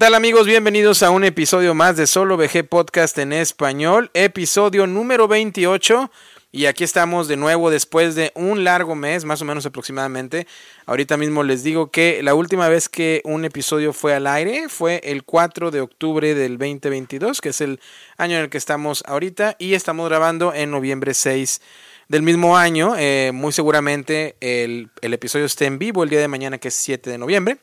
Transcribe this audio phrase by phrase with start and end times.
[0.00, 0.46] ¿Qué tal amigos?
[0.46, 6.10] Bienvenidos a un episodio más de Solo VG Podcast en español, episodio número 28.
[6.52, 10.46] Y aquí estamos de nuevo después de un largo mes, más o menos aproximadamente.
[10.86, 15.02] Ahorita mismo les digo que la última vez que un episodio fue al aire fue
[15.04, 17.78] el 4 de octubre del 2022, que es el
[18.16, 19.56] año en el que estamos ahorita.
[19.58, 21.60] Y estamos grabando en noviembre 6
[22.08, 22.94] del mismo año.
[22.96, 26.74] Eh, muy seguramente el, el episodio esté en vivo el día de mañana, que es
[26.74, 27.58] 7 de noviembre.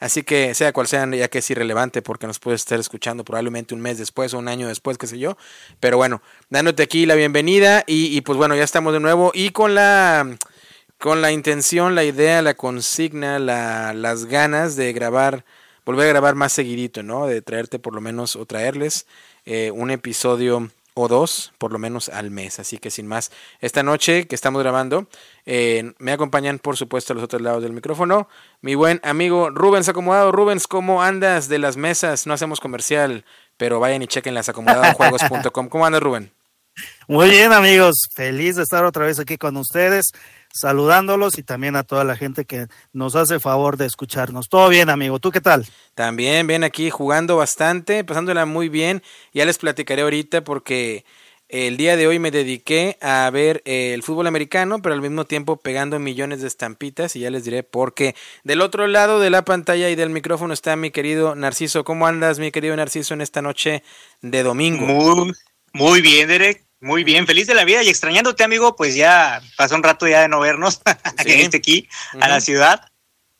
[0.00, 3.74] Así que sea cual sea, ya que es irrelevante porque nos puedes estar escuchando probablemente
[3.74, 5.36] un mes después o un año después, qué sé yo.
[5.78, 9.74] Pero bueno, dándote aquí la bienvenida y, pues bueno, ya estamos de nuevo y con
[9.74, 10.38] la,
[10.98, 15.44] con la intención, la idea, la consigna, la, las ganas de grabar,
[15.84, 17.26] volver a grabar más seguidito, ¿no?
[17.26, 19.06] De traerte por lo menos o traerles
[19.44, 22.58] eh, un episodio o dos, por lo menos al mes.
[22.58, 25.08] Así que sin más, esta noche que estamos grabando,
[25.46, 28.28] eh, me acompañan por supuesto a los otros lados del micrófono
[28.60, 30.32] mi buen amigo Rubens Acomodado.
[30.32, 32.26] Rubens, ¿cómo andas de las mesas?
[32.26, 33.24] No hacemos comercial,
[33.56, 35.68] pero vayan y chequen las acomodadojuegos.com.
[35.68, 36.32] ¿Cómo andas, Rubén?
[37.08, 38.08] Muy bien, amigos.
[38.14, 40.12] Feliz de estar otra vez aquí con ustedes,
[40.52, 44.48] saludándolos y también a toda la gente que nos hace favor de escucharnos.
[44.48, 45.18] Todo bien, amigo.
[45.18, 45.66] ¿Tú qué tal?
[45.94, 49.02] También, bien aquí jugando bastante, pasándola muy bien.
[49.32, 51.04] Ya les platicaré ahorita porque
[51.48, 55.56] el día de hoy me dediqué a ver el fútbol americano, pero al mismo tiempo
[55.56, 58.14] pegando millones de estampitas y ya les diré por qué.
[58.44, 61.82] Del otro lado de la pantalla y del micrófono está mi querido Narciso.
[61.82, 63.82] ¿Cómo andas, mi querido Narciso, en esta noche
[64.20, 64.86] de domingo?
[64.86, 65.32] Muy,
[65.72, 66.69] muy bien, Derek.
[66.80, 70.22] Muy bien, feliz de la vida y extrañándote, amigo, pues ya pasó un rato ya
[70.22, 70.80] de no vernos,
[71.22, 71.88] que este aquí,
[72.20, 72.90] a la ciudad.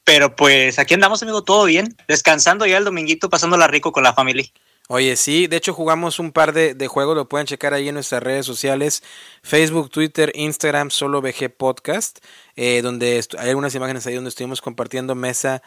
[0.04, 4.12] Pero pues aquí andamos, amigo, todo bien, descansando ya el dominguito, pasándola rico con la
[4.12, 4.46] familia.
[4.88, 7.94] Oye, sí, de hecho jugamos un par de, de, juegos, lo pueden checar ahí en
[7.94, 9.04] nuestras redes sociales,
[9.42, 12.18] Facebook, Twitter, Instagram, solo VG Podcast,
[12.56, 15.62] eh, donde hay algunas imágenes ahí donde estuvimos compartiendo mesa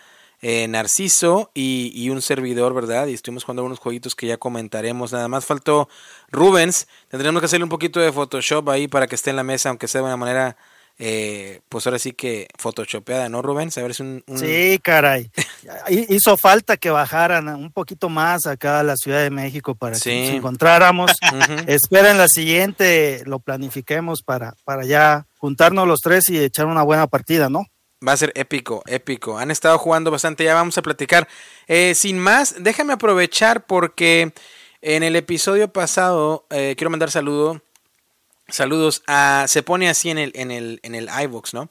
[0.45, 3.07] eh, Narciso y, y, un servidor, ¿verdad?
[3.07, 5.13] Y estuvimos jugando algunos jueguitos que ya comentaremos.
[5.13, 5.87] Nada más faltó
[6.31, 6.87] Rubens.
[7.07, 9.87] Tendremos que hacerle un poquito de Photoshop ahí para que esté en la mesa, aunque
[9.87, 10.57] sea de una manera,
[10.99, 13.77] eh, pues ahora sí que photoshopeada, ¿no, Rubens?
[13.77, 14.37] A ver si un, un...
[14.37, 15.31] Sí, caray.
[16.09, 20.09] Hizo falta que bajaran un poquito más acá a la Ciudad de México para Sí.
[20.09, 21.11] que nos encontráramos.
[21.67, 27.07] Esperen la siguiente, lo planifiquemos para, para ya juntarnos los tres y echar una buena
[27.07, 27.65] partida, ¿no?
[28.05, 29.37] Va a ser épico, épico.
[29.37, 31.27] Han estado jugando bastante, ya vamos a platicar.
[31.67, 34.33] Eh, sin más, déjame aprovechar porque
[34.81, 37.61] en el episodio pasado eh, quiero mandar saludo,
[38.47, 41.69] saludos a se pone así en el en el en el iVoox, ¿no?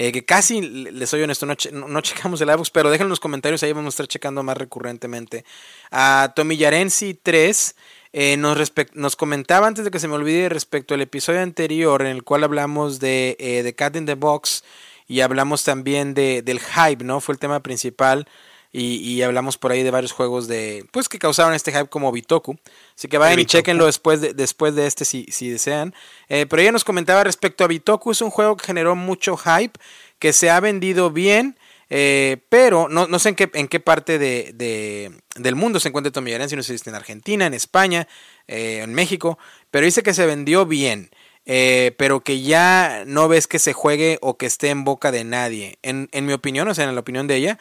[0.00, 3.18] Eh, que casi les soy honesto, no, che, no, checamos el iVoox, pero dejen los
[3.18, 5.44] comentarios, ahí vamos a estar checando más recurrentemente.
[5.90, 7.74] A Tomillarensi 3
[8.12, 12.08] eh, nos, nos, comentaba antes de que se me olvide respecto al episodio anterior en
[12.08, 14.62] el cual hablamos de, eh, de Cat in the Box
[15.08, 17.20] y hablamos también de, del hype, ¿no?
[17.20, 18.28] Fue el tema principal.
[18.70, 22.12] Y, y, hablamos por ahí de varios juegos de pues que causaron este hype como
[22.12, 22.58] Bitoku.
[22.94, 25.94] Así que vayan y chequenlo después de, después de este si, si desean.
[26.28, 29.80] Eh, pero ella nos comentaba respecto a Bitoku, es un juego que generó mucho hype,
[30.18, 31.56] que se ha vendido bien,
[31.88, 35.88] eh, pero no, no sé en qué, en qué parte de, de, del mundo se
[35.88, 38.06] encuentra Tommy si no está en Argentina, en España,
[38.46, 39.38] eh, en México,
[39.70, 41.10] pero dice que se vendió bien.
[41.50, 45.24] Eh, pero que ya no ves que se juegue o que esté en boca de
[45.24, 45.78] nadie.
[45.82, 47.58] En, en mi opinión, o sea, en la opinión de ella,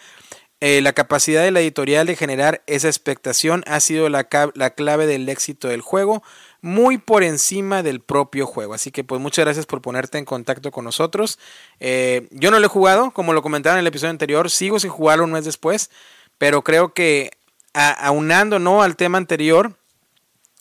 [0.59, 5.05] eh, la capacidad de la editorial de generar esa expectación ha sido la, la, clave
[5.05, 6.21] del éxito del juego,
[6.61, 8.73] muy por encima del propio juego.
[8.73, 11.39] Así que pues muchas gracias por ponerte en contacto con nosotros.
[11.79, 14.89] Eh, yo no lo he jugado, como lo comentaba en el episodio anterior, sigo sin
[14.89, 15.91] jugarlo un mes después,
[16.37, 17.31] pero creo que
[17.73, 18.81] aunando ¿no?
[18.81, 19.77] al tema anterior,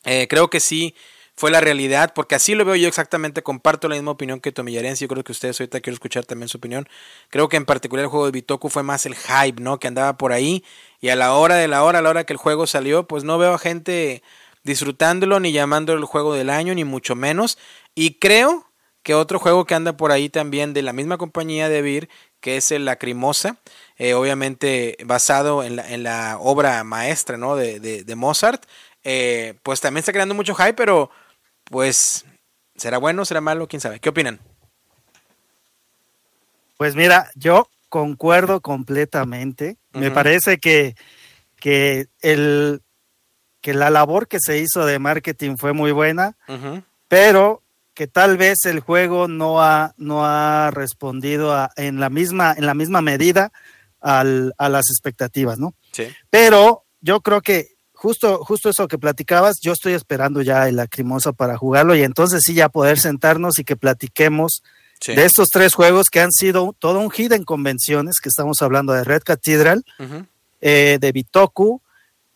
[0.04, 0.94] creo que sí
[1.36, 5.04] fue la realidad, porque así lo veo yo exactamente, comparto la misma opinión que Tomillarense,
[5.04, 6.88] yo creo que ustedes ahorita quiero escuchar también su opinión,
[7.28, 9.78] creo que en particular el juego de Bitoku fue más el hype, ¿no?
[9.78, 10.64] Que andaba por ahí,
[11.00, 13.22] y a la hora de la hora, a la hora que el juego salió, pues
[13.22, 14.22] no veo a gente
[14.64, 17.58] disfrutándolo, ni llamándolo el juego del año, ni mucho menos,
[17.94, 18.70] y creo
[19.02, 22.08] que otro juego que anda por ahí también de la misma compañía de Vir,
[22.40, 23.58] que es el Lacrimosa,
[23.98, 27.56] eh, obviamente basado en la, en la, obra maestra, ¿no?
[27.56, 28.64] De, de, de Mozart,
[29.04, 31.10] eh, pues también está creando mucho hype, pero
[31.70, 32.24] pues
[32.76, 34.00] será bueno, será malo, quién sabe.
[34.00, 34.40] ¿Qué opinan?
[36.76, 39.78] Pues mira, yo concuerdo completamente.
[39.92, 40.00] Uh -huh.
[40.00, 40.94] Me parece que,
[41.56, 42.82] que, el,
[43.60, 46.84] que la labor que se hizo de marketing fue muy buena, uh -huh.
[47.08, 47.62] pero
[47.94, 52.66] que tal vez el juego no ha, no ha respondido a, en, la misma, en
[52.66, 53.52] la misma medida
[54.02, 55.74] al, a las expectativas, ¿no?
[55.92, 56.14] Sí.
[56.28, 57.75] Pero yo creo que
[58.06, 62.42] justo, justo eso que platicabas, yo estoy esperando ya el lacrimosa para jugarlo y entonces
[62.44, 64.62] sí ya poder sentarnos y que platiquemos
[65.00, 65.16] sí.
[65.16, 68.92] de estos tres juegos que han sido todo un hit en convenciones, que estamos hablando
[68.92, 70.26] de Red Cathedral, uh -huh.
[70.60, 71.82] eh, de Bitoku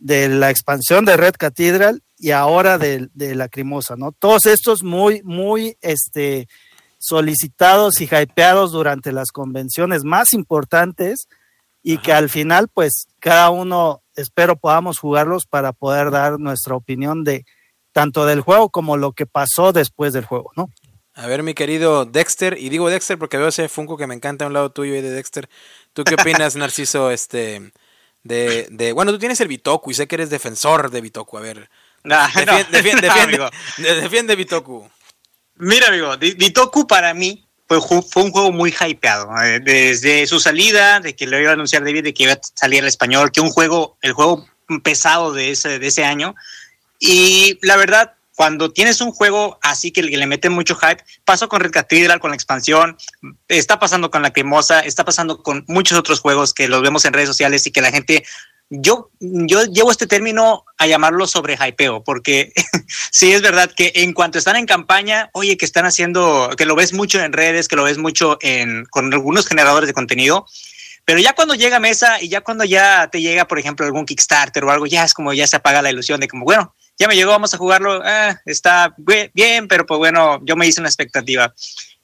[0.01, 4.11] de la expansión de Red Cathedral y ahora de, de Lacrimosa, ¿no?
[4.11, 6.49] Todos estos muy, muy, este,
[6.99, 11.29] solicitados y hypeados durante las convenciones más importantes
[11.83, 17.25] y que al final, pues, cada uno, espero podamos jugarlos para poder dar nuestra opinión
[17.25, 17.45] de
[17.93, 20.71] tanto del juego como lo que pasó después del juego, ¿no?
[21.15, 24.45] A ver, mi querido Dexter, y digo Dexter porque veo ese Funko que me encanta
[24.45, 25.49] a un lado tuyo y de Dexter.
[25.93, 27.73] ¿Tú qué opinas, Narciso, este,
[28.23, 31.41] de, de, bueno, tú tienes el Bitoku y sé que eres defensor de Bitoku, a
[31.41, 31.71] ver.
[32.71, 33.11] defiende,
[33.79, 34.89] defiende, Bitoku.
[35.57, 39.31] Mira, amigo, Bitoku para mí fue, fue, un juego muy hypeado.
[39.43, 42.41] Eh, desde su salida, de que le iba a anunciar David de que iba a
[42.55, 44.45] salir el español, que un juego, el juego
[44.83, 46.35] pesado de ese, de ese año.
[46.99, 51.61] Y la verdad, cuando tienes un juego así que le mete mucho hype, pasó con
[51.61, 52.97] Red Cathedral, con la expansión,
[53.47, 57.13] está pasando con la Cremosa, está pasando con muchos otros juegos que los vemos en
[57.13, 58.25] redes sociales y que la gente
[58.71, 62.53] yo, yo llevo este término a llamarlo sobre hypeo, porque
[63.11, 66.77] sí es verdad que en cuanto están en campaña, oye, que están haciendo, que lo
[66.77, 70.47] ves mucho en redes, que lo ves mucho en, con algunos generadores de contenido,
[71.05, 74.65] pero ya cuando llega mesa y ya cuando ya te llega, por ejemplo, algún Kickstarter
[74.65, 77.17] o algo, ya es como ya se apaga la ilusión de como, bueno, ya me
[77.17, 78.95] llegó, vamos a jugarlo, ah, está
[79.35, 81.53] bien, pero pues bueno, yo me hice una expectativa.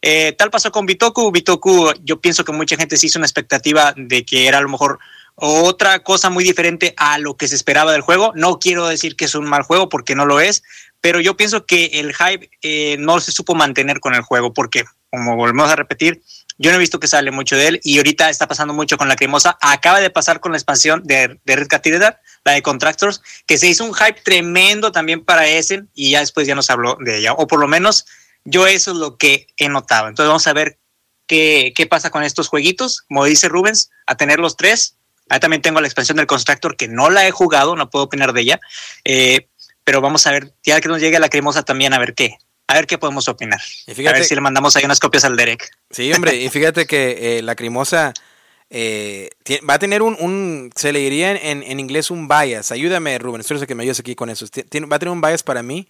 [0.02, 1.30] Eh, tal pasó con Bitoku.
[1.30, 4.68] Bitoku, yo pienso que mucha gente se hizo una expectativa de que era a lo
[4.68, 4.98] mejor
[5.36, 8.32] otra cosa muy diferente a lo que se esperaba del juego.
[8.34, 10.62] No quiero decir que es un mal juego porque no lo es,
[11.00, 14.84] pero yo pienso que el hype eh, no se supo mantener con el juego porque,
[15.10, 16.22] como volvemos a repetir,
[16.58, 19.08] yo no he visto que sale mucho de él y ahorita está pasando mucho con
[19.08, 19.58] la cremosa.
[19.60, 23.84] Acaba de pasar con la expansión de, Red Cathedral, la de Contractors, que se hizo
[23.84, 27.34] un hype tremendo también para ese y ya después ya nos habló de ella.
[27.34, 28.06] O por lo menos
[28.44, 30.08] yo eso es lo que he notado.
[30.08, 30.78] Entonces vamos a ver
[31.26, 33.02] qué, qué pasa con estos jueguitos.
[33.02, 34.95] Como dice Rubens, a tener los tres.
[35.28, 38.32] Ahí también tengo la expansión del Constructor que no la he jugado, no puedo opinar
[38.32, 38.60] de ella.
[39.04, 39.48] Eh,
[39.84, 42.74] pero vamos a ver, ya que nos llegue la cremosa también, a ver qué, a
[42.74, 43.60] ver qué podemos opinar.
[43.60, 45.70] a ver si le mandamos ahí unas copias al Derek.
[45.90, 48.12] Sí, hombre, y fíjate que eh, la Crimosa
[48.68, 49.30] eh,
[49.68, 52.72] va a tener un, se le diría en, en, inglés un bias.
[52.72, 54.46] Ayúdame, Rubén, espero que me ayudes aquí con eso.
[54.46, 55.88] va a tener un bias para mí,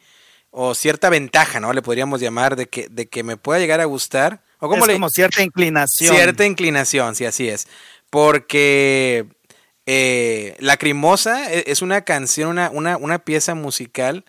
[0.50, 1.72] o cierta ventaja, ¿no?
[1.72, 4.42] Le podríamos llamar de que, de que me pueda llegar a gustar.
[4.58, 6.14] O como, como cierta inclinación.
[6.14, 7.66] Cierta inclinación, sí, así es.
[8.10, 9.26] Porque
[9.86, 14.24] eh, La Crimosa e, es una canción, una, una, una pieza musical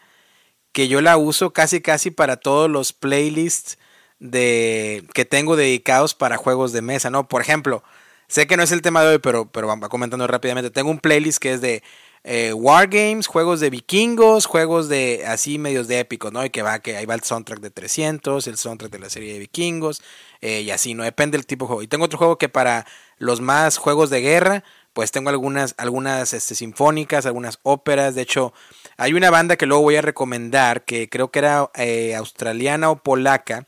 [0.72, 3.78] que yo la uso casi casi para todos los playlists
[4.20, 7.28] de que tengo dedicados para juegos de mesa, ¿no?
[7.28, 7.84] Por ejemplo,
[8.28, 10.72] sé que no es el tema de hoy, pero, pero va comentando rápidamente.
[10.72, 11.84] Tengo un playlist que es de
[12.24, 16.44] eh, Wargames, juegos de vikingos, juegos de así medios de épicos, ¿no?
[16.44, 19.34] Y que va, que ahí va el soundtrack de 300, el soundtrack de la serie
[19.34, 20.02] de vikingos,
[20.42, 21.04] eh, y así, ¿no?
[21.04, 21.84] Depende del tipo de juego.
[21.84, 22.86] Y tengo otro juego que para
[23.18, 28.16] los más juegos de guerra, pues tengo algunas, algunas este, sinfónicas, algunas óperas.
[28.16, 28.54] De hecho,
[28.98, 33.04] hay una banda que luego voy a recomendar, que creo que era eh, australiana o
[33.04, 33.68] polaca,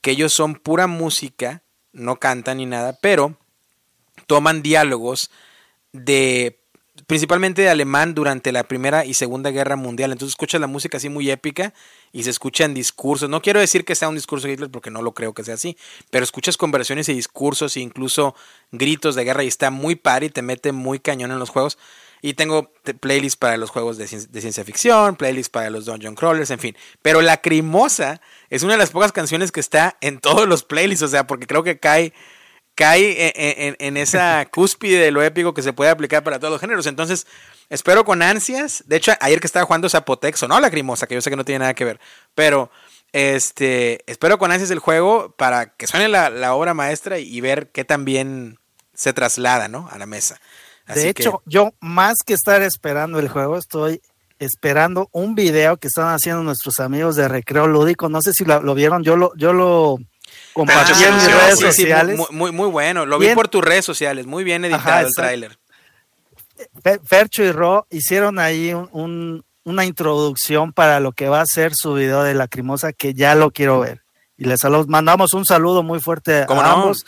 [0.00, 1.62] que ellos son pura música,
[1.92, 3.36] no cantan ni nada, pero
[4.26, 5.30] toman diálogos
[5.92, 6.57] de
[7.08, 10.12] principalmente de alemán durante la Primera y Segunda Guerra Mundial.
[10.12, 11.72] Entonces escuchas la música así muy épica
[12.12, 13.30] y se escuchan discursos.
[13.30, 15.54] No quiero decir que sea un discurso de Hitler porque no lo creo que sea
[15.54, 15.78] así,
[16.10, 18.36] pero escuchas conversiones y discursos e incluso
[18.72, 21.78] gritos de guerra y está muy par y te mete muy cañón en los juegos.
[22.20, 26.58] Y tengo playlists para los juegos de, ciencia ficción, playlists para los dungeon crawlers, en
[26.58, 26.76] fin.
[27.00, 31.04] Pero La Crimosa es una de las pocas canciones que está en todos los playlists,
[31.04, 32.12] o sea, porque creo que cae
[32.78, 33.32] cae
[33.80, 36.86] en, esa cúspide de lo épico que se puede aplicar para todos los géneros.
[36.86, 37.26] Entonces,
[37.68, 38.84] espero con ansias.
[38.86, 41.44] De hecho, ayer que estaba jugando Zapotexo, no la Lacrimosa, que yo sé que no
[41.44, 41.98] tiene nada que ver,
[42.36, 42.70] pero
[43.12, 47.84] este, espero con ansias el juego para que suene la, obra maestra y ver qué
[47.84, 48.60] también
[48.94, 49.88] se traslada, ¿no?
[49.90, 50.40] A la mesa.
[50.86, 54.00] de hecho, yo más que estar esperando el juego, estoy
[54.38, 58.08] esperando un video que están haciendo nuestros amigos de Recreo Lúdico.
[58.08, 59.98] No sé si lo, lo vieron, yo lo, yo lo
[60.58, 62.18] compartí en mis redes sociales.
[62.30, 65.58] muy, muy, bueno, lo vi por tus redes sociales, muy bien editado el tráiler.
[67.04, 72.22] Fercho y Ro hicieron ahí una introducción para lo que va a ser su video
[72.22, 74.02] de Lacrimosa, que ya lo quiero ver.
[74.36, 77.06] Y les mandamos un saludo muy fuerte a ambos.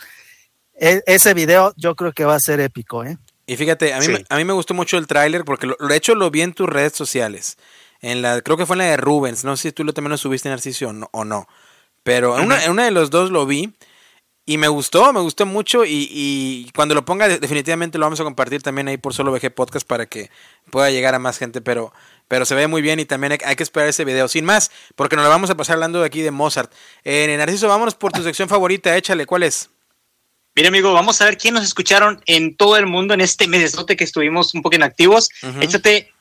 [0.79, 3.17] E, ese video yo creo que va a ser épico, ¿eh?
[3.45, 6.15] Y fíjate, a mí, a mí me gustó mucho el tráiler porque lo, de hecho
[6.15, 7.57] lo vi en tus redes sociales.
[7.99, 10.11] En la, creo que fue en la de Rubens, no sé si tú lo, también
[10.11, 11.47] lo subiste en Narciso o no.
[12.03, 13.73] Pero en, una, de los dos lo vi
[14.45, 18.63] y me gustó, me gustó mucho y, cuando lo ponga definitivamente lo vamos a compartir
[18.63, 20.31] también ahí por Solo VG Podcast para que
[20.71, 21.93] pueda llegar a más gente, pero,
[22.27, 24.27] pero se ve muy bien y también hay, que esperar ese video.
[24.27, 26.73] Sin más, porque nos lo vamos a pasar hablando de aquí de Mozart.
[27.03, 29.69] Eh, Narciso, vámonos por tu sección favorita, échale, ¿cuál es?
[30.55, 33.95] Mira, amigo, vamos a ver quién nos escucharon en todo el mundo en este mesesote
[33.95, 35.29] que estuvimos un poco inactivos.
[35.61, 36.11] Échate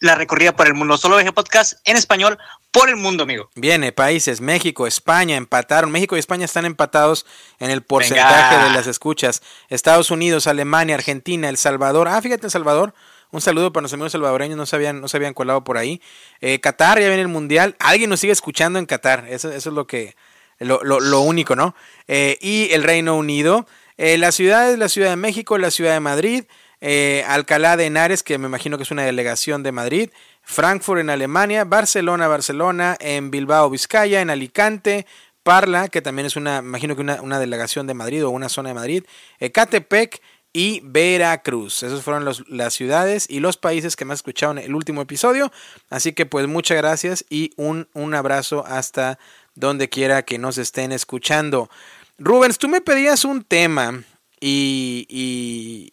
[0.00, 0.96] la recorrida por el mundo.
[0.96, 2.38] Solo VG Podcast en español
[2.70, 3.50] por el mundo, amigo.
[3.54, 5.90] Viene, países, México, España, empataron.
[5.90, 7.26] México y España están empatados
[7.58, 9.42] en el porcentaje de las escuchas.
[9.68, 12.08] Estados Unidos, Alemania, Argentina, El Salvador.
[12.08, 12.94] Ah, fíjate, El Salvador.
[13.32, 16.00] Un saludo para los amigos salvadoreños, no se habían, no se habían colado por ahí.
[16.40, 17.76] Eh, Qatar, ya viene el Mundial.
[17.80, 19.26] Alguien nos sigue escuchando en Qatar.
[19.28, 20.14] Eso, eso es lo que,
[20.58, 21.74] lo, lo, único, ¿no?
[22.08, 23.66] Eh, y el Reino Unido.
[23.98, 26.44] Eh, la ciudad es la Ciudad de México, la Ciudad de Madrid.
[26.80, 30.10] Eh, Alcalá de Henares, que me imagino que es una delegación de Madrid,
[30.42, 35.06] Frankfurt en Alemania, Barcelona, Barcelona, en Bilbao, Vizcaya, en Alicante,
[35.42, 38.74] Parla, que también es una, imagino que una, delegación de Madrid o una zona de
[38.74, 39.04] Madrid,
[39.38, 40.20] Ecatepec
[40.52, 41.82] y Veracruz.
[41.82, 45.52] Esas fueron las ciudades y los países que me escucharon el último episodio.
[45.88, 49.18] Así que pues muchas gracias y un, un abrazo hasta
[49.54, 51.70] donde quiera que nos estén escuchando.
[52.18, 54.02] Rubens, tú me pedías un tema
[54.40, 55.90] y, y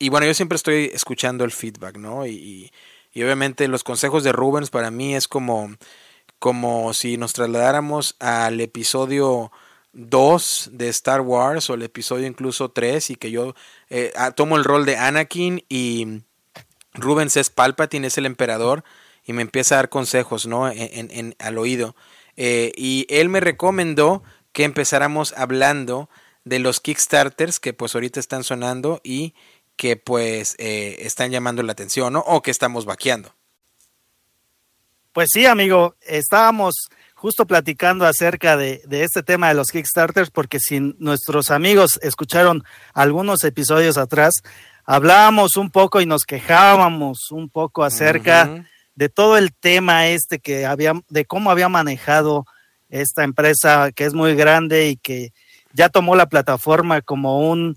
[0.00, 2.26] bueno, yo siempre estoy escuchando el feedback, ¿no?
[2.26, 2.70] Y,
[3.12, 5.74] y, obviamente los consejos de Rubens para mí es como,
[6.38, 9.52] como si nos trasladáramos al episodio
[9.92, 13.54] 2 de Star Wars o el episodio incluso 3 y que yo
[13.88, 16.22] eh, tomo el rol de Anakin y
[16.94, 18.84] Rubens es Palpatine, es el emperador
[19.24, 20.68] y me empieza a dar consejos, ¿no?
[20.70, 21.96] En, al oído.
[22.36, 24.22] Eh, y él me recomendó
[24.52, 26.08] que empezáramos hablando
[26.44, 29.34] de los Kickstarters que pues ahorita están sonando y
[29.76, 32.20] que pues eh, están llamando la atención, ¿no?
[32.20, 33.34] O que estamos vaqueando.
[35.12, 36.74] Pues sí, amigo, estábamos
[37.14, 43.44] justo platicando acerca de, este tema de los Kickstarters, porque si nuestros amigos escucharon algunos
[43.44, 44.42] episodios atrás,
[44.84, 50.66] hablábamos un poco y nos quejábamos un poco acerca de todo el tema este que
[50.66, 52.44] había, de cómo había manejado
[52.90, 55.32] esta empresa que es muy grande y que
[55.72, 57.76] ya tomó la plataforma como un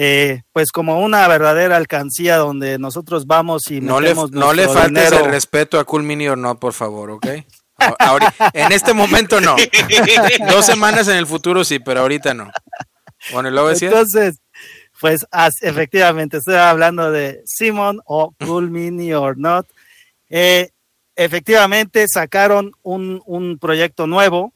[0.00, 5.10] eh, pues como una verdadera alcancía donde nosotros vamos y no le, no le faltes
[5.10, 7.26] el respeto a Cool Mini or no, por favor, ¿ok?
[8.52, 9.56] en este momento no.
[10.52, 12.48] Dos semanas en el futuro sí, pero ahorita no.
[13.32, 13.88] Bueno, decía.
[13.88, 14.38] Entonces,
[15.00, 15.26] pues
[15.62, 19.66] efectivamente, estoy hablando de Simon o Cool Mini or Not.
[20.28, 20.70] Eh,
[21.16, 24.52] efectivamente, sacaron un, un proyecto nuevo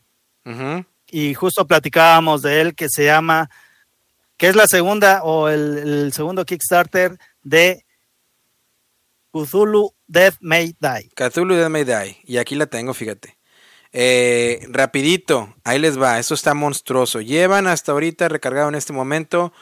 [1.10, 3.50] y justo platicábamos de él que se llama
[4.42, 7.86] que es la segunda o el, segundo Kickstarter de
[9.32, 11.10] Cthulhu Death May Die.
[11.14, 12.18] Cthulhu Death May Die.
[12.24, 13.38] Y aquí la tengo, fíjate.
[13.92, 17.20] Eh, rapidito, ahí les va, eso está monstruoso.
[17.20, 19.52] Llevan hasta ahorita recargado en este momento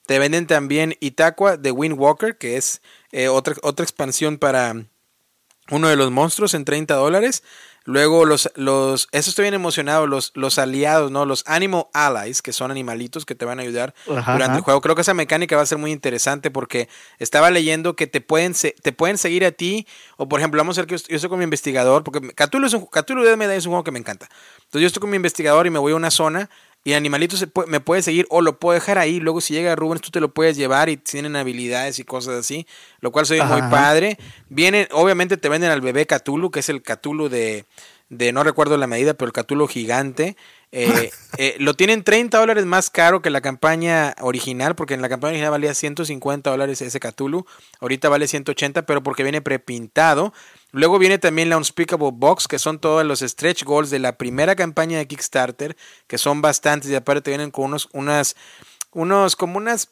[0.07, 2.81] Te venden también Itaqua de Wind Walker, que es
[3.11, 4.85] eh, otra, otra expansión para
[5.69, 7.43] uno de los monstruos en 30 dólares.
[7.83, 11.25] Luego los, los, eso estoy bien emocionado, los, los aliados, ¿no?
[11.25, 14.81] Los Animal Allies, que son animalitos que te van a ayudar durante el juego.
[14.81, 18.53] Creo que esa mecánica va a ser muy interesante porque estaba leyendo que te pueden,
[18.53, 21.39] te pueden seguir a ti, o por ejemplo, vamos a ver que yo, estoy con
[21.39, 24.29] mi investigador, porque Cthulhu es un, Cthulhu de es un juego que me encanta.
[24.57, 26.49] Entonces yo estoy con mi investigador y me voy a una zona
[26.83, 29.19] y Animalito se me puede seguir o lo puedo dejar ahí.
[29.19, 32.65] Luego, si llega Rubens, tú te lo puedes llevar y tienen habilidades y cosas así.
[33.01, 34.17] Lo cual soy muy padre.
[34.49, 37.65] Vienen, obviamente te venden al bebé Cthulhu, que es el Cthulhu de,
[38.09, 40.35] de no recuerdo la medida, pero el Cthulhu gigante.
[40.73, 45.09] Eh, eh, lo tienen 30 dólares más caro que la campaña original, porque en la
[45.09, 47.45] campaña original valía 150 dólares ese Cthulhu.
[47.81, 50.31] Ahorita vale 180, pero porque viene prepintado.
[50.71, 54.55] Luego viene también la Unspeakable Box, que son todos los stretch goals de la primera
[54.55, 55.75] campaña de Kickstarter,
[56.07, 58.35] que son bastantes y aparte vienen con unos, unas,
[58.91, 59.89] unos, como unas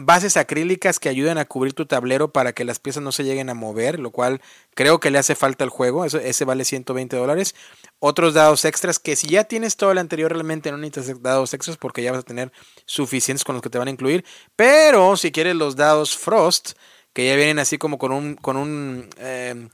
[0.00, 3.50] bases acrílicas que ayudan a cubrir tu tablero para que las piezas no se lleguen
[3.50, 4.40] a mover, lo cual
[4.74, 6.04] creo que le hace falta al juego.
[6.04, 7.56] Eso, ese vale 120 dólares.
[7.98, 11.76] Otros dados extras que si ya tienes todo el anterior realmente no necesitas dados extras
[11.76, 12.52] porque ya vas a tener
[12.86, 14.24] suficientes con los que te van a incluir.
[14.54, 16.72] Pero si quieres los dados Frost,
[17.12, 19.68] que ya vienen así como con un, con un eh,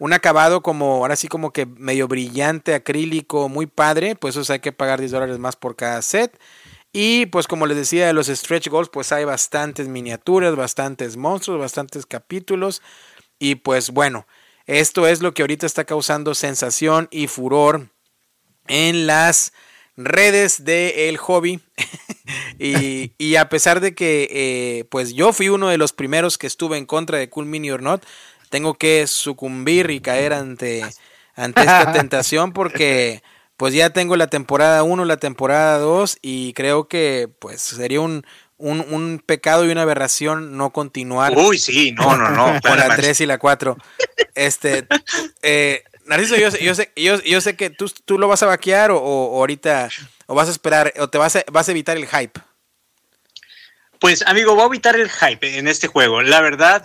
[0.00, 4.60] un acabado como, ahora sí como que medio brillante, acrílico, muy padre, pues eso hay
[4.60, 6.40] que pagar 10 dólares más por cada set.
[6.90, 11.60] Y pues como les decía de los stretch goals, pues hay bastantes miniaturas, bastantes monstruos,
[11.60, 12.80] bastantes capítulos.
[13.38, 14.26] Y pues bueno,
[14.64, 17.90] esto es lo que ahorita está causando sensación y furor
[18.68, 19.52] en las
[19.98, 21.60] redes del hobby.
[22.58, 26.46] y, y, a pesar de que eh, pues yo fui uno de los primeros que
[26.46, 28.02] estuve en contra de Cool Mini or Not,
[28.50, 30.84] tengo que sucumbir y caer ante,
[31.34, 33.22] ante esta tentación porque
[33.56, 38.26] pues ya tengo la temporada 1, la temporada 2 y creo que pues sería un,
[38.58, 41.34] un, un, pecado y una aberración no continuar.
[41.36, 42.60] Uy, sí, no, no, no.
[42.66, 43.76] Con la 3 y la 4.
[44.34, 44.86] Este,
[45.42, 48.90] eh, Narciso, yo, yo, sé, yo, yo sé que tú, tú lo vas a vaquear
[48.90, 49.90] o, o, ahorita,
[50.26, 52.40] o vas a esperar, o te vas a, vas a evitar el hype.
[54.00, 56.22] Pues, amigo, voy a evitar el hype en este juego.
[56.22, 56.84] La verdad,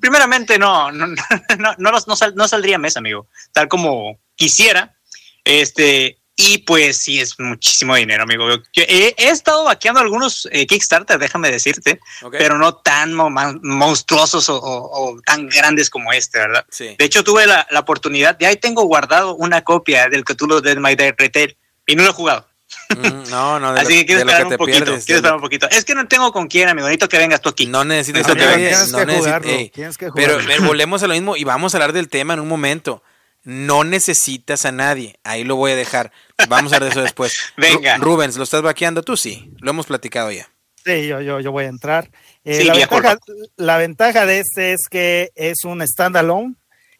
[0.00, 1.06] primeramente, no, no,
[1.58, 4.96] no, no, no, no saldría mes, amigo, tal como quisiera.
[5.44, 8.46] Este, y pues sí, es muchísimo dinero, amigo.
[8.74, 12.38] he, he, estado vaqueando algunos eh, Kickstarter, déjame decirte, okay.
[12.38, 16.66] pero no tan mo monstruosos o, o, o, tan grandes como este, ¿verdad?
[16.68, 16.94] Sí.
[16.98, 20.76] De hecho, tuve la, la, oportunidad, de ahí tengo guardado una copia del Cthulhu Dead
[20.76, 21.56] My Day Retail
[21.86, 22.46] y no lo he jugado.
[22.90, 24.84] Mm, no, no, Así lo, que quiero esperar que un poquito.
[24.84, 25.68] Pierdes, quiero esperar un poquito.
[25.70, 26.86] Es que no tengo con quién, amigo.
[26.86, 27.66] Necesito que vengas tú aquí.
[27.66, 28.90] No necesito no, que vengas.
[28.90, 30.48] No que necesito, jugarlo, ey, tienes que pero, jugarlo.
[30.48, 33.02] pero volvemos a lo mismo y vamos a hablar del tema en un momento.
[33.44, 35.18] No necesitas a nadie.
[35.22, 36.10] Ahí lo voy a dejar.
[36.48, 37.36] Vamos a hablar de eso después.
[37.56, 37.96] Venga.
[37.96, 39.16] Ru- Rubens, ¿lo estás vaqueando tú?
[39.16, 39.52] Sí.
[39.60, 40.48] Lo hemos platicado ya.
[40.84, 42.10] Sí, yo, yo, yo voy a entrar.
[42.44, 43.18] Eh, Sí, la, ventaja,
[43.56, 46.54] la ventaja de este es que es un standalone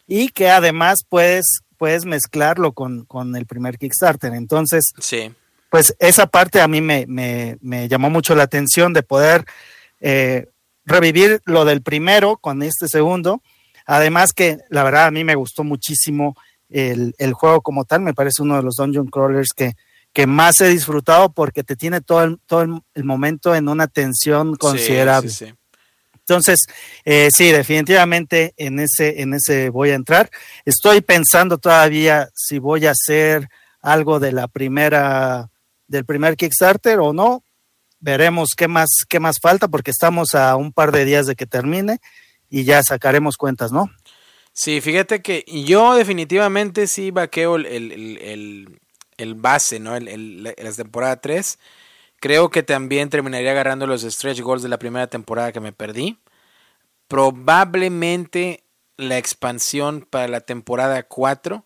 [0.06, 4.32] y que además puedes, puedes mezclarlo con, con el primer Kickstarter.
[4.32, 5.32] Entonces, Sí.
[5.70, 9.44] Pues esa parte a mí me, me, me llamó mucho la atención de poder
[10.00, 10.46] eh,
[10.85, 13.42] revivir lo del primero con este segundo.
[13.87, 16.37] Además que la verdad a mí me gustó muchísimo
[16.68, 19.74] el, el juego como tal, me parece uno de los dungeon crawlers que,
[20.12, 23.87] que más he disfrutado porque te tiene todo el, todo el, el momento en una
[23.87, 25.31] tensión considerable.
[25.31, 25.55] Sí, sí, sí.
[26.29, 26.66] Entonces,
[27.05, 30.29] eh, sí, definitivamente en ese, en ese voy a entrar.
[30.64, 33.48] Estoy pensando todavía si voy a hacer
[33.81, 35.48] algo de la primera,
[35.88, 37.42] del primer Kickstarter o no.
[37.99, 41.46] Veremos qué más, qué más falta, porque estamos a un par de días de que
[41.46, 41.99] termine
[42.51, 43.90] y ya sacaremos cuentas, ¿no?
[44.53, 48.81] Sí, fíjate que yo definitivamente sí vaqueo el, el, el,
[49.18, 49.99] el base, ¿no?
[49.99, 51.59] La temporada 3.
[52.20, 56.18] Creo que también terminaría agarrando los stretch goals de la primera temporada que me perdí.
[57.09, 58.64] Probablemente
[58.96, 61.64] la expansión para la temporada 4.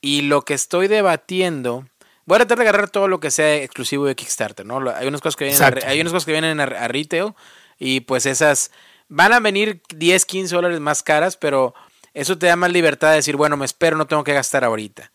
[0.00, 1.86] Y lo que estoy debatiendo.
[2.24, 4.78] Voy a tratar de agarrar todo lo que sea exclusivo de Kickstarter, ¿no?
[4.90, 7.34] Hay unas cosas que vienen, a, hay unas cosas que vienen a, a, retail.
[7.78, 8.70] Y pues esas
[9.08, 11.74] van a venir 10, 15 dólares más caras, pero
[12.14, 15.10] eso te da más libertad de decir, bueno, me espero, no tengo que gastar ahorita.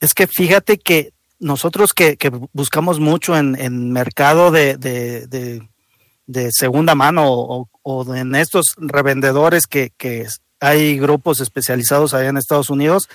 [0.00, 5.68] Es que fíjate que nosotros que, que buscamos mucho en, en mercado de, de, de,
[6.26, 10.26] de, segunda mano o, o en estos revendedores que, que,
[10.62, 13.08] hay grupos especializados allá en Estados Unidos,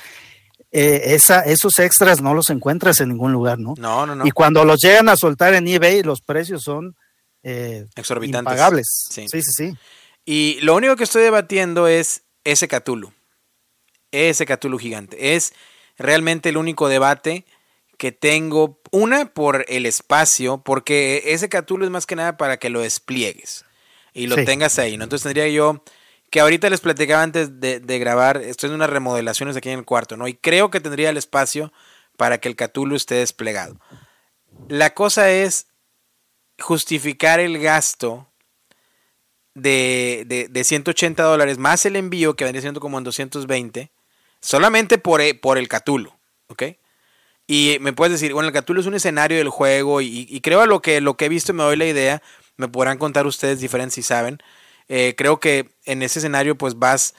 [0.72, 3.74] eh, esa, esos extras no los encuentras en ningún lugar, ¿no?
[3.78, 4.26] No, no, no.
[4.28, 6.96] Y cuando los llegan a soltar en eBay, los precios son
[7.44, 8.52] eh, exorbitantes.
[8.52, 8.88] Impagables.
[9.10, 9.28] Sí.
[9.30, 9.78] sí, sí, sí.
[10.26, 13.14] Y lo único que estoy debatiendo es ese Cthulhu.
[14.12, 15.36] Ese Cthulhu gigante.
[15.36, 15.54] Es
[15.98, 17.46] realmente el único debate
[17.98, 18.82] que tengo.
[18.92, 23.64] Una, por el espacio, porque ese Cthulhu es más que nada para que lo despliegues
[24.14, 24.46] y lo sí.
[24.46, 25.06] tengas ahí, ¿no?
[25.06, 25.84] Entonces tendría yo
[26.30, 30.18] que ahorita les platicaba antes de, grabar, estoy en unas remodelaciones aquí en el cuarto,
[30.18, 30.28] ¿no?
[30.28, 31.72] Y creo que tendría el espacio
[32.18, 33.80] para que el Cthulhu esté desplegado.
[34.68, 35.68] La cosa es
[36.60, 38.28] justificar el gasto
[39.54, 43.92] de, de, de 180 dólares más el envío que vendría siendo como en 220
[44.42, 46.12] solamente por, por el Cthulhu,
[46.48, 46.64] ¿ok?
[47.48, 50.62] Y me puedes decir, bueno, el Cthulhu es un escenario del juego y, y creo
[50.62, 52.22] a lo que, lo que he visto me doy la idea,
[52.58, 54.40] me podrán contar ustedes diferentes si saben.
[54.88, 57.14] Eh, creo que en ese escenario pues vas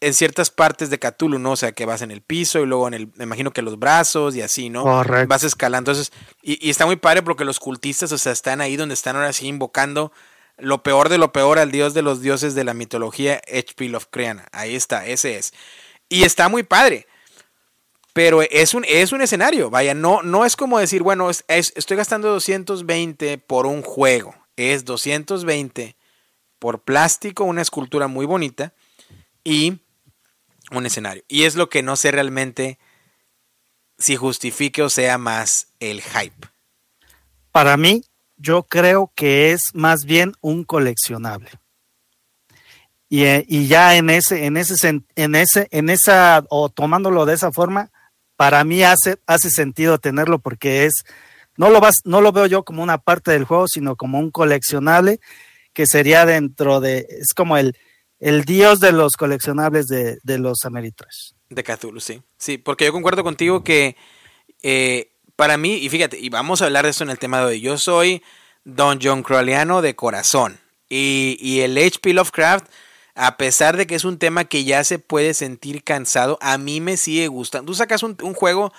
[0.00, 1.52] en ciertas partes de Cthulhu, ¿no?
[1.52, 3.78] O sea, que vas en el piso y luego en el, me imagino que los
[3.78, 4.82] brazos y así, ¿no?
[4.82, 5.28] Correcto.
[5.28, 5.90] Vas escalando.
[5.90, 9.16] Entonces, y, y, está muy padre porque los cultistas, o sea, están ahí donde están
[9.16, 10.12] ahora sí invocando
[10.58, 13.88] lo peor de lo peor al dios de los dioses de la mitología, H.P.
[13.88, 14.48] Lovecraftiana.
[14.52, 15.52] Ahí está, ese es.
[16.08, 17.06] Y está muy padre.
[18.12, 21.74] Pero es un, es un escenario, vaya, no, no es como decir, bueno, es, es,
[21.76, 24.34] estoy gastando 220 por un juego.
[24.56, 25.96] Es 220
[26.58, 28.72] por plástico, una escultura muy bonita
[29.44, 29.80] y
[30.70, 31.22] un escenario.
[31.28, 32.78] Y es lo que no sé realmente
[33.98, 36.48] si justifique o sea más el hype.
[37.52, 38.04] Para mí,
[38.36, 41.50] yo creo que es más bien un coleccionable.
[43.08, 44.74] Y, y, ya en ese, en ese,
[45.14, 47.90] en ese, en esa, o tomándolo de esa forma,
[48.36, 51.04] para mí hace, hace sentido tenerlo porque es,
[51.56, 54.32] no lo vas, no lo veo yo como una parte del juego, sino como un
[54.32, 55.20] coleccionable
[55.76, 57.76] que sería dentro de, es como el,
[58.18, 61.32] el dios de los coleccionables de, de los Ameritrash.
[61.50, 62.22] De Cthulhu, sí.
[62.38, 63.94] Sí, porque yo concuerdo contigo que
[64.62, 67.44] eh, para mí, y fíjate, y vamos a hablar de esto en el tema de
[67.44, 68.22] hoy, yo soy
[68.64, 70.58] Dungeon Crawliano de corazón.
[70.88, 72.66] Y, y el HP Lovecraft,
[73.14, 76.80] a pesar de que es un tema que ya se puede sentir cansado, a mí
[76.80, 77.66] me sigue gustando.
[77.66, 78.72] Tú sacas un, juego,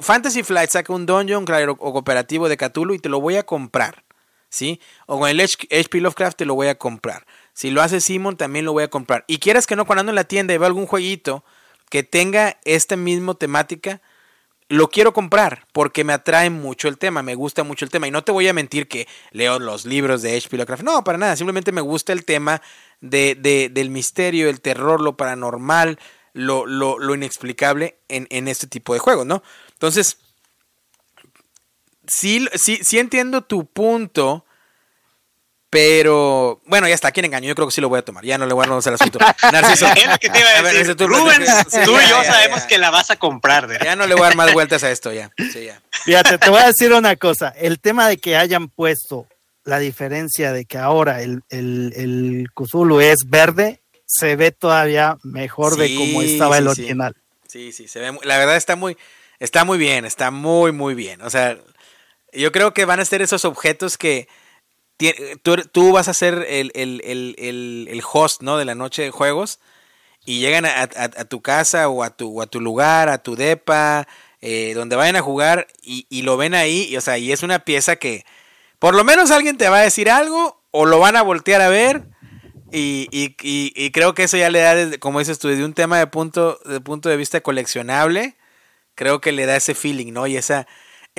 [0.00, 4.04] Fantasy Flight saca un Dungeon o, cooperativo de Cthulhu y te lo voy a comprar.
[4.48, 4.80] ¿Sí?
[5.06, 7.26] O con el HP Lovecraft te lo voy a comprar.
[7.52, 9.24] Si lo hace Simon, también lo voy a comprar.
[9.26, 11.44] Y quieras que no, cuando ando en la tienda y veo algún jueguito
[11.90, 14.00] que tenga esta misma temática,
[14.68, 18.06] lo quiero comprar porque me atrae mucho el tema, me gusta mucho el tema.
[18.06, 20.56] Y no te voy a mentir que leo los libros de H.P.
[20.56, 20.82] Lovecraft.
[20.82, 21.36] No, para nada.
[21.36, 22.62] Simplemente me gusta el tema
[23.00, 25.98] de, del misterio, el terror, lo paranormal,
[26.34, 29.42] lo, inexplicable en, en, este tipo de juegos, ¿no?
[29.72, 30.18] Entonces,
[32.08, 34.44] sí, sí, sí entiendo tu punto
[35.70, 37.46] pero, bueno, ya está, ¿quién engaño?
[37.46, 38.24] Yo creo que sí lo voy a tomar.
[38.24, 39.18] Ya no le voy a dar el asunto.
[39.52, 39.86] Narciso.
[39.86, 40.96] es lo que te iba a decir.
[40.96, 41.44] tú, Rubén,
[41.84, 43.68] tú y yo sabemos que la vas a comprar.
[43.84, 45.30] Ya no le voy a dar más vueltas a esto, ya.
[45.52, 45.82] Sí, ya.
[45.90, 47.50] Fíjate, te voy a decir una cosa.
[47.50, 49.26] El tema de que hayan puesto
[49.64, 55.76] la diferencia de que ahora el, el, el Cthulhu es verde, se ve todavía mejor
[55.76, 57.14] de cómo estaba el original.
[57.46, 58.18] Sí, sí, se ve.
[58.22, 58.96] La verdad está muy,
[59.38, 61.20] está muy bien, está muy, muy bien.
[61.20, 61.58] O sea,
[62.32, 64.28] yo creo que van a ser esos objetos que
[65.72, 68.56] tú, vas a ser el, host, ¿no?
[68.56, 69.60] De la noche de juegos
[70.24, 70.88] y llegan a,
[71.24, 74.06] tu casa o a tu, a tu lugar, a tu depa,
[74.40, 77.60] eh, donde vayan a jugar y, lo ven ahí, y, o sea, y es una
[77.60, 78.26] pieza que
[78.78, 81.68] por lo menos alguien te va a decir algo o lo van a voltear a
[81.68, 82.04] ver.
[82.70, 86.06] Y, y creo que eso ya le da, como dices tú, desde un tema de
[86.06, 88.36] punto, de punto de vista coleccionable,
[88.94, 90.26] creo que le da ese feeling, ¿no?
[90.26, 90.66] Y esa,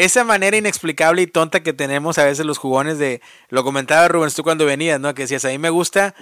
[0.04, 4.34] esa manera inexplicable y tonta que tenemos a veces los jugones de, lo comentaba Rubens
[4.34, 5.14] tú cuando venías, ¿no?
[5.14, 6.16] Que decías, a mí me gusta,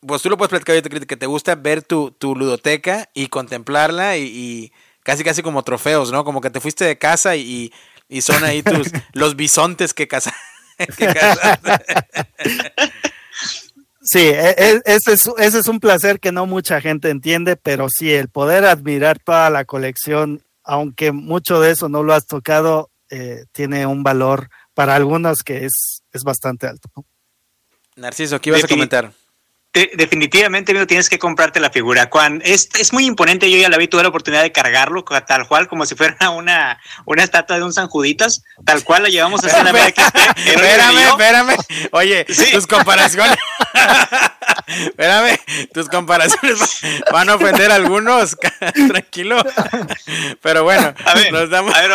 [0.00, 4.72] pues tú lo puedes platicar que te gusta ver tu, tu ludoteca y contemplarla y,
[5.02, 6.24] casi casi como trofeos, ¿no?
[6.24, 7.72] Como que te fuiste de casa y,
[8.08, 10.34] y son ahí tus, los bisontes que cazas.
[14.06, 17.88] Sí, e, e, ese es, ese es un placer que no mucha gente entiende, pero
[17.88, 22.90] sí, el poder admirar toda la colección aunque mucho de eso no lo has tocado,
[23.08, 26.90] eh, tiene un valor para algunos que es, es bastante alto.
[27.94, 29.12] Narciso, ¿qué ibas a comentar?
[29.94, 32.08] Definitivamente, amigo, tienes que comprarte la figura.
[32.08, 35.46] Cuando, es, es muy imponente, yo ya la vi, tuve la oportunidad de cargarlo tal
[35.46, 39.44] cual, como si fuera una, una estatua de un San Juditas, tal cual la llevamos
[39.44, 41.56] a hacer la Espérame, espérame.
[41.92, 43.36] Oye, tus comparaciones.
[44.68, 45.38] espérame,
[45.72, 46.80] tus comparaciones
[47.12, 48.36] van a ofender a algunos,
[48.88, 49.42] tranquilo.
[50.42, 51.74] Pero bueno, a ver, nos damos.
[51.74, 51.90] A ver,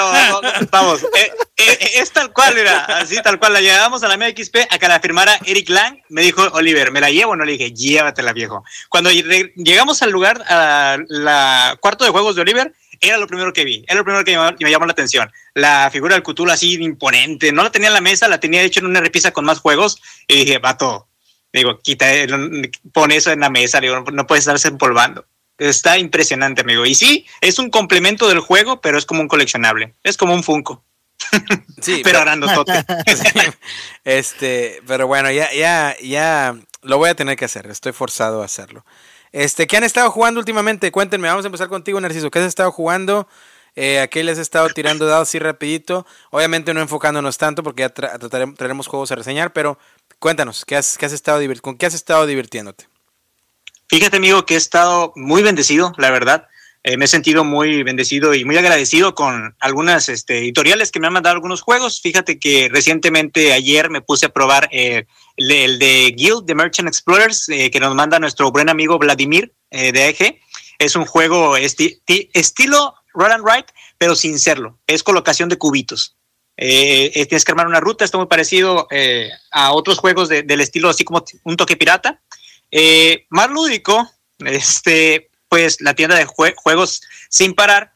[0.70, 3.54] vamos, eh, eh, eh, es tal cual, era así tal cual.
[3.54, 5.98] La llevamos a la MXP a que la firmara Eric Lang.
[6.10, 7.46] Me dijo, Oliver, ¿me la llevo o no?
[7.46, 8.64] Le dije, llévatela, viejo.
[8.90, 13.66] Cuando llegamos al lugar, a la cuarto de juegos de Oliver, era lo primero que
[13.66, 15.30] vi, era lo primero que me, llamó la atención.
[15.56, 18.80] La figura del Cthulhu así imponente, no la tenía en la mesa, la tenía hecho
[18.80, 21.08] en una repisa con más juegos y dije, vato,
[21.52, 22.06] digo, quita,
[22.94, 25.26] pon eso en la mesa, digo, no puedes estarse empolvando.
[25.58, 26.86] Está impresionante, amigo.
[26.86, 30.44] Y sí, es un complemento del juego, pero es como un coleccionable, es como un
[30.44, 30.84] Funko.
[31.82, 32.84] Sí, pero grandotote.
[34.04, 38.46] este, pero bueno, ya, ya, ya lo voy a tener que hacer, estoy forzado a
[38.46, 38.86] hacerlo.
[39.32, 40.92] Este, ¿qué han estado jugando últimamente?
[40.92, 42.32] Cuéntenme, vamos a empezar contigo, Narciso.
[42.32, 43.28] ¿Qué has estado jugando?
[43.76, 46.06] Eh, ¿A qué les has estado tirando dados así rapidito?
[46.30, 49.78] Obviamente no enfocándonos tanto porque ya traeremos juegos a reseñar, pero
[50.20, 52.88] cuéntanos, ¿qué has, qué has estado ¿con qué has estado divirtiéndote?
[53.88, 56.48] Fíjate, amigo, que he estado muy bendecido, la verdad.
[56.84, 61.08] Eh, me he sentido muy bendecido y muy agradecido con algunas este, editoriales que me
[61.08, 62.02] han mandado algunos juegos.
[62.02, 65.06] Fíjate que recientemente ayer me puse a probar eh,
[65.38, 70.10] el, de Guild, de Merchant Explorers, eh, que nos manda nuestro buen amigo Vladimir de
[70.10, 70.42] Eje.
[70.80, 74.80] Es un juego estilo Roll and Write, pero sin serlo.
[74.86, 76.18] Es colocación de cubitos.
[76.58, 78.90] tienes que armar una ruta, está muy parecido
[79.52, 82.22] a otros juegos del estilo así como un toque pirata.
[83.30, 87.92] más lúdico, este, pues la tienda de juegos sin parar.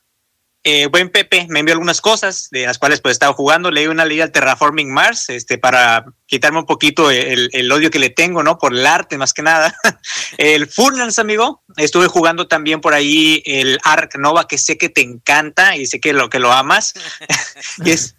[0.66, 3.72] Eh, buen Pepe me envió algunas cosas de las cuales pues estaba jugando.
[3.72, 8.10] Leí una ley al Terraforming Mars este, para quitarme un poquito el, odio que le
[8.10, 8.58] tengo, ¿no?
[8.58, 9.74] Por el arte más que nada.
[10.38, 11.64] el Furlance, amigo.
[11.78, 16.02] Estuve jugando también por ahí el Ark Nova, que sé que te encanta y sé
[16.02, 16.94] que lo, que lo amas.
[17.86, 18.18] y, es,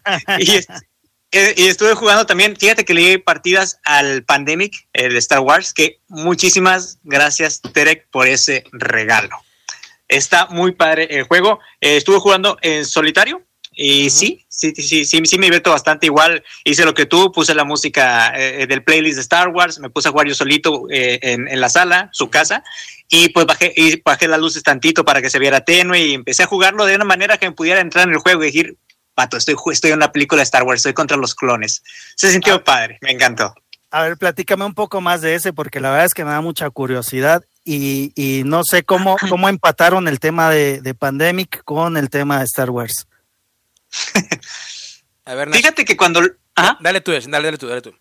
[1.57, 5.73] y estuve jugando también, fíjate que le di partidas al Pandemic, el de Star Wars,
[5.73, 9.37] que muchísimas gracias, Terek, por ese regalo.
[10.09, 11.59] Está muy padre el juego.
[11.81, 16.07] Eh, estuve jugando en solitario y sí, sí, sí, sí, sí, me divierto bastante.
[16.07, 19.91] Igual hice lo que tú, puse la música eh, del playlist de Star Wars, me
[19.91, 22.65] puse a jugar yo solito en, en, la sala, su casa,
[23.09, 26.45] y pues bajé, y bajé las luces tantito para que se viera tenue y empecé
[26.45, 28.77] a jugarlo de una manera que me pudiera entrar en el juego y decir,
[29.17, 31.83] pato, estoy, estoy en una película de Star Wars, estoy contra los clones.
[32.15, 32.65] Se sintió ah.
[32.65, 33.55] padre, me encantó.
[33.91, 36.41] A ver, platícame un poco más de ese, porque la verdad es que me da
[36.43, 41.97] mucha curiosidad y, y no sé cómo, cómo empataron el tema de, de Pandemic con
[41.97, 43.09] el tema de Star Wars.
[45.25, 46.21] a ver, Fíjate que cuando...
[46.81, 47.95] Dale tú, dale, dale tú, dale tú.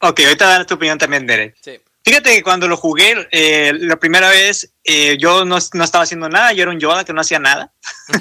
[0.00, 1.56] Ok, ahorita dale tu opinión también, Derek.
[1.60, 1.80] Sí.
[2.04, 6.28] Fíjate que cuando lo jugué eh, la primera vez, eh, yo no, no, estaba haciendo
[6.28, 7.72] nada, yo era un Yoda que no hacía nada.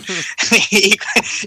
[0.72, 0.98] y,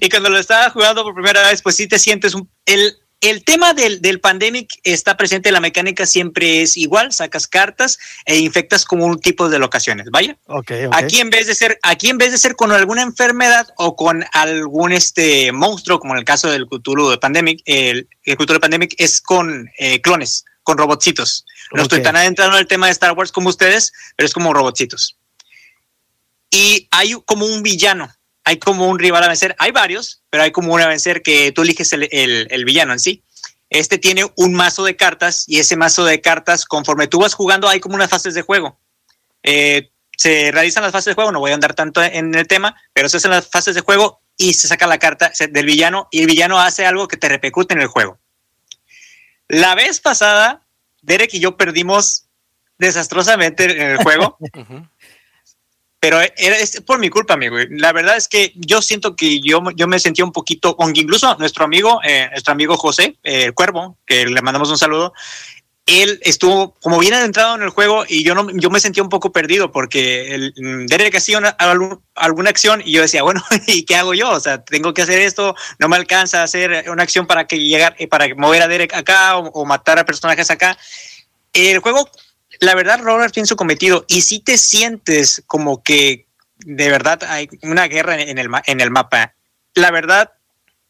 [0.00, 3.44] y, cuando lo estaba jugando por primera vez, pues sí te sientes un, el, el
[3.44, 8.84] tema del, del pandemic está presente, la mecánica siempre es igual, sacas cartas e infectas
[8.84, 10.36] como un tipo de locaciones, vaya.
[10.46, 13.96] Okay, Aquí en vez de ser, aquí en vez de ser con alguna enfermedad o
[13.96, 18.54] con algún este monstruo, como en el caso del Cthulhu de Pandemic, el, el Cthulhu
[18.54, 21.46] de Pandemic es con eh, clones, con robotcitos.
[21.72, 24.52] No estoy tan adentrado en el tema de Star Wars como ustedes, pero es como
[24.52, 25.16] robotcitos.
[26.50, 28.10] Y hay como un villano
[28.46, 29.56] hay como un rival a vencer.
[29.58, 33.00] Hay varios, pero hay como uno a vencer que tú eliges el, el, villano en
[33.00, 33.24] sí.
[33.70, 37.68] Este tiene un mazo de cartas y ese mazo de cartas, conforme tú vas jugando,
[37.68, 38.78] hay como unas fases de juego.
[39.42, 42.80] Eh, se realizan las fases de juego, no voy a andar tanto en el tema,
[42.92, 46.20] pero se hacen las fases de juego y se saca la carta del villano y
[46.20, 48.20] el villano hace algo que te repercute en el juego.
[49.48, 50.64] La vez pasada,
[51.06, 52.26] Derek y yo perdimos
[52.78, 54.36] desastrosamente en el juego.
[56.00, 57.56] pero es por mi culpa, amigo.
[57.70, 61.34] La verdad es que yo siento que yo, yo me sentía un poquito, aunque incluso
[61.38, 65.12] nuestro amigo, eh, nuestro amigo José, eh, el Cuervo, que le mandamos un saludo,
[65.86, 69.08] él estuvo como bien adentrado en el juego y yo no yo me sentía un
[69.08, 71.38] poco perdido porque el mm, Derek hacía
[72.16, 75.20] alguna acción y yo decía bueno y qué hago yo o sea tengo que hacer
[75.20, 78.68] esto no me alcanza a hacer una acción para que llegar eh, para mover a
[78.68, 80.76] Derek acá o, matar a personajes acá
[81.52, 82.10] el juego
[82.60, 86.26] la verdad, Robert tiene su cometido y si te sientes como que
[86.58, 89.34] de verdad hay una guerra en el, en el mapa.
[89.74, 90.32] La verdad,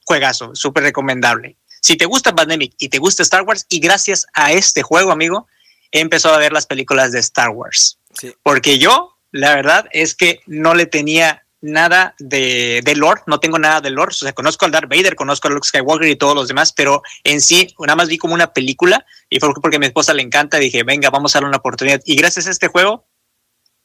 [0.05, 1.57] juegazo, súper recomendable.
[1.87, 5.46] Si te gusta Pandemic y te gusta Star Wars, y gracias a este juego, amigo,
[5.92, 8.01] he empezado a ver las películas de Star Wars.
[8.42, 13.61] Porque yo, la verdad, es que no le tenía nada de, de lore, no tengo
[13.61, 16.35] nada de lore, o sea, conozco al Darth Vader, conozco a Luke Skywalker y todos
[16.35, 19.79] los demás, pero en sí, nada más vi como una película y fue porque a
[19.79, 22.01] mi esposa le encanta, dije, venga, vamos a darle una oportunidad.
[22.05, 23.07] Y gracias a este juego,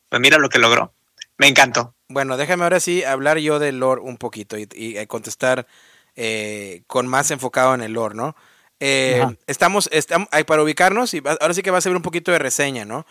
[0.09, 0.95] pues mira lo que logró.
[1.37, 1.93] Me encantó.
[2.07, 5.67] Bueno, déjame ahora sí hablar yo del lore un poquito y, y contestar
[6.15, 8.35] eh, con más enfocado en el lore, ¿no?
[8.79, 12.39] Eh, estamos, estamos, para ubicarnos y ahora sí que va a ser un poquito de
[12.39, 13.05] reseña, ¿no?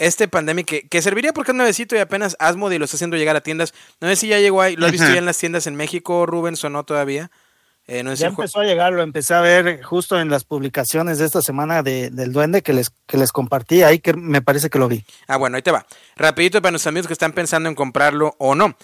[0.00, 3.42] este Pandemic que, serviría porque es nuevecito y apenas Asmodee lo está haciendo llegar a
[3.42, 3.74] tiendas.
[4.00, 6.24] No sé si ya llegó ahí, ¿lo has visto ya en las tiendas en México,
[6.24, 7.30] Rubén, o no todavía?
[7.86, 11.42] Eh, ya empezó a llegar, lo empecé a ver justo en las publicaciones de esta
[11.42, 14.88] semana de, del Duende que les, que les compartí, ahí que me parece que lo
[14.88, 15.04] vi.
[15.26, 15.84] Ah, bueno, ahí te va.
[16.16, 18.76] Rapidito para nuestros amigos que están pensando en comprarlo o no.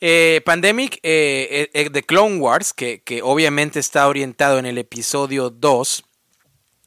[0.00, 6.04] Eh, Pandemic eh, de Clone Wars, que, que obviamente está orientado en el episodio 2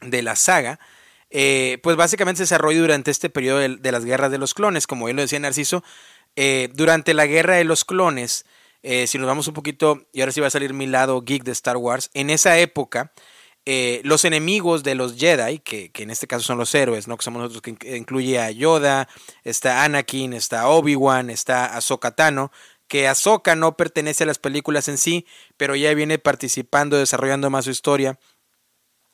[0.01, 0.79] de la saga,
[1.35, 5.05] eh, pues básicamente se desarrolla durante este periodo de, las guerras de los clones, como
[5.05, 5.83] bien lo decía Narciso,
[6.35, 8.45] eh, durante la guerra de los clones,
[8.83, 11.43] eh, si nos vamos un poquito, y ahora sí va a salir mi lado geek
[11.43, 13.13] de Star Wars, en esa época,
[14.03, 17.17] los enemigos de los Jedi, que, en este caso son los héroes, ¿no?
[17.17, 19.07] Que somos nosotros, que incluye a Yoda,
[19.43, 22.51] está Anakin, está Obi-Wan, está Ahsoka Tano,
[22.93, 25.25] que Ahsoka no pertenece a las películas en sí,
[25.57, 28.19] pero ya viene participando, desarrollando más su historia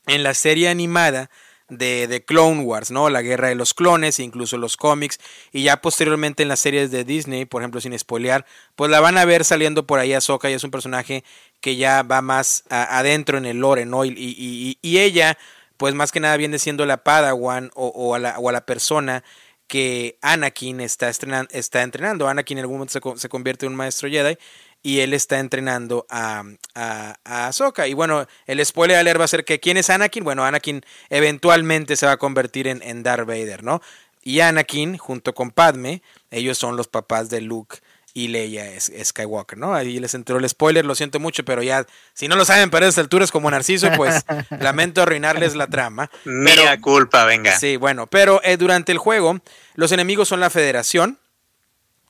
[0.06, 1.30] en la serie animada
[1.70, 3.10] de, de, Clone Wars, ¿no?
[3.10, 5.18] La guerra de los clones, incluso los cómics,
[5.54, 9.18] y ya posteriormente en las series de Disney, por ejemplo, sin spoilear, pues la van
[9.18, 11.24] a ver saliendo por ahí a Soka y es un personaje
[11.62, 14.04] que ya va más adentro en el lore, ¿no?
[14.04, 15.38] Y, y, ella,
[15.78, 19.24] pues más que nada viene siendo la Padawan o, a, la, o a la persona
[19.70, 22.28] que Anakin está, está entrenando.
[22.28, 24.38] Anakin en algún momento se, convierte en un maestro Jedi
[24.82, 27.88] y él está entrenando a, a, a Ahsoka.
[27.88, 30.24] Y bueno, el spoiler alert va a ser que ¿quién es Anakin?
[30.24, 33.82] Bueno, Anakin eventualmente se va a convertir en, en Darth Vader, ¿no?
[34.24, 36.02] Y Anakin, junto con Padme,
[36.32, 37.78] ellos son los papás de Luke
[38.13, 39.74] y Leia es, Skywalker, ¿no?
[39.74, 42.88] Ahí les entró el spoiler, lo siento mucho, pero ya, si no lo saben para
[42.88, 44.26] estas alturas como Narciso, pues
[44.60, 46.10] lamento arruinarles la trama.
[46.26, 47.58] Mira culpa, venga.
[47.58, 49.39] Sí, bueno, pero eh, durante el juego,
[49.76, 51.19] los enemigos son la Federación,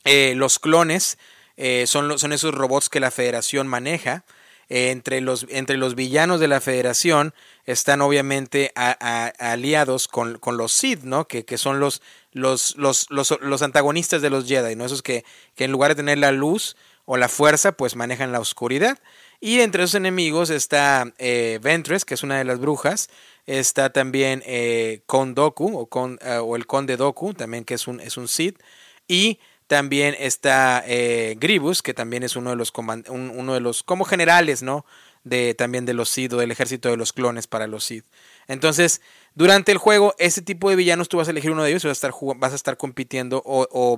[0.05, 1.17] eh, los clones,
[1.57, 4.23] eh, son, son esos robots que la federación maneja.
[4.69, 7.33] Eh, entre, los, entre los villanos de la federación
[7.65, 11.27] están obviamente aliados con, con, los Sith, ¿no?
[11.27, 14.85] Que, que son los, los, los, los, antagonistas de los Jedi, ¿no?
[14.85, 18.39] Esos que, que en lugar de tener la luz o la fuerza, pues manejan la
[18.39, 18.99] oscuridad.
[19.41, 23.09] Y entre esos enemigos está eh, Ventress, que es una de las brujas.
[23.45, 28.17] Está también eh, Kondoku o, con, o el Conde Doku, también que es un, es
[28.17, 28.59] un Sith.
[29.07, 34.03] Y También está eh, Gribus, que también es uno de los uno de los como
[34.03, 34.83] generales, ¿no?
[35.23, 38.05] De también de los Sith o del ejército de los clones para los Sith.
[38.49, 38.99] Entonces,
[39.35, 41.87] durante el juego, ese tipo de villanos tú vas a elegir uno de ellos y
[41.87, 43.95] vas a estar, vas a estar compitiendo o,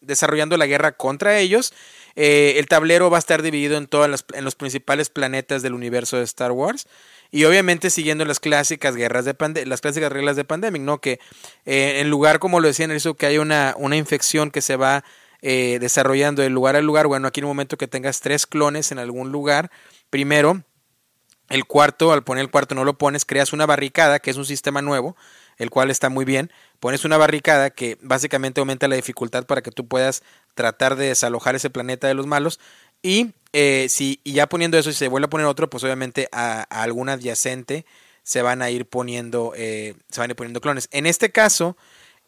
[0.00, 1.74] desarrollando la guerra contra ellos.
[2.16, 5.74] Eh, el tablero va a estar dividido en, todas las, en los principales planetas del
[5.74, 6.88] universo de Star Wars.
[7.30, 10.98] Y obviamente siguiendo las clásicas guerras de las clásicas reglas de Pandemic, ¿no?
[10.98, 11.20] Que
[11.66, 15.04] eh, en lugar, como lo decían, eso que hay una, una infección que se va
[15.42, 17.08] eh, desarrollando de lugar a lugar.
[17.08, 19.70] Bueno, aquí en un momento que tengas tres clones en algún lugar,
[20.08, 20.64] primero
[21.48, 24.44] el cuarto, al poner el cuarto no lo pones, creas una barricada, que es un
[24.44, 25.16] sistema nuevo,
[25.58, 26.50] el cual está muy bien.
[26.80, 30.22] Pones una barricada que básicamente aumenta la dificultad para que tú puedas
[30.54, 32.60] tratar de desalojar ese planeta de los malos.
[33.02, 36.28] Y eh, si y ya poniendo eso, si se vuelve a poner otro, pues obviamente
[36.32, 37.86] a, algún adyacente
[38.22, 40.88] se van a ir poniendo, eh, se van a ir poniendo clones.
[40.90, 41.76] En este caso,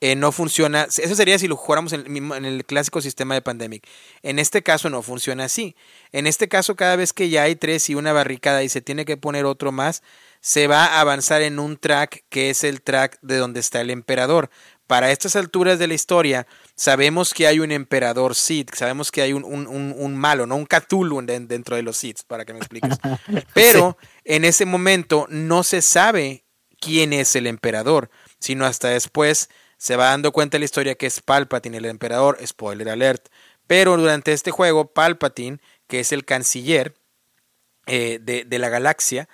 [0.00, 0.84] eh, no funciona.
[0.84, 3.86] Eso sería si lo jugáramos en el, en el, clásico sistema de Pandemic.
[4.22, 5.74] En este caso no funciona así.
[6.12, 9.04] En este caso, cada vez que ya hay tres y una barricada y se tiene
[9.04, 10.02] que poner otro más,
[10.40, 13.90] se va a avanzar en un track que es el track de donde está el
[13.90, 14.50] emperador.
[14.86, 19.34] Para estas alturas de la historia, sabemos que hay un emperador Sith, sabemos que hay
[19.34, 22.96] un, un, un, malo, no un Cthulhu dentro de los Sith, para que me expliques.
[23.52, 26.44] Pero en ese momento no se sabe
[26.80, 31.06] quién es el emperador, sino hasta después se va dando cuenta de la historia que
[31.06, 33.28] es Palpatine el emperador, spoiler alert.
[33.66, 36.94] Pero durante este juego, Palpatine, que es el canciller
[37.86, 39.28] eh, de, de, la galaxia,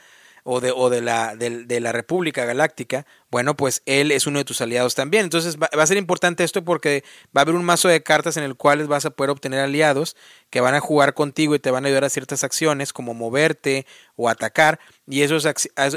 [0.46, 4.44] o de, o de, la, de, la República Galáctica, bueno, pues él es uno de
[4.44, 5.24] tus aliados también.
[5.24, 7.02] Entonces va, a ser importante esto porque
[7.34, 10.16] va a haber un mazo de cartas en el cual vas a poder obtener aliados
[10.50, 13.86] que van a jugar contigo y te van a ayudar a ciertas acciones como moverte
[14.16, 14.80] o atacar.
[15.06, 15.48] Y esos,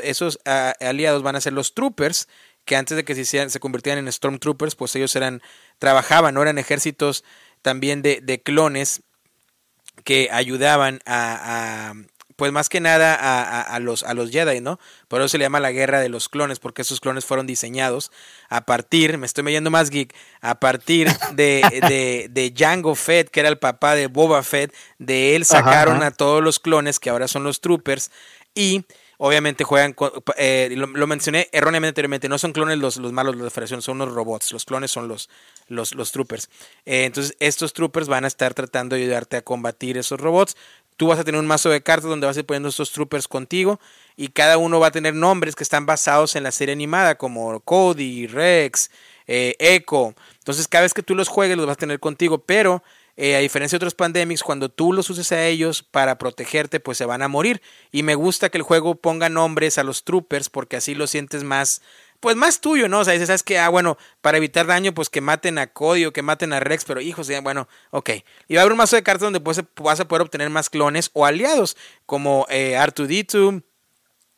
[0.01, 0.39] esos
[0.79, 2.29] aliados van a ser los troopers,
[2.67, 5.41] que antes de que se, se convirtieran en Stormtroopers, pues ellos eran,
[5.79, 6.43] trabajaban, ¿no?
[6.43, 7.23] Eran ejércitos
[7.63, 9.01] también de, de clones
[10.03, 11.93] que ayudaban a, a
[12.35, 14.79] pues más que nada a, a, los, a los Jedi, ¿no?
[15.07, 18.11] Por eso se le llama la guerra de los clones, porque esos clones fueron diseñados
[18.47, 23.39] a partir, me estoy metiendo más geek, a partir de, de, de Jango Fett, que
[23.39, 27.27] era el papá de Boba Fett, de él sacaron a todos los clones, que ahora
[27.27, 28.11] son los troopers,
[28.53, 28.85] y
[29.19, 29.95] Obviamente juegan,
[30.37, 33.99] eh, lo, mencioné erróneamente anteriormente, no son clones los, los malos de la federación, son
[33.99, 35.27] unos robots, los clones son los,
[35.67, 36.49] los, los troopers.
[36.85, 40.55] Eh, entonces estos troopers van a estar tratando de ayudarte a combatir esos robots.
[40.97, 43.27] Tú vas a tener un mazo de cartas donde vas a ir poniendo estos troopers
[43.27, 43.79] contigo
[44.15, 47.59] y cada uno va a tener nombres que están basados en la serie animada como
[47.61, 48.91] Cody, Rex,
[49.25, 50.13] eh, Echo.
[50.37, 52.83] Entonces cada vez que tú los juegues los vas a tener contigo, pero
[53.19, 56.99] eh, a diferencia de otros pandemics, cuando tú los uses a ellos para protegerte, pues
[56.99, 57.63] se van a morir.
[57.91, 61.43] Y me gusta que el juego ponga nombres a los troopers porque así lo sientes
[61.43, 61.81] más,
[62.19, 62.99] pues más tuyo, ¿no?
[62.99, 63.57] O sea, dices, ¿sabes qué?
[63.57, 66.85] Ah, bueno, para evitar daño, pues que maten a Cody o que maten a Rex,
[66.85, 68.11] pero hijos, bueno, ok.
[68.47, 70.69] Y va a haber un mazo de cartas donde pues, vas a poder obtener más
[70.69, 71.75] clones o aliados,
[72.05, 73.63] como eh, R2D2,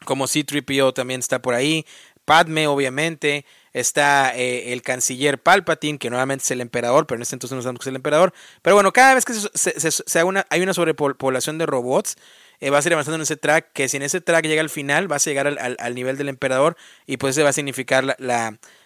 [0.05, 1.85] como C3PO también está por ahí,
[2.23, 7.35] Padme, obviamente, está eh, el canciller Palpatine, que nuevamente es el emperador, pero en este
[7.35, 8.33] entonces no sabemos que es el emperador.
[8.61, 12.17] Pero bueno, cada vez que se, una, hay una sobrepoblación de robots,
[12.59, 14.69] eh, vas a ir avanzando en ese track, que si en ese track llega al
[14.69, 18.15] final, vas a llegar al, nivel del emperador y pues ese va a significar la,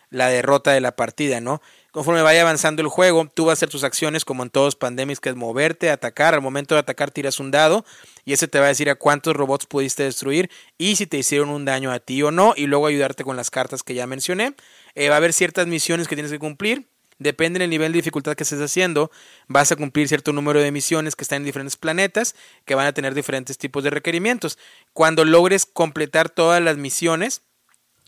[0.10, 1.62] la, derrota de la partida, ¿no?
[1.93, 5.19] Conforme vaya avanzando el juego, tú vas a hacer tus acciones como en todos pandemics,
[5.19, 6.34] que es moverte, atacar.
[6.34, 7.86] Al momento de atacar tiras un dado
[8.25, 11.49] y ese te va a decir a cuántos robots pudiste destruir y si te hicieron
[11.49, 14.56] un daño a ti o no y luego ayudarte con las cartas que ya mencioné.
[14.95, 16.88] Eh, va a haber ciertas misiones que tienes que cumplir.
[17.19, 19.11] Depende del nivel de dificultad que estés haciendo,
[19.47, 22.34] vas a cumplir cierto número de misiones que están en diferentes planetas,
[22.65, 24.57] que van a tener diferentes tipos de requerimientos.
[24.93, 27.43] Cuando logres completar todas las misiones,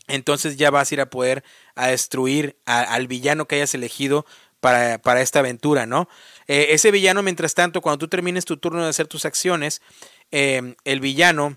[0.08, 1.44] entonces ya vas a ir a poder
[1.74, 4.26] a destruir al villano que hayas elegido
[4.60, 6.08] para, para esta aventura, ¿no?
[6.46, 9.82] Eh, ese villano, mientras tanto, cuando tú termines tu turno de hacer tus acciones,
[10.30, 11.56] eh, el villano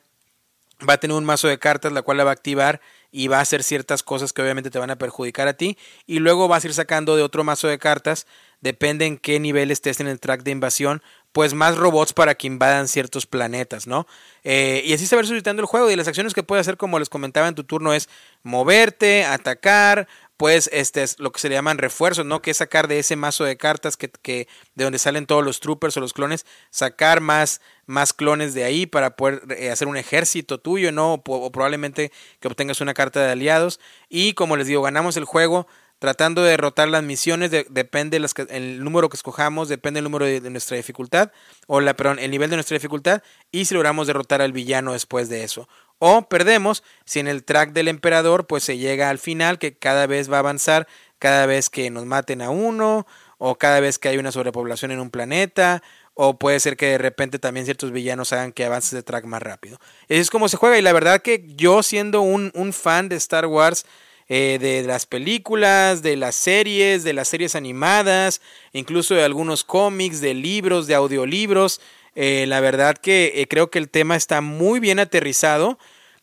[0.87, 2.81] va a tener un mazo de cartas, la cual la va a activar
[3.11, 6.19] y va a hacer ciertas cosas que obviamente te van a perjudicar a ti y
[6.19, 8.27] luego vas a ir sacando de otro mazo de cartas,
[8.61, 11.01] depende en qué nivel estés en el track de invasión,
[11.31, 14.07] pues más robots para que invadan ciertos planetas, ¿no?
[14.43, 16.99] Eh, y así se va suscitando el juego y las acciones que puedes hacer, como
[16.99, 18.09] les comentaba en tu turno, es
[18.43, 20.07] moverte, atacar,
[20.39, 22.41] pues este es lo que se le llaman refuerzos, ¿no?
[22.41, 25.59] Que es sacar de ese mazo de cartas que, que, de donde salen todos los
[25.59, 29.97] troopers o los clones, sacar más, más clones de ahí para poder eh, hacer un
[29.97, 31.15] ejército tuyo, ¿no?
[31.27, 33.81] O, probablemente que obtengas una carta de aliados.
[34.07, 35.67] Y como les digo, ganamos el juego
[35.99, 40.41] tratando de derrotar las misiones, depende las el número que escojamos, depende el número de,
[40.49, 41.31] nuestra dificultad,
[41.67, 43.21] o la, perdón, el nivel de nuestra dificultad,
[43.51, 45.67] y si logramos derrotar al villano después de eso.
[45.99, 50.07] O perdemos si en el track del emperador pues se llega al final que cada
[50.07, 50.87] vez va a avanzar
[51.19, 53.05] cada vez que nos maten a uno
[53.37, 55.83] o cada vez que hay una sobrepoblación en un planeta,
[56.13, 59.41] o puede ser que de repente también ciertos villanos hagan que avances de track más
[59.41, 59.79] rápido.
[60.07, 63.85] Es como se juega y la verdad que yo siendo un fan de Star Wars,
[64.31, 68.41] eh, de las películas, de las series, de las series animadas,
[68.73, 71.81] incluso de algunos cómics, de libros, de audiolibros,
[72.13, 75.79] eh, la verdad que eh, creo que el tema está muy bien aterrizado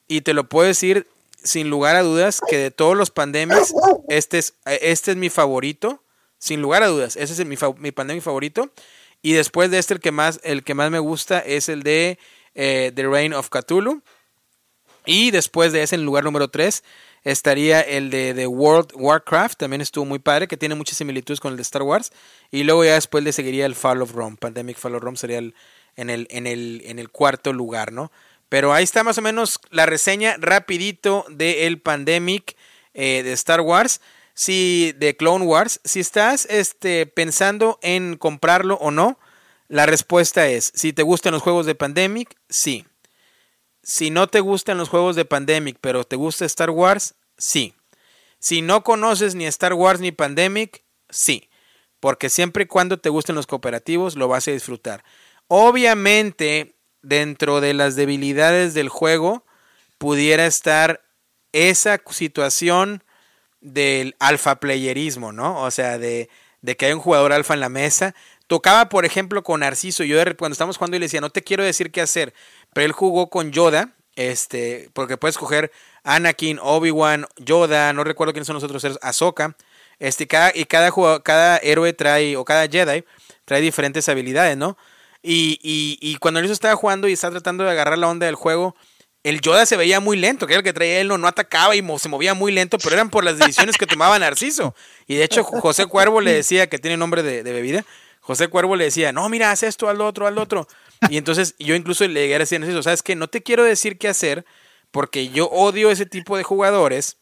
[0.07, 1.09] y te lo puedo decir
[1.43, 3.75] sin lugar a dudas que de todos los pandemics,
[4.09, 6.01] este es, este es mi favorito,
[6.39, 8.71] sin lugar a dudas, ese es mi, mi pandemic favorito.
[9.21, 12.21] Y después de este, el que más, el que más me gusta es el de
[12.55, 14.01] The Reign of Cthulhu.
[15.07, 16.83] Y después de ese, en lugar número 3,
[17.31, 19.59] estaría el de The World Warcraft.
[19.59, 22.13] También estuvo muy padre, que tiene muchas similitudes con el de Star Wars.
[22.51, 24.37] Y luego ya después le seguiría el Fall of Rome.
[24.37, 25.55] Pandemic Fall of Rome sería el,
[25.97, 28.13] en, el, en, el, en el cuarto lugar, ¿no?
[28.49, 32.57] Pero ahí está más o menos la reseña rapidito de el Pandemic
[32.95, 34.01] eh, de Star Wars
[34.37, 39.19] si de Clone Wars, si estás este, pensando en comprarlo o no,
[39.69, 42.85] la respuesta es, si te gustan los juegos de Pandemic, sí.
[43.89, 47.73] Si no te gustan los juegos de Pandemic, pero te gusta Star Wars, sí.
[48.41, 51.49] Si no conoces ni Star Wars ni Pandemic, sí.
[52.01, 55.05] Porque siempre y cuando te gusten los cooperativos, lo vas a disfrutar.
[55.47, 59.47] Obviamente, dentro de las debilidades del juego,
[59.99, 61.05] pudiera estar
[61.53, 63.05] esa situación
[63.61, 65.63] del alfa playerismo, ¿no?
[65.63, 66.29] O sea, de,
[66.61, 68.17] de, que hay un jugador alfa en la mesa.
[68.47, 70.05] Tocaba, por ejemplo, con Narciso.
[70.05, 72.33] Yo cuando estamos jugando y le decía, no te quiero decir qué hacer.
[72.73, 75.73] Pero él jugó con Yoda, este, porque puedes coger
[76.05, 79.57] Anakin, Obi-Wan, Yoda, no recuerdo quiénes son los otros seres, Ahsoka.
[79.99, 80.93] Este, y cada,
[81.23, 83.05] cada héroe trae, o cada Jedi,
[83.45, 84.77] trae diferentes habilidades, ¿no?
[85.23, 88.37] Y, y, y cuando Narciso estaba jugando y estaba tratando de agarrar la onda del
[88.37, 88.77] juego,
[89.27, 91.75] el Yoda se veía muy lento, que era el que traía él, no, no atacaba
[91.75, 94.73] y se movía muy lento, pero eran por las decisiones que tomaba Narciso.
[95.09, 97.85] Y de hecho, José Cuervo le decía, que tiene nombre de, bebida,
[98.27, 100.67] José Cuervo le decía, no, mira, haz esto, lo otro, lo otro.
[101.09, 103.15] Y entonces yo incluso le llegué a decir, Narciso, ¿sabes qué?
[103.15, 104.45] No te quiero decir qué hacer,
[104.91, 107.19] porque yo odio ese tipo de jugadores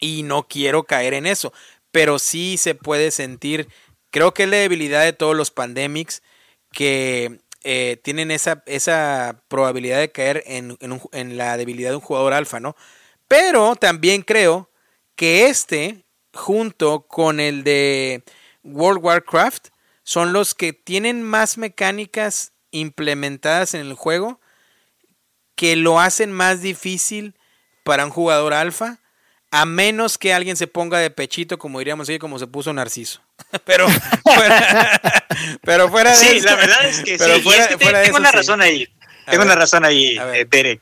[0.00, 1.54] y no quiero caer en eso.
[1.92, 3.68] Pero sí se puede sentir,
[4.10, 6.22] creo que es la debilidad de todos los pandemics,
[6.72, 10.76] que eh, tienen esa, esa probabilidad de caer en,
[11.12, 12.76] en, la debilidad de un jugador alfa, ¿no?
[13.28, 14.70] Pero también creo
[15.16, 16.04] que este,
[16.34, 18.24] junto con el de
[18.62, 19.68] World Warcraft,
[20.08, 24.40] son los que tienen más mecánicas implementadas en el juego
[25.54, 27.34] que lo hacen más difícil
[27.84, 29.00] para un jugador alfa
[29.50, 33.20] a menos que alguien se ponga de pechito, como diríamos así, como se puso Narciso.
[33.66, 33.86] pero
[34.22, 35.00] fuera,
[35.62, 37.24] pero fuera de Sí, la verdad es que sí.
[38.02, 38.88] tengo una razón ahí.
[39.30, 40.80] tengo una razón ahí, Derek.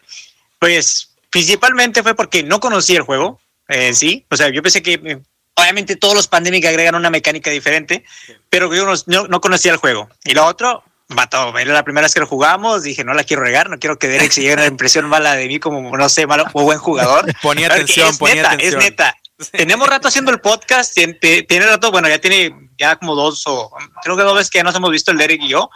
[0.60, 4.24] Pues principalmente fue porque no conocía el juego en sí.
[4.30, 5.18] O sea, yo pensé que eh,
[5.56, 8.04] obviamente todos los Pandemic agregan una mecánica diferente,
[8.48, 10.08] pero yo no, no conocía el juego.
[10.24, 11.56] Y lo otro, mató.
[11.58, 12.82] Era la primera vez que lo jugamos.
[12.82, 15.46] Dije, no la quiero regar, no quiero que Derek se lleve una impresión mala de
[15.46, 17.26] mí como, no sé, malo o buen jugador.
[17.42, 18.80] ponía atención, ponía neta, atención.
[18.80, 19.16] Es neta.
[19.52, 23.70] Tenemos rato haciendo el podcast, tiene, rato, bueno, ya tiene ya como dos o
[24.02, 25.68] creo que dos veces que ya nos hemos visto el Derek y yo.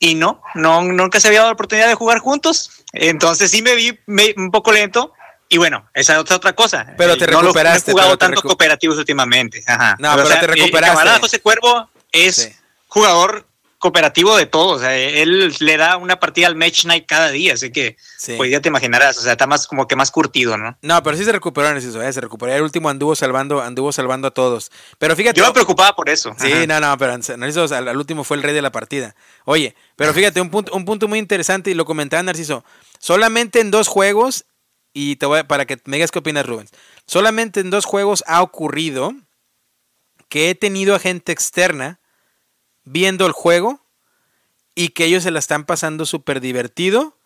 [0.00, 2.84] Y no, no, nunca se había dado la oportunidad de jugar juntos.
[2.92, 3.96] Entonces sí me vi
[4.36, 5.12] un poco lento,
[5.48, 6.94] y bueno, esa es otra cosa.
[6.96, 7.92] Pero te eh, recuperaste.
[7.92, 9.62] No, he jugado tanto cooperativos últimamente.
[9.66, 9.96] Ajá.
[9.98, 10.94] No, pero, te recuperaste.
[10.94, 12.52] Camarada José Cuervo es
[12.88, 13.46] jugador
[13.78, 14.74] cooperativo de todo.
[14.74, 17.96] O sea, él le da una partida al Match Night cada día, así que
[18.36, 19.18] pues ya te imaginarás.
[19.18, 20.76] O sea, está más como que más curtido, ¿no?
[20.82, 22.12] No, pero sí se recuperó en eso, ¿eh?
[22.12, 22.52] se recuperó.
[22.52, 24.70] El último anduvo salvando, anduvo salvando a todos.
[24.98, 25.38] Pero fíjate.
[25.38, 26.34] Yo me preocupaba por eso.
[26.38, 29.14] Sí, no, no, pero Narciso al, último fue el rey de la partida.
[29.44, 32.64] Oye, pero fíjate, un punto, un punto muy interesante, y lo comentaba Narciso.
[32.98, 34.46] Solamente en dos juegos,
[34.98, 36.70] y te voy para que me digas qué opinas, Rubens.
[37.06, 39.14] Solamente en dos juegos ha ocurrido
[40.30, 42.00] que he tenido a gente externa
[42.84, 43.84] viendo el juego
[44.74, 47.18] y que ellos se la están pasando súper divertido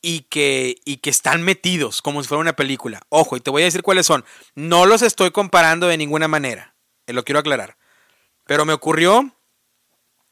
[0.00, 3.02] y que, y que están metidos como si fuera una película.
[3.10, 4.24] Ojo, y te voy a decir cuáles son.
[4.54, 6.76] No los estoy comparando de ninguna manera,
[7.06, 7.76] eh, lo quiero aclarar.
[8.46, 9.34] Pero me ocurrió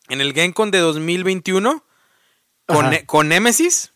[0.09, 1.85] en el GameCon de 2021
[2.65, 3.94] con, con Nemesis.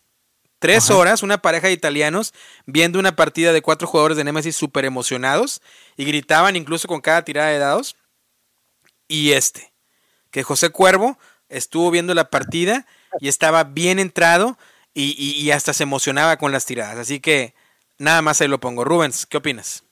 [0.58, 2.34] Tres horas, una pareja de italianos
[2.66, 5.62] viendo una partida de cuatro jugadores de Nemesis súper emocionados
[5.96, 7.96] y gritaban incluso con cada tirada de dados.
[9.06, 9.72] Y este,
[10.30, 11.16] que José Cuervo
[11.48, 12.86] estuvo viendo la partida
[13.20, 14.58] y estaba bien entrado
[14.94, 16.98] y, hasta se emocionaba con las tiradas.
[16.98, 17.54] Así que
[17.98, 18.84] nada más ahí lo pongo.
[18.84, 19.84] Rubens, ¿qué opinas?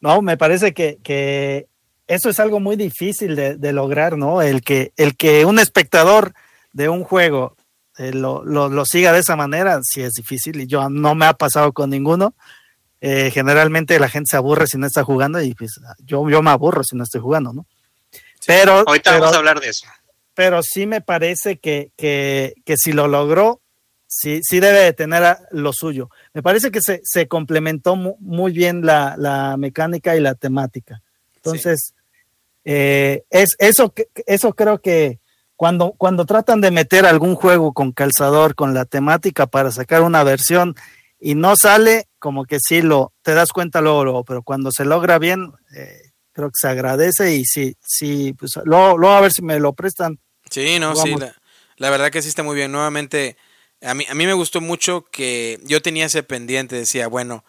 [0.00, 1.66] No, me parece que,
[2.06, 4.40] eso es algo muy difícil de, lograr, ¿no?
[4.40, 6.32] El que, el que un espectador
[6.72, 7.54] de un juego
[7.98, 11.34] eh, lo, lo, siga de esa manera, sí es difícil y yo no me ha
[11.34, 12.34] pasado con ninguno.
[13.00, 16.50] Eh, generalmente la gente se aburre si no está jugando y pues yo, yo me
[16.50, 17.66] aburro si no estoy jugando, ¿no?
[18.46, 19.86] Pero, ahorita vamos a hablar de eso.
[20.34, 23.60] Pero sí me parece que, que, que si lo logró,
[24.06, 26.10] sí, sí debe de tener lo suyo.
[26.32, 31.02] Me parece que se, se complementó muy bien la, la, mecánica y la temática.
[31.36, 31.94] Entonces,
[32.64, 33.94] eh, es, eso,
[34.26, 35.20] eso creo que
[35.56, 40.24] cuando, cuando tratan de meter algún juego con calzador, con la temática para sacar una
[40.24, 40.74] versión
[41.20, 45.18] y no sale, como que sí lo, te das cuenta luego, pero cuando se logra
[45.18, 49.58] bien, eh, creo que se agradece y sí, sí, pues luego, a ver si me
[49.58, 50.18] lo prestan.
[50.50, 51.34] Sí, no, sí, la,
[51.76, 52.72] la, verdad que sí está muy bien.
[52.72, 53.36] Nuevamente,
[53.80, 57.44] a mí, a mí me gustó mucho que yo tenía ese pendiente, decía, bueno,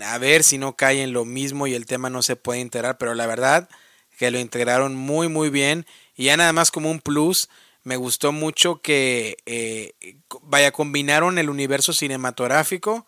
[0.00, 2.98] a ver si no cae en lo mismo y el tema no se puede integrar,
[2.98, 3.68] pero la verdad
[4.16, 7.48] que lo integraron muy muy bien y ya nada más como un plus,
[7.84, 9.94] me gustó mucho que eh,
[10.42, 13.06] vaya, combinaron el universo cinematográfico,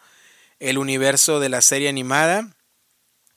[0.61, 2.55] el universo de la serie animada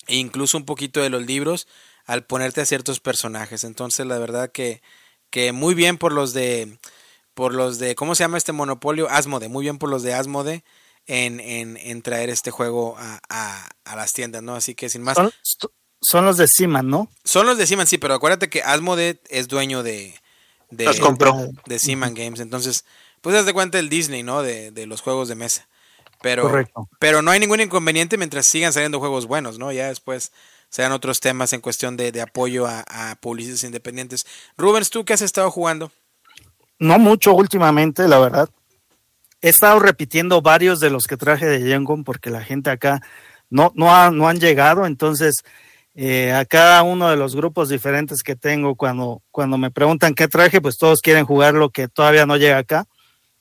[0.07, 1.67] e incluso un poquito de los libros
[2.05, 3.63] al ponerte a ciertos personajes.
[3.63, 4.82] Entonces la verdad que,
[5.30, 6.78] que muy bien por los de
[7.34, 9.09] por los de, ¿cómo se llama este monopolio?
[9.09, 10.63] Asmode, muy bien por los de Asmode
[11.07, 14.53] en, en, en traer este juego a, a, las tiendas, ¿no?
[14.53, 15.17] Así que sin más.
[16.02, 17.10] Son los de Siman, ¿no?
[17.24, 20.16] Son los de Siman, sí, pero acuérdate que Asmode es dueño de,
[20.70, 21.36] de, los compró.
[21.66, 22.86] de Siman Games, entonces,
[23.22, 24.41] pues haz de cuenta el Disney, ¿no?
[24.41, 25.68] De, de los juegos de mesa.
[26.22, 26.88] Pero, Correcto.
[26.99, 29.72] pero no hay ningún inconveniente mientras sigan saliendo juegos buenos, ¿no?
[29.72, 30.32] Ya después
[30.70, 34.26] sean otros temas en cuestión de, de apoyo a, a publicistas independientes.
[34.58, 35.91] Rubens, ¿tú qué has estado jugando?
[36.80, 38.49] No mucho últimamente, la verdad.
[39.41, 43.02] He estado repitiendo varios de los que traje de Yengon porque la gente acá
[43.49, 44.86] no, no, ha, no han llegado.
[44.86, 45.43] Entonces,
[45.94, 50.28] eh, a cada uno de los grupos diferentes que tengo, cuando, cuando me preguntan qué
[50.28, 52.86] traje, pues todos quieren jugar lo que todavía no llega acá.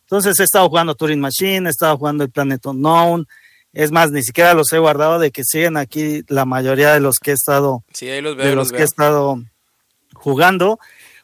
[0.03, 3.29] Entonces he estado jugando Turing Machine, he estado jugando el Planet Unknown.
[3.73, 7.21] Es más, ni siquiera los he guardado de que siguen aquí la mayoría de los
[7.21, 9.41] que he estado, sí, ahí los veo, de los, los que he estado
[10.15, 10.81] jugando.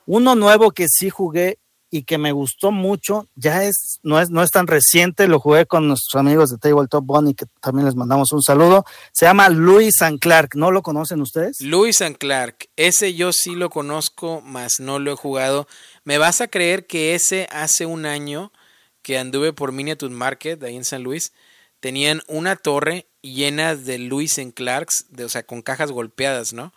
[0.06, 1.58] Uno nuevo que sí jugué
[1.96, 5.64] y que me gustó mucho, ya es no, es, no es tan reciente, lo jugué
[5.64, 10.02] con nuestros amigos de Tabletop Bunny, que también les mandamos un saludo, se llama Louis
[10.02, 11.60] and Clark, ¿no lo conocen ustedes?
[11.60, 15.66] Louis and Clark, ese yo sí lo conozco, mas no lo he jugado.
[16.04, 18.52] ¿Me vas a creer que ese hace un año
[19.00, 21.32] que anduve por Miniature Market, ahí en San Luis,
[21.80, 26.74] tenían una torre llena de Louis and Clarks, de, o sea, con cajas golpeadas, ¿no?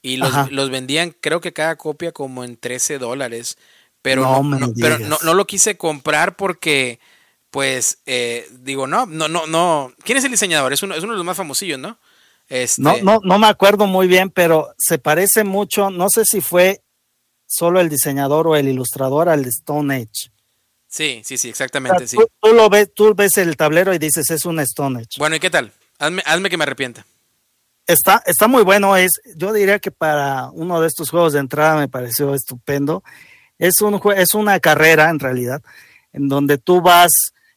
[0.00, 3.58] Y los, los vendían, creo que cada copia como en 13 dólares
[4.02, 7.00] pero no, no, no pero no, no, lo quise comprar porque
[7.50, 9.92] pues eh, digo no no no no.
[10.04, 11.98] Quién es el diseñador es uno es uno de los más famosillos no
[12.48, 12.82] este...
[12.82, 15.90] no no no me acuerdo muy bien pero se parece mucho.
[15.90, 16.82] No sé si fue
[17.46, 20.30] solo el diseñador o el ilustrador al Stone Age.
[20.88, 22.16] Sí sí sí exactamente o sea, sí.
[22.16, 25.36] Tú, tú, lo ves tú ves el tablero y dices es un Stone Age bueno
[25.36, 27.06] y qué tal hazme, hazme que me arrepienta.
[27.86, 31.76] Está, está muy bueno, es, yo diría que para uno de estos juegos de entrada
[31.76, 33.02] me pareció estupendo.
[33.60, 35.62] Es, un, es una carrera en realidad,
[36.14, 37.10] en donde tú vas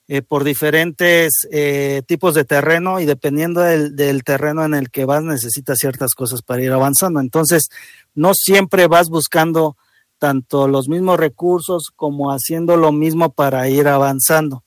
[0.10, 5.06] eh, por diferentes eh, tipos de terreno y dependiendo del, del, terreno en el que
[5.06, 7.22] vas necesitas ciertas cosas para ir avanzando.
[7.22, 7.70] Entonces,
[8.14, 9.78] no siempre vas buscando
[10.18, 14.66] tanto los mismos recursos como haciendo lo mismo para ir avanzando.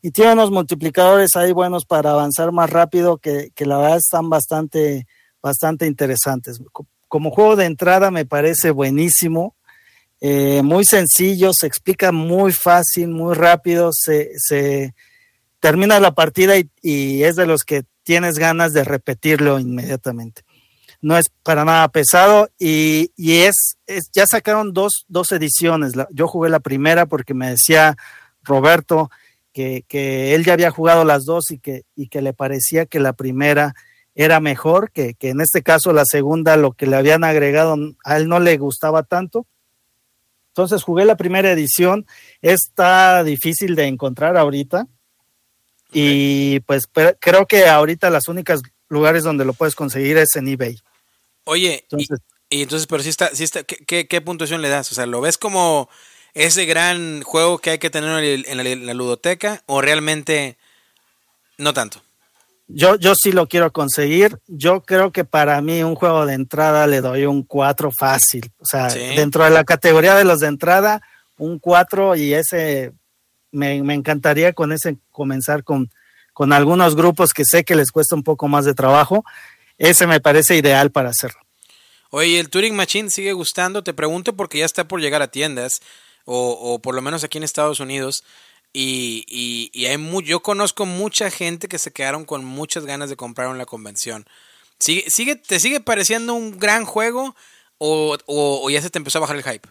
[0.00, 4.30] Y tiene unos multiplicadores ahí buenos para avanzar más rápido que, que la verdad están
[4.30, 5.06] bastante,
[5.42, 6.62] bastante interesantes.
[7.08, 9.54] Como juego de entrada me parece buenísimo
[10.20, 14.94] eh, muy sencillo, se explica muy fácil, muy rápido, se, se
[15.60, 20.42] termina la partida y, y, es de los que tienes ganas de repetirlo inmediatamente.
[21.00, 25.92] No es para nada pesado y, y es, es, ya sacaron dos, dos ediciones.
[26.10, 27.96] Yo jugué la primera porque me decía
[28.42, 29.10] Roberto
[29.52, 32.98] que, que él ya había jugado las dos y que, y que le parecía que
[32.98, 33.74] la primera
[34.16, 38.16] era mejor, que, que en este caso la segunda lo que le habían agregado a
[38.16, 39.46] él no le gustaba tanto
[40.58, 42.04] entonces jugué la primera edición,
[42.42, 44.88] está difícil de encontrar ahorita.
[45.90, 46.56] Okay.
[46.56, 46.88] Y pues
[47.20, 50.80] creo que ahorita las únicas lugares donde lo puedes conseguir es en eBay.
[51.44, 52.18] Oye, entonces,
[52.50, 54.90] y, y, entonces, pero si está, si está ¿qué, qué, ¿qué, puntuación le das?
[54.90, 55.88] O sea, ¿lo ves como
[56.34, 60.58] ese gran juego que hay que tener en la, en la ludoteca o realmente
[61.56, 62.02] no tanto?
[62.70, 64.38] Yo, yo sí lo quiero conseguir.
[64.46, 68.52] Yo creo que para mí un juego de entrada le doy un 4 fácil.
[68.58, 69.00] O sea, ¿Sí?
[69.16, 71.00] dentro de la categoría de los de entrada,
[71.38, 72.92] un 4 y ese
[73.50, 75.90] me, me, encantaría con ese comenzar con,
[76.34, 79.24] con algunos grupos que sé que les cuesta un poco más de trabajo.
[79.78, 81.40] Ese me parece ideal para hacerlo.
[82.10, 83.82] Oye, ¿el Turing Machine sigue gustando?
[83.82, 85.80] Te pregunto porque ya está por llegar a tiendas,
[86.24, 88.24] o, o por lo menos aquí en Estados Unidos.
[88.72, 93.08] Y, y, y, hay muy, yo conozco mucha gente que se quedaron con muchas ganas
[93.08, 94.26] de comprar en la convención.
[94.78, 97.34] ¿Sigue, sigue, ¿Te sigue pareciendo un gran juego
[97.78, 99.68] o, ya se te empezó a bajar el hype?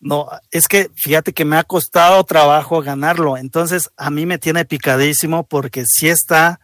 [0.00, 4.64] No, es que fíjate que me ha costado trabajo ganarlo, entonces a mí me tiene
[4.64, 6.60] picadísimo porque sí está,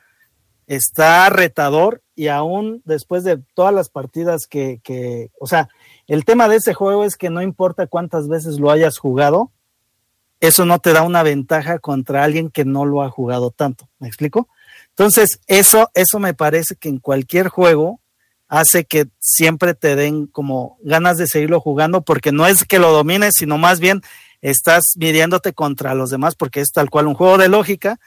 [0.66, 5.68] está retador y aún después de todas las partidas que, que, o sea,
[6.06, 9.52] el tema de ese juego es que no importa cuántas veces lo hayas jugado,
[10.40, 13.88] eso no te da una ventaja contra alguien que no lo ha jugado tanto.
[13.98, 14.48] ¿Me explico?
[14.90, 18.00] Entonces, eso, eso me parece que en cualquier juego
[18.48, 22.92] hace que siempre te den como ganas de seguirlo jugando, porque no es que lo
[22.92, 24.02] domines, sino más bien
[24.40, 27.98] estás midiéndote contra los demás, porque es tal cual un juego de lógica,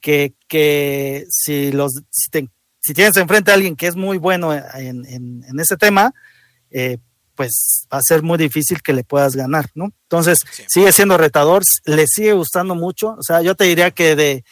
[0.00, 5.60] que, que si, los, si, tienes enfrente a alguien que es muy bueno en, en,
[5.60, 6.12] ese tema,
[6.70, 6.98] eh,
[7.34, 9.92] pues va a ser muy difícil que le puedas ganar, ¿no?
[10.04, 14.44] Entonces, sigue siendo retador, le sigue gustando mucho, o sea, yo te diría que de,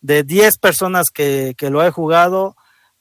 [0.00, 2.56] de 10 personas que, que, lo he jugado,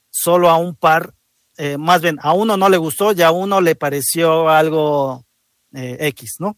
[0.09, 1.13] solo a un par,
[1.57, 5.25] eh, más bien, a uno no le gustó y a uno le pareció algo
[5.73, 6.57] eh, X, ¿no?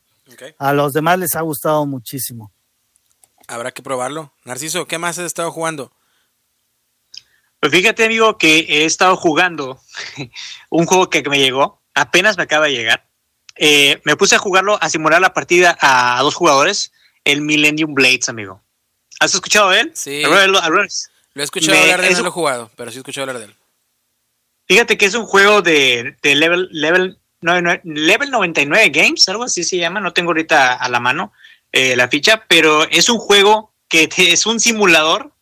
[0.57, 2.51] A los demás les ha gustado muchísimo.
[3.47, 4.33] Habrá que probarlo.
[4.43, 5.91] Narciso, ¿qué más has estado jugando?
[7.59, 9.79] Pues fíjate, amigo, que he estado jugando
[10.69, 13.07] un juego que me llegó, apenas me acaba de llegar.
[13.55, 16.91] Eh, me puse a jugarlo, a simular la partida a, dos jugadores,
[17.23, 18.61] el Millennium Blades, amigo.
[19.19, 19.91] ¿Has escuchado de él?
[19.95, 20.21] Sí.
[20.21, 23.39] Lo, he escuchado hablar de él, no lo he jugado, pero sí he escuchado hablar
[23.39, 23.55] de él.
[24.67, 30.01] Fíjate que es un juego de, level, level, level 99 Games, algo así se llama,
[30.01, 31.31] no tengo ahorita a la mano
[31.71, 35.34] eh, la ficha, pero es un juego que es un simulador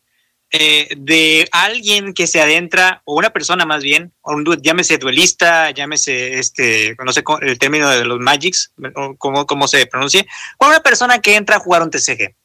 [0.56, 6.38] eh, de alguien que se adentra, o una persona más bien, un, llámese duelista, llámese,
[6.38, 8.72] este, no sé el término de los Magics,
[9.18, 10.28] cómo, cómo se pronuncie,
[10.58, 12.36] o una persona que entra a jugar un TCG.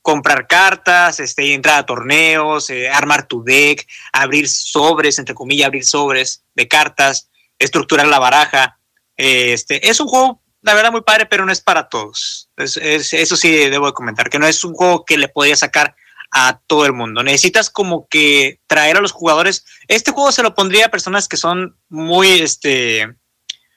[0.00, 5.84] Comprar cartas, este, entrar a torneos, eh, armar tu deck, abrir sobres, entre comillas, abrir
[5.84, 8.80] sobres de cartas, estructurar la baraja.
[9.16, 12.48] este, es un juego, la verdad, muy padre, pero no es para todos.
[12.56, 15.94] eso sí debo de comentar, que no es un juego que le podría sacar
[16.32, 17.22] a todo el mundo.
[17.22, 19.64] Necesitas como que traer a los jugadores.
[19.86, 23.14] Este juego se lo pondría a personas que son muy, este,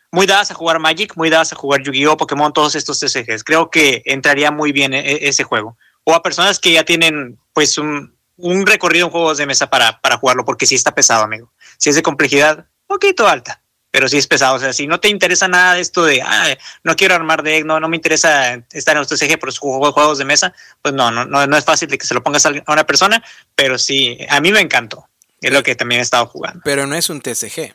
[0.09, 3.43] muy dadas a jugar Magic, muy dadas a jugar Yu-Gi-Oh, Pokémon, todos estos TCGs.
[3.43, 5.77] Creo que entraría muy bien e, e, ese juego.
[6.05, 9.99] O a personas que ya tienen, pues, un, un recorrido en juegos de mesa para,
[9.99, 11.51] para jugarlo, porque sí está pesado, amigo.
[11.77, 13.64] Si es de complejidad, poquito alta
[13.95, 14.57] pero sí es pesado.
[14.57, 17.63] O sea, si no te interesa nada de esto de, ah, no quiero armar deck,
[17.63, 21.11] no, no me interesa estar en los TCG por los juegos de mesa, pues no,
[21.11, 23.23] no, no, es fácil de que se lo pongas a una persona,
[23.55, 25.07] pero sí, a mí me encantó.
[25.39, 26.59] Es lo que también he estado jugando.
[26.65, 27.73] Pero no es un TCG.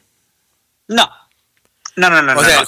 [0.89, 1.11] No.
[1.97, 2.39] No, no, no.
[2.39, 2.65] O sea,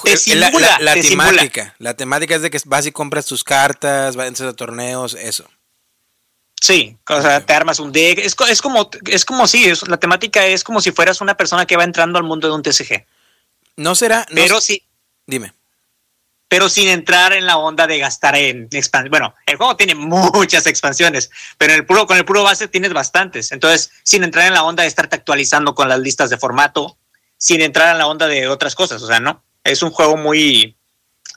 [0.80, 1.74] la, temática.
[1.78, 5.46] La temática es de que vas y compras tus cartas, vas a torneos, eso.
[6.58, 8.18] Sí, o sea, te armas un deck.
[8.18, 11.76] Es, es como, es como si, la temática es como si fueras una persona que
[11.76, 13.04] va entrando al mundo de un TCG.
[13.76, 14.26] No será.
[14.34, 14.86] pero sí.
[15.26, 15.54] Dime.
[16.48, 19.10] Pero sin entrar en la onda de gastar en expansión.
[19.10, 22.92] Bueno, el juego tiene muchas expansiones, pero en el puro, con el puro base tienes
[22.92, 23.52] bastantes.
[23.52, 26.98] Entonces, sin entrar en la onda de estarte actualizando con las listas de formato,
[27.38, 29.02] sin entrar en la onda de otras cosas.
[29.02, 29.42] O sea, no.
[29.64, 30.76] Es un juego muy.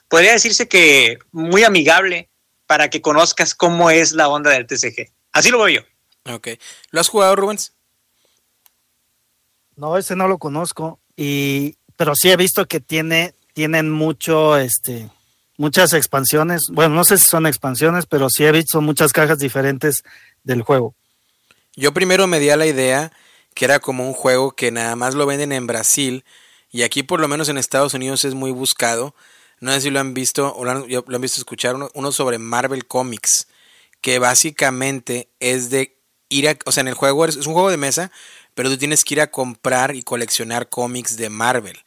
[0.10, 2.30] Podría decirse que muy amigable
[2.68, 5.12] para que conozcas cómo es la onda del TCG.
[5.32, 6.34] Así lo veo yo.
[6.34, 6.50] Ok.
[6.92, 7.74] ¿Lo has jugado, Rubens?
[9.76, 11.00] No, ese no lo conozco.
[11.16, 15.10] Y pero sí he visto que tiene, tienen mucho, este,
[15.58, 16.64] muchas expansiones.
[16.72, 20.04] Bueno, no sé si son expansiones, pero sí he visto muchas cajas diferentes
[20.44, 20.96] del juego.
[21.76, 23.12] Yo primero me di a la idea
[23.54, 26.24] que era como un juego que nada más lo venden en Brasil
[26.72, 29.16] y aquí por lo menos en Estados Unidos es muy buscado.
[29.62, 32.38] No sé si lo han visto o lo han, lo han visto escuchar, uno, sobre
[32.38, 33.48] Marvel Comics,
[34.02, 37.78] que básicamente es de ir a, o sea, en el juego es un juego de
[37.78, 38.12] mesa,
[38.54, 41.85] pero tú tienes que ir a comprar y coleccionar cómics de Marvel.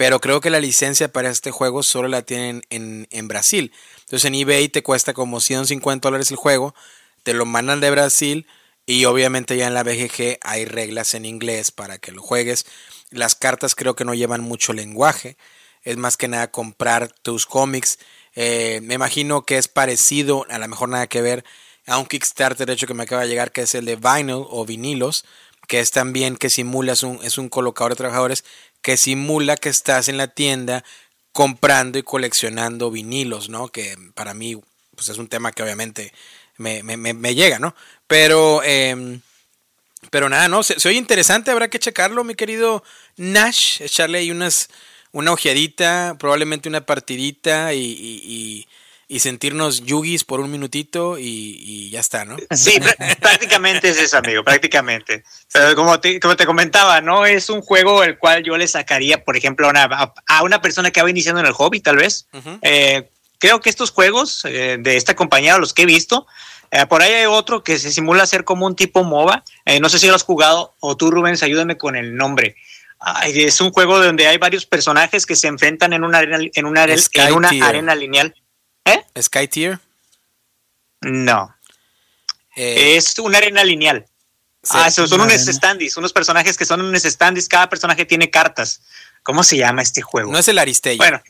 [0.00, 3.70] Pero creo que la licencia para este juego solo la tienen en, en Brasil.
[3.98, 6.74] Entonces en eBay te cuesta como 150 dólares el juego,
[7.22, 8.46] te lo mandan de Brasil
[8.86, 12.64] y obviamente ya en la BGG hay reglas en inglés para que lo juegues.
[13.10, 15.36] Las cartas creo que no llevan mucho lenguaje,
[15.82, 17.98] es más que nada comprar tus cómics.
[18.34, 21.44] Eh, me imagino que es parecido, a lo mejor nada que ver,
[21.86, 24.64] a un Kickstarter hecho que me acaba de llegar, que es el de vinyl o
[24.64, 25.26] vinilos,
[25.68, 28.44] que es también que simula, es un, es un colocador de trabajadores
[28.82, 30.84] que simula que estás en la tienda
[31.32, 33.68] comprando y coleccionando vinilos, ¿no?
[33.68, 34.56] Que para mí
[34.94, 36.12] pues es un tema que obviamente
[36.56, 37.74] me, me, llega, ¿no?
[38.06, 39.20] Pero, em,
[40.10, 40.62] pero nada, ¿no?
[40.62, 42.84] Se, oye interesante, habrá que checarlo, mi querido
[43.16, 44.68] Nash, echarle ahí unas,
[45.12, 48.68] una ojeadita, probablemente una partidita y, y
[49.18, 52.36] sentirnos yugis por un minutito y, ya está, ¿no?
[52.54, 52.78] Sí,
[53.20, 55.24] prácticamente es eso, amigo, prácticamente.
[55.52, 57.26] Pero como te, como te comentaba, ¿no?
[57.26, 60.92] Es un juego el cual yo le sacaría, por ejemplo, a una, a una persona
[60.92, 62.28] que va iniciando en el hobby, tal vez.
[62.62, 66.28] Eh, creo que estos juegos eh, de esta compañía, los que he visto,
[66.70, 69.42] eh, por ahí hay otro que se simula ser como un tipo MOBA.
[69.80, 72.54] no sé si lo has jugado o tú, Rubens, ayúdame con el nombre.
[73.26, 76.84] es un juego donde hay varios personajes que se enfrentan en una arena, en una,
[76.84, 78.36] en una arena lineal.
[78.90, 79.22] ¿Eh?
[79.22, 79.80] ¿Sky Tier?
[81.02, 81.54] No.
[82.56, 84.06] Eh, es una arena lineal.
[84.68, 88.82] ah, son, unos standis, unos personajes que son unos standis, cada personaje tiene cartas.
[89.22, 90.32] ¿Cómo se llama este juego?
[90.32, 90.98] No es el Aristella.
[90.98, 91.22] Bueno,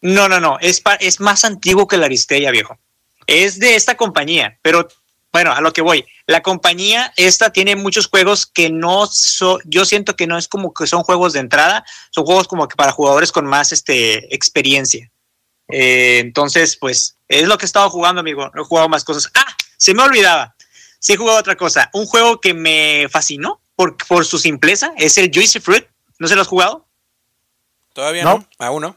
[0.00, 2.78] no, no, no, es, es más antiguo que el Aristella, viejo.
[3.26, 4.88] Es de esta compañía, pero
[5.32, 6.04] bueno, a lo que voy.
[6.26, 10.74] La compañía esta tiene muchos juegos que no son, yo siento que no es como
[10.74, 15.11] que son juegos de entrada, son juegos como que para jugadores con más este, experiencia.
[15.72, 18.50] Eh, entonces, pues es lo que he estado jugando, amigo.
[18.54, 19.30] No he jugado más cosas.
[19.34, 20.54] Ah, se me olvidaba.
[20.98, 21.90] Sí he jugado otra cosa.
[21.94, 25.84] Un juego que me fascinó por, por su simpleza es el Juicy Fruit.
[26.18, 26.86] ¿No se lo has jugado?
[27.94, 28.96] Todavía no, aún no.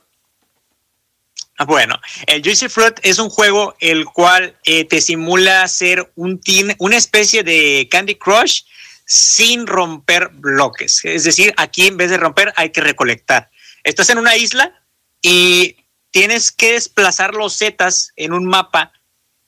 [1.57, 1.97] Ah, bueno,
[2.27, 6.97] el Juicy Fruit es un juego el cual eh, te simula ser un team, una
[6.97, 8.63] especie de Candy Crush
[9.05, 11.05] sin romper bloques.
[11.05, 13.49] Es decir, aquí en vez de romper hay que recolectar.
[13.83, 14.83] Estás en una isla
[15.21, 15.77] y
[16.15, 18.93] tienes que desplazar los zetas en un mapa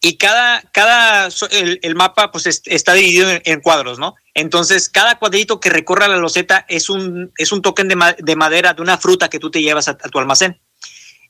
[0.01, 4.15] y cada, cada el, mapa pues está dividido en, cuadros, ¿no?
[4.33, 8.81] Entonces, cada cuadrito que recorra la loseta es un, es un token de, madera de
[8.81, 10.59] una fruta que tú te llevas a, tu almacén.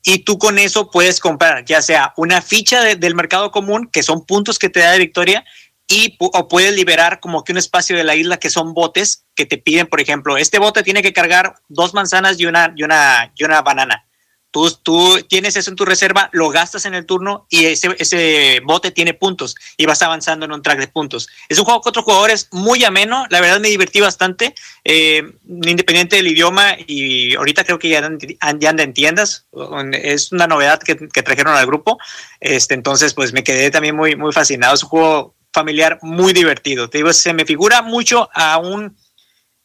[0.03, 4.25] Y tú con eso puedes comprar ya sea una ficha del mercado común, que son
[4.25, 5.45] puntos que te da de victoria,
[5.88, 9.45] y o puedes liberar como que un espacio de la isla que son botes que
[9.45, 13.31] te piden, por ejemplo, este bote tiene que cargar dos manzanas y una, y una,
[13.35, 14.06] y una banana.
[14.51, 18.91] Tú, tienes eso en tu reserva, lo gastas en el turno y ese, ese bote
[18.91, 21.27] tiene puntos y vas avanzando en un track de puntos.
[21.49, 26.15] Es un juego con otros jugadores muy ameno, la verdad me divertí bastante, eh, independiente
[26.15, 29.45] del idioma y ahorita creo que ya, anda en tiendas,
[29.93, 31.99] es una novedad que, trajeron al grupo,
[32.39, 36.89] este, entonces pues me quedé también muy, muy fascinado, es un juego familiar muy divertido,
[36.89, 38.95] te digo, se me figura mucho a un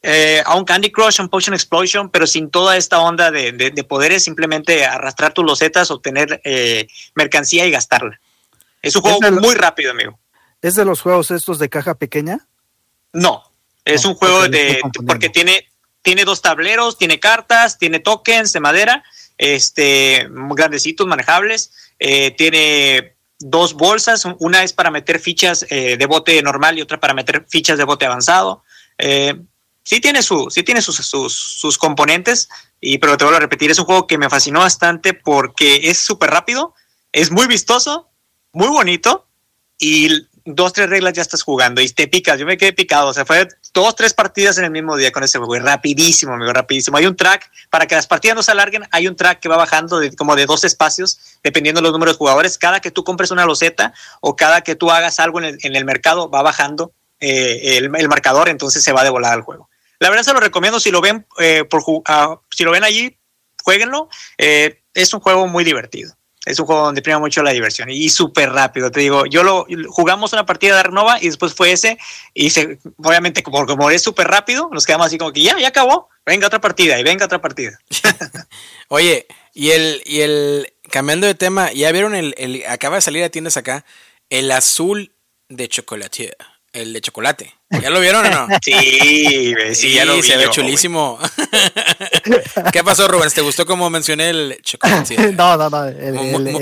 [0.03, 3.85] eh, a un Candy Crush, un Potion Explosion, pero sin toda esta onda de, de,
[3.85, 8.21] poderes, simplemente arrastrar tus losetas, obtener eh, mercancía y gastarla.
[8.83, 10.19] Es un juego muy rápido, amigo.
[10.61, 12.47] ¿Es de los juegos estos de caja pequeña?
[13.13, 13.45] No,
[13.85, 15.69] es un juego de, porque tiene,
[16.03, 19.05] tiene dos tableros, tiene cartas, tiene tokens de madera,
[19.39, 26.41] este, grandecitos, manejables, eh, tiene dos bolsas, una es para meter fichas eh, de bote
[26.43, 28.63] normal y otra para meter fichas de bote avanzado.
[28.99, 29.41] Eh,
[29.83, 32.49] sí tiene, su, sí tiene sus, sus, sus, componentes,
[32.80, 35.99] y, pero te vuelvo a repetir, es un juego que me fascinó bastante porque es
[35.99, 36.74] súper rápido,
[37.12, 38.09] es muy vistoso,
[38.53, 39.26] muy bonito,
[39.78, 42.39] y dos, tres reglas ya estás jugando y te picas.
[42.39, 45.22] Yo me quedé picado, o sea, fue dos, tres partidas en el mismo día con
[45.22, 46.97] ese juego, y rapidísimo, amigo, rapidísimo.
[46.97, 49.57] Hay un track, para que las partidas no se alarguen, hay un track que va
[49.57, 52.59] bajando de, como de dos espacios, dependiendo de los números de jugadores.
[52.59, 55.76] Cada que tú compres una loseta o cada que tú hagas algo en el, en
[55.76, 59.68] el mercado, va bajando eh, el, el, marcador, entonces se va de volada al juego.
[60.03, 62.03] La verdad se lo recomiendo si lo ven eh, por uh,
[62.51, 63.17] si lo ven allí,
[63.63, 64.09] jueguenlo.
[64.37, 66.13] Eh, es un juego muy divertido.
[66.45, 68.91] Es un juego donde prima mucho la diversión y, súper rápido.
[68.91, 71.99] Te digo, yo lo jugamos una partida de Renova y después fue ese.
[72.35, 75.69] Y se, obviamente, como, como es súper rápido, nos quedamos así como que ya, ya
[75.69, 76.09] acabó.
[76.27, 77.79] Venga otra partida y venga otra partida.
[78.89, 83.23] Oye, y el, y el, cambiando de tema, ya vieron el, el, acaba de salir
[83.23, 83.85] a tiendas acá,
[84.31, 85.15] el azul
[85.49, 86.37] de chocolate
[86.73, 87.55] el de chocolate.
[87.81, 88.49] ¿Ya lo vieron o no?
[88.62, 91.18] Sí, sí, ya lo vi, se ve chulísimo.
[92.73, 93.31] ¿Qué pasó, Rubén?
[93.31, 95.33] ¿Te gustó cómo mencioné el chocolate?
[95.33, 95.93] No, no, no.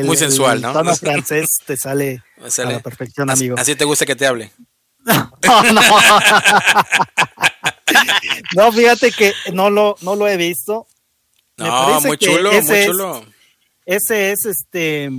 [0.05, 0.69] muy, sensual, ¿no?
[0.69, 3.57] El tono francés te sale, a la perfección, amigo.
[3.59, 4.53] Así te gusta que te hable.
[5.05, 5.83] No, no.
[8.55, 10.87] no, fíjate que no lo, no lo he visto.
[11.57, 13.25] no, muy chulo, muy chulo.
[13.87, 15.11] ese es este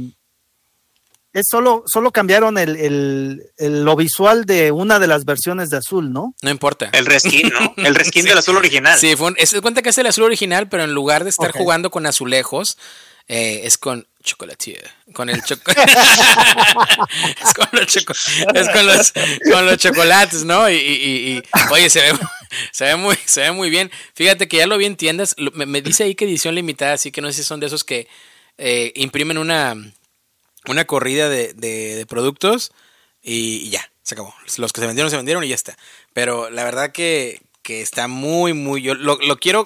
[1.34, 2.76] es solo, solo cambiaron el,
[3.58, 6.36] el, lo visual de una de las versiones de azul, ¿no?
[6.42, 6.90] No importa.
[6.92, 7.74] El reskin, ¿no?
[7.86, 9.00] El reskin del azul original.
[9.00, 11.90] Sí, fue se cuenta que es el azul original, pero en lugar de estar jugando
[11.90, 12.78] con azulejos,
[13.28, 14.82] eh, es con chocolate.
[15.14, 15.84] Con el chocolate.
[17.44, 19.14] es, con los, es con los,
[19.52, 20.70] con los chocolates, ¿no?
[20.70, 22.20] Y, y, oye, se ve,
[22.72, 23.90] se, ve muy, se ve muy bien.
[24.16, 25.36] Fíjate que ya lo vi en tiendas.
[25.54, 28.10] Me, dice ahí que edición limitada, así que no sé si son de esos que
[28.58, 29.76] eh, imprimen una
[30.68, 32.72] una corrida de, de, productos
[33.22, 34.34] y, ya, se acabó.
[34.58, 35.78] Los que se vendieron se vendieron y ya está.
[36.14, 38.82] Pero la verdad que, que está muy, muy...
[38.82, 39.64] Yo lo, quiero...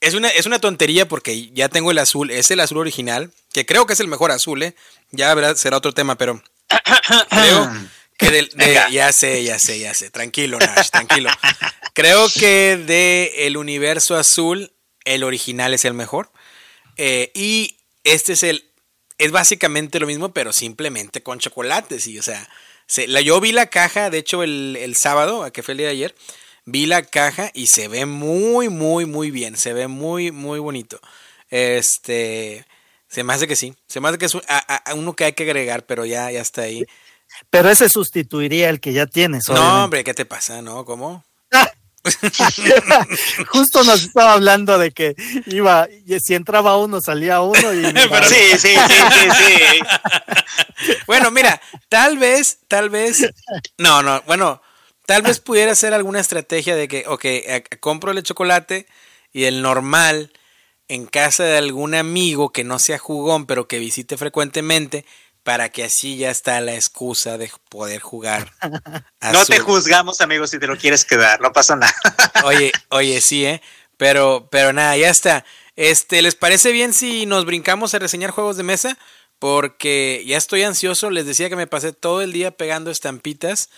[0.00, 3.66] es una, es una tontería porque ya tengo el azul, es el azul original, que
[3.66, 4.74] creo que es el mejor azul, ¿eh?
[5.10, 5.56] Ya ¿verdad?
[5.56, 6.42] será otro tema, pero
[7.30, 7.70] creo
[8.16, 8.50] que del,
[8.90, 11.30] ya sé, ya sé, ya sé, tranquilo, Nash, tranquilo.
[11.94, 14.72] Creo que de el universo azul,
[15.04, 16.30] el original es el mejor.
[16.96, 18.69] Eh, y este es el,
[19.20, 22.48] es básicamente lo mismo, pero simplemente con chocolate, sí, o sea,
[22.86, 25.78] se, la, yo vi la caja, de hecho el, el sábado, a que fue el
[25.78, 26.14] día de ayer,
[26.64, 29.56] vi la caja y se ve muy, muy, muy bien.
[29.56, 31.00] Se ve muy, muy bonito.
[31.50, 32.66] Este.
[33.08, 33.74] Se me hace que sí.
[33.86, 34.36] Se me hace que es
[34.94, 36.84] uno que hay que agregar, pero ya, ya está ahí.
[37.50, 39.48] Pero ese sustituiría el que ya tienes.
[39.48, 40.62] No, hombre, ¿qué te pasa?
[40.62, 40.84] ¿No?
[40.84, 41.24] ¿Cómo?
[43.48, 45.14] Justo nos estaba hablando de que
[45.46, 45.88] iba,
[46.22, 47.74] si entraba uno, salía uno.
[47.74, 47.84] Y
[48.24, 49.80] sí, sí, sí, sí,
[51.06, 53.30] bueno, mira, tal vez, tal vez.
[53.78, 54.60] No, no, bueno,
[55.10, 57.24] Tal vez pudiera ser alguna estrategia de que, ok,
[57.80, 58.86] compro el chocolate
[59.32, 60.32] y el normal
[60.86, 65.04] en casa de algún amigo que no sea jugón, pero que visite frecuentemente,
[65.42, 68.52] para que así ya está la excusa de poder jugar.
[69.32, 71.94] No te juzgamos, amigo, si te lo quieres quedar, no pasa nada.
[72.44, 73.60] Oye, oye, sí, ¿eh?
[73.98, 75.44] Pero, pero nada, ya está.
[75.76, 78.96] Este, ¿les parece bien si nos brincamos a reseñar juegos de mesa?
[79.38, 83.68] Porque ya estoy ansioso, les decía que me pasé todo el día pegando estampitas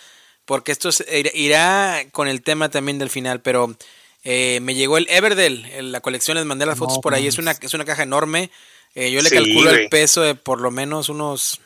[0.45, 0.89] porque esto
[1.33, 3.75] irá con el tema también del final, pero
[4.23, 7.51] eh, me llegó el Everdell, la colección, les mandé las fotos por ahí, es una,
[7.51, 8.51] es una caja enorme,
[8.95, 11.59] eh, yo le calculo el peso de por lo menos unos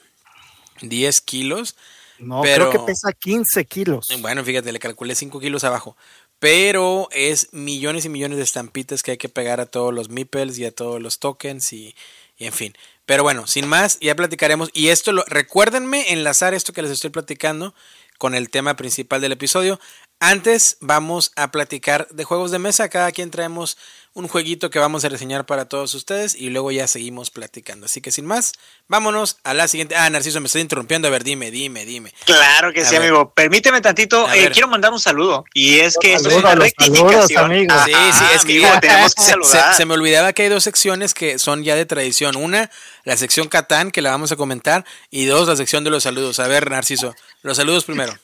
[0.82, 1.76] 10 kilos.
[2.20, 4.08] No, pero, creo que pesa 15 kilos.
[4.20, 5.96] Bueno, fíjate, le calculé 5 kilos abajo.
[6.40, 10.58] Pero es millones y millones de estampitas que hay que pegar a todos los meeples
[10.60, 11.96] y a todos los tokens y,
[12.38, 12.76] y en fin.
[13.08, 14.70] Pero bueno, sin más, ya platicaremos.
[14.74, 17.74] Y esto lo, recuérdenme enlazar esto que les estoy platicando
[18.18, 19.80] con el tema principal del episodio.
[20.20, 22.90] Antes vamos a platicar de juegos de mesa.
[22.90, 23.78] Cada quien traemos
[24.18, 27.86] un jueguito que vamos a reseñar para todos ustedes y luego ya seguimos platicando.
[27.86, 28.54] Así que sin más,
[28.88, 29.96] vámonos a la siguiente.
[29.96, 31.08] Ah, Narciso, me estoy interrumpiendo.
[31.08, 32.12] A ver, dime, dime, dime.
[32.26, 33.32] Claro que sí, amigo.
[33.36, 34.28] Permíteme tantito.
[34.34, 35.46] Eh, quiero mandar un saludo.
[35.54, 37.52] Y es que esto es una rectificación.
[37.86, 39.76] sí, sí, es que tenemos que saludar.
[39.76, 42.38] Se, me olvidaba que hay dos secciones que son ya de tradición.
[42.38, 42.72] Una,
[43.04, 44.84] la sección Catán, que la vamos a comentar.
[45.12, 46.40] Y dos, la sección de los saludos.
[46.40, 47.14] A ver, Narciso,
[47.44, 48.18] los saludos primero.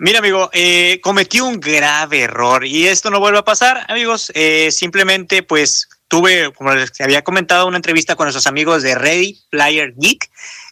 [0.00, 4.32] Mira, amigo, eh, cometí un grave error y esto no vuelve a pasar, amigos.
[4.34, 9.38] Eh, simplemente, pues, tuve, como les había comentado, una entrevista con nuestros amigos de Ready
[9.50, 10.28] Player Geek,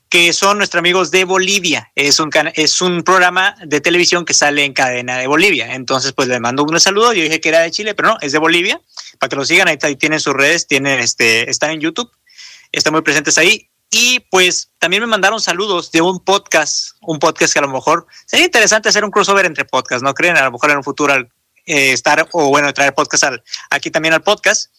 [0.08, 1.92] que son nuestros amigos de Bolivia.
[1.94, 5.72] Es un, es un programa de televisión que sale en cadena de Bolivia.
[5.72, 7.12] Entonces, pues, le mando un saludo.
[7.12, 8.80] Yo dije que era de Chile, pero no, es de Bolivia.
[9.20, 12.10] Para que lo sigan, ahí, ahí tienen sus redes, tienen, este, están en YouTube,
[12.72, 13.68] están muy presentes ahí.
[13.94, 18.06] Y pues también me mandaron saludos de un podcast, un podcast que a lo mejor
[18.24, 20.38] sería interesante hacer un crossover entre podcasts, ¿no creen?
[20.38, 24.14] A lo mejor en un futuro eh, estar, o bueno, traer podcast al, aquí también
[24.14, 24.72] al podcast.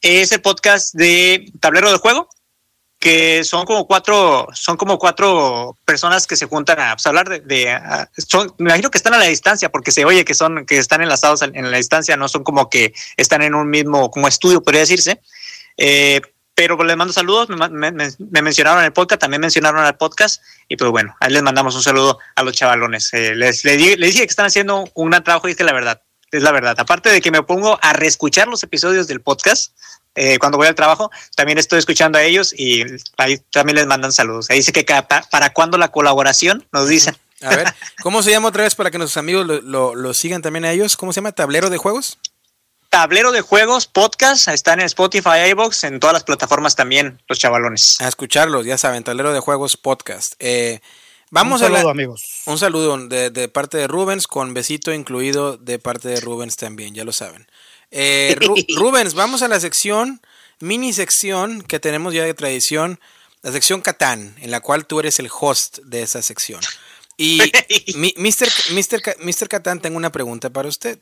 [0.00, 2.30] Es el podcast de Tablero de Juego,
[2.98, 7.78] que son como cuatro, son como cuatro personas que se juntan a pues, hablar de,
[8.16, 11.02] son, me imagino que están a la distancia porque se oye que son, que están
[11.02, 14.80] enlazados en la distancia, no son como que están en un mismo, como estudio, podría
[14.80, 15.20] decirse.
[15.76, 16.22] Eh,
[16.56, 17.92] pero les mando saludos, me,
[18.30, 21.82] mencionaron en el podcast, también mencionaron al podcast, y pues bueno, ahí les mandamos un
[21.82, 23.12] saludo a los chavalones.
[23.12, 26.00] Eh, les, les, dije que están haciendo un gran trabajo y es que la verdad,
[26.32, 26.74] es la verdad.
[26.78, 29.76] Aparte de que me pongo a reescuchar los episodios del podcast
[30.14, 32.84] eh, cuando voy al trabajo, también estoy escuchando a ellos y
[33.18, 34.48] ahí también les mandan saludos.
[34.48, 37.14] Ahí dice que para, cuándo la colaboración, nos dicen.
[37.42, 40.64] A ver, ¿cómo se llama otra vez para que nuestros amigos lo, lo sigan también
[40.64, 40.96] a ellos?
[40.96, 41.32] ¿Cómo se llama?
[41.32, 42.18] ¿Tablero de juegos?
[42.90, 47.96] Tablero de Juegos Podcast, están en Spotify, iBox, en todas las plataformas también, los chavalones.
[48.00, 50.34] A escucharlos, ya saben, Tablero de Juegos Podcast.
[50.38, 50.80] Eh,
[51.30, 52.22] vamos un saludo, amigos.
[52.46, 57.04] Un saludo de, parte de Rubens, con besito incluido de parte de Rubens también, ya
[57.04, 57.46] lo saben.
[57.90, 58.36] Eh,
[58.76, 60.20] Rubens, vamos a la sección,
[60.60, 63.00] mini sección que tenemos ya de tradición,
[63.42, 66.60] la sección Catán, en la cual tú eres el host de esa sección.
[67.16, 67.38] Y
[67.96, 68.48] Mr.
[68.72, 70.98] Mister, Mister Catán, tengo una pregunta para usted.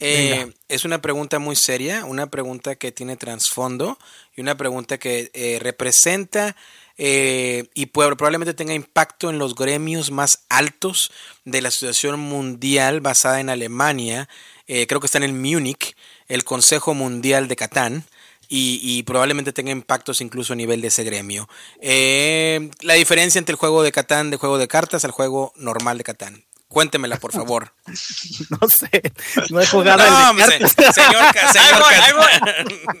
[0.00, 3.98] Eh, es una pregunta muy seria, una pregunta que tiene trasfondo
[4.36, 6.54] y una pregunta que eh, representa
[6.98, 11.10] eh, y probablemente tenga impacto en los gremios más altos
[11.44, 14.28] de la Asociación Mundial basada en Alemania.
[14.66, 15.96] creo que está en el Múnich,
[16.28, 18.04] el Consejo Mundial de Catán.
[18.50, 21.48] Y, y, probablemente tenga impactos incluso a nivel de ese gremio.
[21.80, 26.04] la diferencia entre el juego de Catán de juego de cartas al juego normal de
[26.04, 26.44] Catán.
[26.68, 27.72] Cuéntemela, por favor.
[28.50, 29.12] No sé,
[29.50, 31.82] no he jugado no, el de señor, señor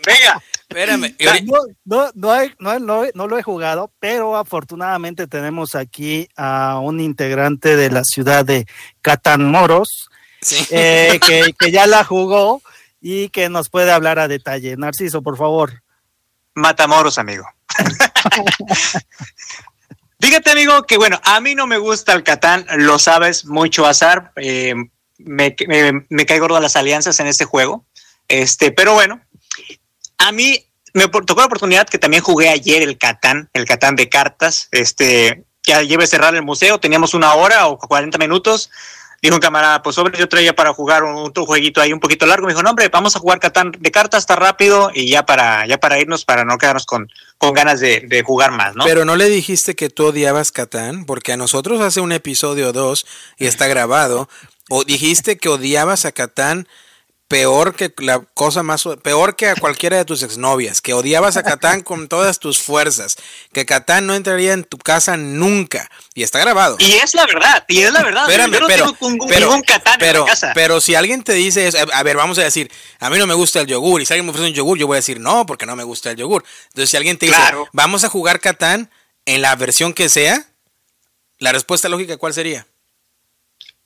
[0.04, 0.42] Venga.
[0.68, 1.14] Espérame.
[1.84, 7.90] No, no, no, no, lo he jugado, pero afortunadamente tenemos aquí a un integrante de
[7.90, 8.66] la ciudad de
[9.00, 10.10] Catamoros,
[10.70, 12.60] eh, que, que ya la jugó
[13.00, 14.76] y que nos puede hablar a detalle.
[14.76, 15.82] Narciso, por favor.
[16.54, 17.44] Matamoros, amigo.
[20.20, 24.32] Fíjate, amigo, que bueno, a mí no me gusta el Catán, lo sabes, mucho azar.
[24.36, 24.74] Eh,
[25.18, 27.84] me, cae gordo las alianzas en este juego.
[28.26, 29.20] Este, pero bueno,
[30.18, 34.08] a mí me tocó la oportunidad que también jugué ayer el Catán, el Catán de
[34.08, 34.68] cartas.
[34.72, 38.70] Este, que lleve a cerrar el museo, teníamos una hora o 40 minutos
[39.20, 42.46] dijo un camarada, pues sobre yo traía para jugar un, jueguito ahí un poquito largo.
[42.46, 45.66] Me dijo, no, hombre, vamos a jugar Catán de cartas, está rápido y ya para,
[45.66, 48.84] ya para irnos, para no quedarnos con, con ganas de, de, jugar más, ¿no?
[48.84, 52.72] Pero no le dijiste que tú odiabas Catán, porque a nosotros hace un episodio o
[52.72, 53.06] dos
[53.36, 54.28] y está grabado,
[54.68, 56.68] o dijiste que odiabas a Catán
[57.28, 61.42] peor que la cosa más peor que a cualquiera de tus exnovias, que odiabas a
[61.42, 63.16] Catán con todas tus fuerzas,
[63.52, 66.76] que Catán no entraría en tu casa nunca y está grabado.
[66.80, 68.24] Y es la verdad, y es la verdad.
[68.24, 70.52] Espérame, Yo no pero, tengo pero, Catán en casa.
[70.54, 73.34] Pero si alguien te dice eso, a ver, vamos a decir, a mí no me
[73.34, 75.44] gusta el yogur y si alguien me ofrece un yogur, yo voy a decir no,
[75.44, 76.44] porque no me gusta el yogur.
[76.68, 77.38] Entonces, si alguien te dice,
[77.72, 78.90] "Vamos a jugar Catán
[79.26, 80.46] en la versión que sea",
[81.38, 82.66] la respuesta lógica ¿cuál sería?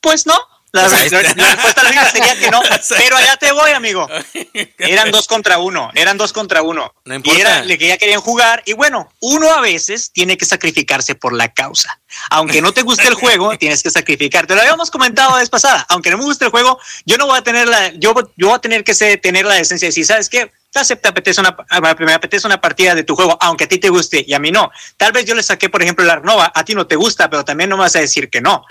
[0.00, 0.38] Pues no,
[0.72, 2.62] la, respuesta lógica sería que no,
[2.96, 4.08] pero allá te voy, amigo.
[4.78, 6.94] Eran dos contra uno, eran dos contra uno.
[7.04, 7.38] No importa.
[7.38, 8.62] Y era que ya querían jugar.
[8.66, 12.00] Y bueno, uno a veces tiene que sacrificarse por la causa.
[12.30, 14.46] Aunque no te guste el juego, tienes que sacrificar.
[14.46, 15.86] Te lo habíamos comentado la vez pasada.
[15.88, 18.56] Aunque no me guste el juego, yo no voy a tener la, yo, yo voy
[18.56, 20.50] a tener que tener la decencia de decir, ¿sabes qué?
[20.72, 21.54] te apetece una,
[21.98, 24.50] me apetece una partida de tu juego, aunque a ti te guste y a mí
[24.50, 24.70] no.
[24.96, 27.44] Tal vez yo le saqué, por ejemplo, la Arnova, a ti no te gusta, pero
[27.44, 28.64] también no me vas a decir que no.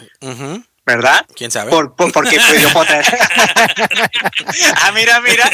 [0.95, 1.25] ¿Verdad?
[1.35, 1.71] ¿Quién sabe?
[1.71, 3.05] Por, porque pues, yo puedo traer.
[4.75, 5.49] ah, mira, mira.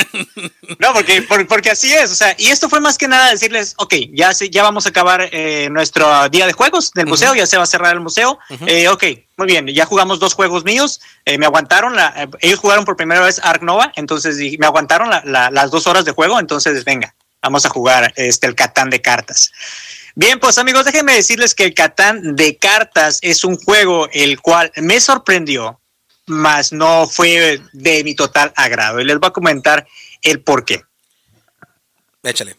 [0.80, 2.12] No, porque, porque así es.
[2.12, 5.30] O sea, y esto fue más que nada decirles, ok, ya, ya vamos a acabar
[5.32, 8.40] eh, nuestro día de juegos del museo, ya se va a cerrar el museo.
[8.66, 9.04] eh, ok,
[9.38, 12.96] muy bien, ya jugamos dos juegos míos, eh, me aguantaron, la, eh, ellos jugaron por
[12.96, 17.14] primera vez Ark Nova, entonces me aguantaron la, las dos horas de juego, entonces venga,
[17.42, 19.52] vamos a jugar este, el Catán de cartas.
[20.20, 24.72] Bien, pues amigos, déjenme decirles que el Catán de cartas es un juego el cual
[24.78, 25.80] me sorprendió,
[26.26, 29.00] mas no fue de mi total agrado.
[29.00, 29.88] Y les voy a comentar
[30.24, 30.84] el por qué.
[32.24, 32.58] Échale.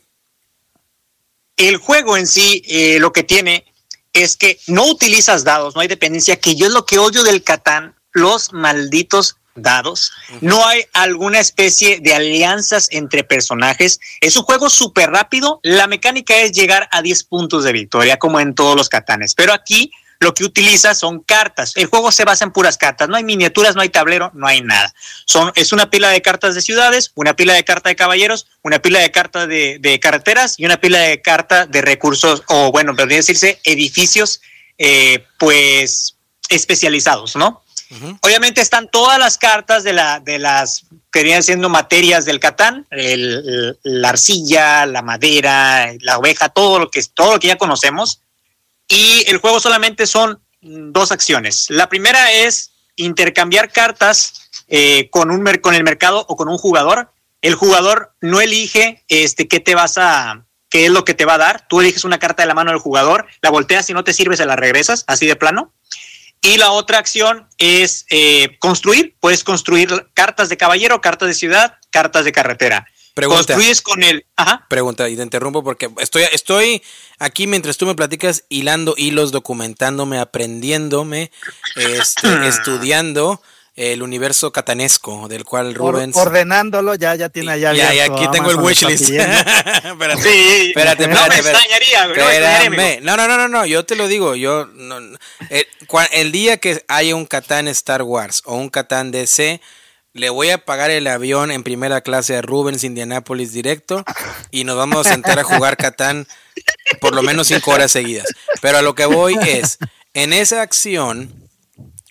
[1.56, 3.64] El juego en sí, eh, lo que tiene
[4.12, 7.42] es que no utilizas dados, no hay dependencia, que yo es lo que odio del
[7.42, 10.12] Catán, los malditos dados.
[10.40, 14.00] No hay alguna especie de alianzas entre personajes.
[14.20, 15.60] Es un juego súper rápido.
[15.62, 19.34] La mecánica es llegar a 10 puntos de victoria, como en todos los catanes.
[19.34, 19.90] Pero aquí
[20.20, 21.72] lo que utiliza son cartas.
[21.76, 23.08] El juego se basa en puras cartas.
[23.08, 24.92] No hay miniaturas, no hay tablero, no hay nada.
[25.26, 28.80] Son, es una pila de cartas de ciudades, una pila de cartas de caballeros, una
[28.80, 33.18] pila de cartas de, carreteras y una pila de cartas de recursos, o bueno, podría
[33.18, 34.40] decirse edificios,
[34.76, 36.16] eh, pues
[36.48, 37.62] especializados, ¿no?
[38.20, 42.86] Obviamente están todas las cartas de, la, de las que vienen siendo materias del Catán,
[42.90, 48.20] la arcilla, la madera, la oveja, todo lo que todo lo que ya conocemos.
[48.88, 51.66] Y el juego solamente son dos acciones.
[51.68, 57.12] La primera es intercambiar cartas eh, con, un, con el mercado o con un jugador.
[57.40, 61.34] El jugador no elige este, qué te vas a, qué es lo que te va
[61.34, 61.66] a dar.
[61.68, 64.36] Tú eliges una carta de la mano del jugador, la volteas y no te sirve,
[64.36, 65.72] se la regresas, así de plano.
[66.40, 69.16] Y la otra acción es eh, construir.
[69.20, 72.86] Puedes construir cartas de caballero, cartas de ciudad, cartas de carretera.
[73.14, 73.54] Pregunta.
[73.54, 74.24] Construyes con el.
[74.36, 74.64] Ajá.
[74.68, 76.82] Pregunta, y te interrumpo porque estoy, estoy
[77.18, 81.32] aquí mientras tú me platicas, hilando hilos, documentándome, aprendiéndome,
[81.74, 83.42] este, estudiando
[83.78, 88.50] el universo catanesco del cual Rubens ordenándolo ya ya tiene allá ya, ya aquí tengo
[88.50, 89.02] el wishlist.
[89.10, 94.34] espérate, sí, espérate, no me extrañaría, no, no, no, no, no, yo te lo digo,
[94.34, 95.66] yo no, el,
[96.10, 99.60] el, día que haya un Catán Star Wars o un Catán DC
[100.12, 104.04] le voy a pagar el avión en primera clase a Rubens Indianapolis directo
[104.50, 106.26] y nos vamos a sentar a jugar Catán
[107.00, 108.26] por lo menos cinco horas seguidas.
[108.60, 109.78] Pero a lo que voy es,
[110.14, 111.47] en esa acción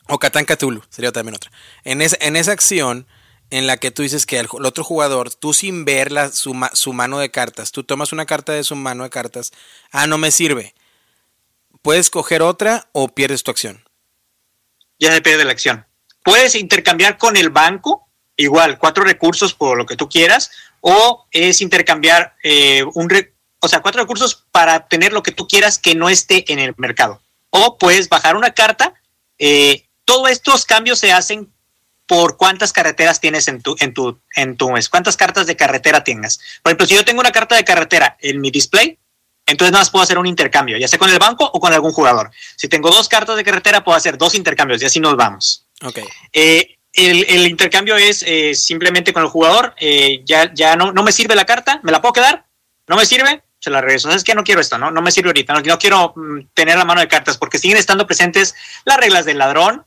[0.09, 1.51] o Catán Cthulhu, sería también otra.
[1.83, 3.07] En, en esa acción
[3.49, 6.53] en la que tú dices que el, otro jugador, tú sin ver la, su,
[6.93, 9.51] mano de cartas, tú tomas una carta de su mano de cartas,
[9.91, 10.73] ah, no me sirve.
[11.81, 13.83] ¿Puedes coger otra o pierdes tu acción?
[14.99, 15.85] Ya depende de la acción.
[16.23, 20.51] Puedes intercambiar con el banco, igual, cuatro recursos por lo que tú quieras,
[20.81, 23.07] o es intercambiar eh, un,
[23.59, 26.73] o sea, cuatro recursos para tener lo que tú quieras que no esté en el
[26.77, 27.21] mercado.
[27.49, 28.93] O puedes bajar una carta
[29.39, 31.51] eh, todos estos cambios se hacen
[32.07, 36.05] por cuántas carreteras tienes en tu, en tu, en tu mes, cuántas cartas de carretera
[36.05, 36.39] tengas.
[36.63, 38.97] Por ejemplo, si yo tengo una carta de carretera en mi display,
[39.45, 41.91] entonces nada más puedo hacer un intercambio, ya sea con el banco o con algún
[41.91, 42.31] jugador.
[42.55, 45.65] Si tengo dos cartas de carretera, puedo hacer dos intercambios y así nos vamos.
[45.81, 46.05] Okay.
[46.31, 51.11] Eh, el, intercambio es eh, simplemente con el jugador, eh, ya, ya no, no me
[51.11, 52.45] sirve la carta, me la puedo quedar,
[52.87, 54.09] no me sirve, se la regreso.
[54.11, 54.91] Es que no quiero esto, ¿no?
[54.91, 57.77] No me sirve ahorita, no, no quiero mm, tener la mano de cartas porque siguen
[57.77, 58.55] estando presentes
[58.85, 59.85] las reglas del ladrón,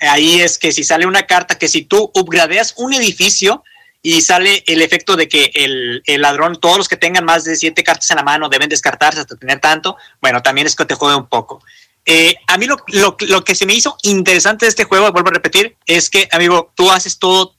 [0.00, 3.62] ahí es que si sale una carta, que si tú upgradeas un edificio
[4.02, 7.82] y sale el efecto de que el, ladrón, todos los que tengan más de siete
[7.82, 11.16] cartas en la mano deben descartarse hasta tener tanto, bueno, también es que te jode
[11.16, 11.62] un poco.
[12.04, 15.28] Eh, a mí lo, lo, lo, que se me hizo interesante de este juego, vuelvo
[15.28, 17.58] a repetir, es que, amigo, tú haces todo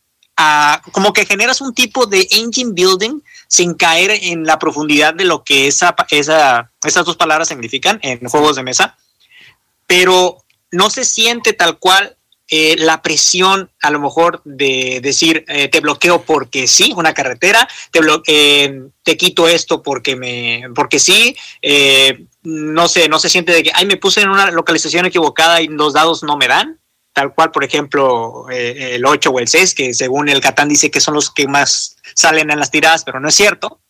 [0.91, 5.43] como que generas un tipo de engine building sin caer en la profundidad de lo
[5.43, 8.97] que esa, esa, esas dos palabras significan en juegos de mesa,
[9.86, 12.16] pero no se siente tal cual
[12.52, 17.68] eh, la presión a lo mejor de decir eh, te bloqueo porque sí, una carretera,
[17.92, 21.36] te, eh, te quito esto porque me porque sí,
[22.44, 25.68] no sé, no se siente de que ay me puse en una localización equivocada y
[25.68, 26.80] los dados no me dan
[27.20, 30.90] tal cual, por ejemplo, eh, el 8 o el 6, que según el Catán dice
[30.90, 33.82] que son los que más salen en las tiradas, pero no es cierto.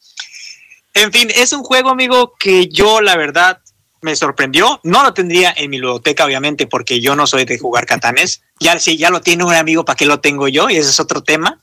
[0.96, 3.60] En fin, es un juego, amigo, que yo la verdad
[4.02, 4.80] me sorprendió.
[4.84, 8.42] No lo tendría en mi ludoteca, obviamente, porque yo no soy de jugar Catanes.
[8.60, 10.70] Ya si ya lo tiene un amigo, ¿para qué lo tengo yo?
[10.70, 11.60] Y ese es otro tema.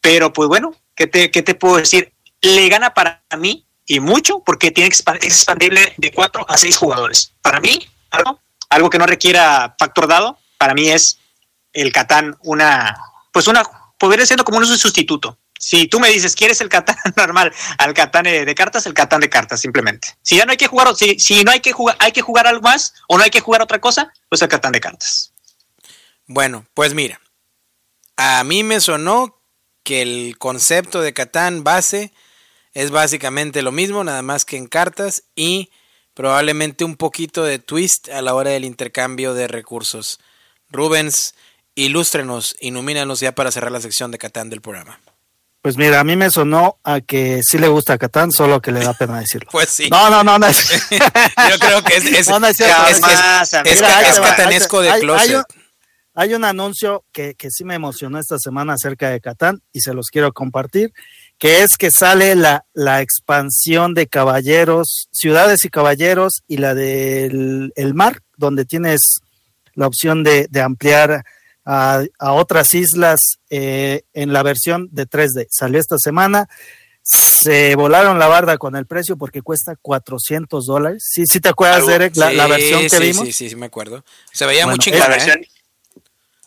[0.00, 2.12] Pero pues bueno, ¿qué te, qué te puedo decir?
[2.42, 7.32] Le gana para mí y mucho porque tiene expandible de 4 a 6 jugadores.
[7.42, 7.86] Para mí,
[8.68, 11.18] algo, que no requiera factor dado, para mí es
[11.72, 12.96] el Catán una,
[13.32, 13.62] pues una,
[13.98, 15.38] podría ser como un sustituto.
[15.64, 18.84] Si tú me dices, ¿quieres el Catán normal al Catán de cartas?
[18.84, 20.08] El Catán de cartas, simplemente.
[20.20, 22.46] Si ya no hay que jugar, si, si no hay que jugar, hay que jugar
[22.46, 25.32] algo más o no hay que jugar otra cosa, pues el Catán de cartas.
[26.26, 27.18] Bueno, pues mira,
[28.18, 29.40] a mí me sonó
[29.84, 32.12] que el concepto de Catán base
[32.74, 35.70] es básicamente lo mismo, nada más que en cartas y
[36.12, 40.20] probablemente un poquito de twist a la hora del intercambio de recursos.
[40.68, 41.34] Rubens,
[41.74, 45.00] ilústrenos, ilumínanos ya para cerrar la sección de Catán del programa.
[45.64, 48.80] Pues mira, a mí me sonó a que sí le gusta Catán, solo que le
[48.80, 49.48] da pena decirlo.
[49.50, 49.88] pues sí.
[49.88, 50.46] No, no, no, no.
[50.50, 52.58] Yo creo que es, es, no, es,
[54.20, 55.42] catanesco de closet.
[56.12, 59.94] Hay, un, anuncio que, que sí me emocionó esta semana acerca de Catán y se
[59.94, 60.92] los quiero compartir,
[61.38, 67.72] que es que sale la, la expansión de caballeros, ciudades y caballeros y la del
[67.74, 69.22] el mar, donde tienes
[69.72, 71.24] la opción de, ampliar
[71.64, 75.46] a, otras islas eh, en la versión de 3D.
[75.50, 76.48] Salió esta semana.
[77.02, 81.04] Se volaron la barda con el precio porque cuesta 400 dólares.
[81.06, 83.26] Sí, sí te acuerdas, Derek, la, la versión que vimos.
[83.26, 84.04] Sí, sí, sí, me acuerdo.
[84.32, 85.16] Se veía muy chingada.
[85.16, 85.48] ¿eh?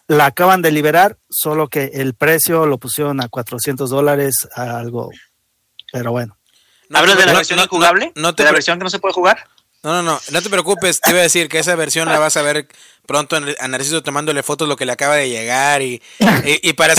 [0.07, 5.11] La acaban de liberar, solo que el precio lo pusieron a 400 dólares, algo.
[5.91, 6.37] Pero bueno.
[6.91, 8.13] ¿Hablas de la versión jugable?
[8.15, 9.47] ¿De la versión que no se puede jugar?
[9.87, 12.35] No, no, no, no te preocupes, te iba a decir que esa versión la vas
[12.35, 12.67] a ver
[13.05, 16.01] pronto a Narciso tomándole fotos lo que le acaba de llegar y,
[16.43, 16.93] y, para,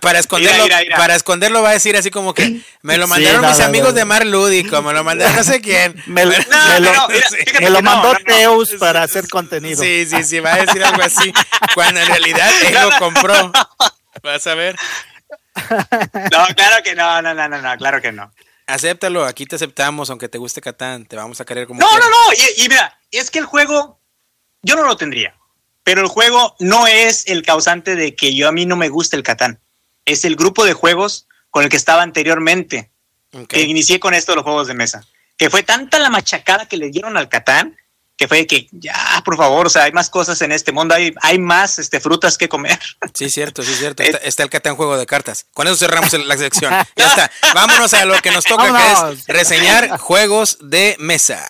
[0.00, 0.64] para, esconderlo
[0.96, 4.26] para esconderlo va a decir así como que me lo mandaron mis amigos de Mar
[4.26, 5.94] Lúdico, me lo mandaron no sé quién.
[6.06, 9.80] Me, lo, mandó Teus para hacer contenido.
[9.80, 11.32] Sí, sí, sí, va a decir algo así,
[11.72, 13.52] cuando en realidad él lo compró.
[14.24, 14.74] Vas a ver.
[16.32, 18.32] No, claro que no, no, no, no, claro que no.
[18.66, 21.80] Acéptalo, aquí te aceptamos, aunque te guste Catán, te vamos a querer como.
[21.80, 24.00] No, no, no, y, y, mira, es que el juego,
[24.62, 25.36] yo no lo tendría,
[25.84, 29.16] pero el juego no es el causante de que yo a mí no me guste
[29.16, 29.60] el Catán.
[30.04, 32.90] Es el grupo de juegos con el que estaba anteriormente,
[33.48, 35.06] que inicié con esto de los juegos de mesa.
[35.36, 37.76] Que fue tanta la machacada que le dieron al Catán
[38.16, 41.14] que fue que ya, por favor, o sea, hay más cosas en este mundo, hay,
[41.20, 42.78] hay más este, frutas que comer.
[43.12, 44.02] Sí, cierto, sí, cierto.
[44.02, 45.46] Está, el Catán juego de cartas.
[45.52, 46.72] Con eso cerramos la sección.
[46.96, 47.30] Ya está.
[47.54, 51.46] Vámonos a lo que nos toca, que es reseñar juegos de mesa.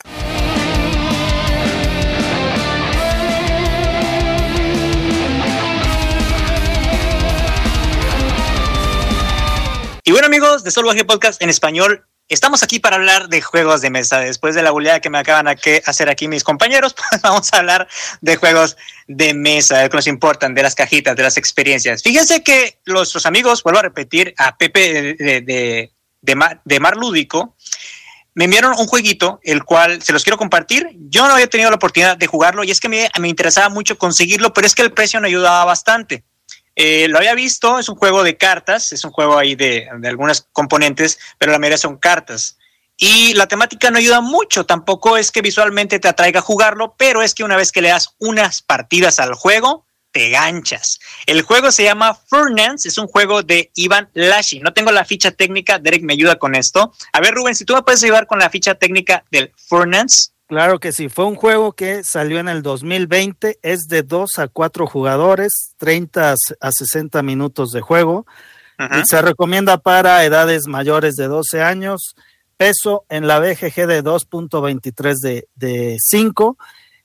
[10.05, 13.91] Y bueno amigos de Solo Podcast en español, Estamos aquí para hablar de juegos de
[13.91, 14.19] mesa.
[14.19, 17.59] Después de la buleada que me acaban de hacer aquí mis compañeros, pues vamos a
[17.59, 17.87] hablar
[18.21, 18.77] de juegos
[19.07, 22.03] de mesa, de que nos importan, de las cajitas, de las experiencias.
[22.03, 27.55] Fíjense que nuestros amigos, vuelvo a repetir, a Pepe de, de, de, Mar, Lúdico,
[28.35, 30.91] me enviaron un jueguito, el cual se los quiero compartir.
[31.09, 33.99] Yo no había tenido la oportunidad de jugarlo y es que me, me interesaba mucho
[33.99, 36.25] conseguirlo, pero es que el precio no ayudaba bastante.
[36.77, 40.09] Eh, lo había visto, es un juego de cartas, es un juego ahí de, de
[40.09, 42.59] algunas componentes, pero la mayoría son cartas.
[42.99, 47.23] Y la temática no ayuda mucho, tampoco es que visualmente te atraiga a jugarlo, pero
[47.23, 50.99] es que una vez que le das unas partidas al juego, te ganchas.
[51.27, 54.61] El juego se llama Furnance, es un juego de Ivan Lashi.
[54.61, 56.91] No tengo la ficha técnica, Derek me ayuda con esto.
[57.13, 60.31] A ver, Rubén, si tú me puedes ayudar con la ficha técnica del Furnance.
[60.47, 64.47] Claro que sí, fue un juego que salió en el 2020, es de 2 a
[64.47, 68.27] 4 jugadores, 30 a 60 minutos de juego.
[68.79, 72.15] Y se recomienda para edades mayores de 12 años,
[72.57, 76.59] peso en la BGG de 2.23 de, de 5.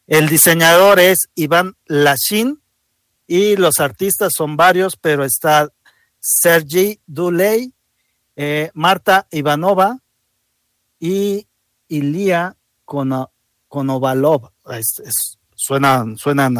[0.06, 2.62] El diseñador es Iván Lashin
[3.26, 5.72] y los artistas son varios, pero está
[6.20, 7.74] Sergi Duley,
[8.36, 10.00] eh, Marta Ivanova
[11.00, 11.48] y
[11.88, 12.58] Ilia
[13.68, 14.52] Konovalov.
[15.56, 16.58] suenan, suenan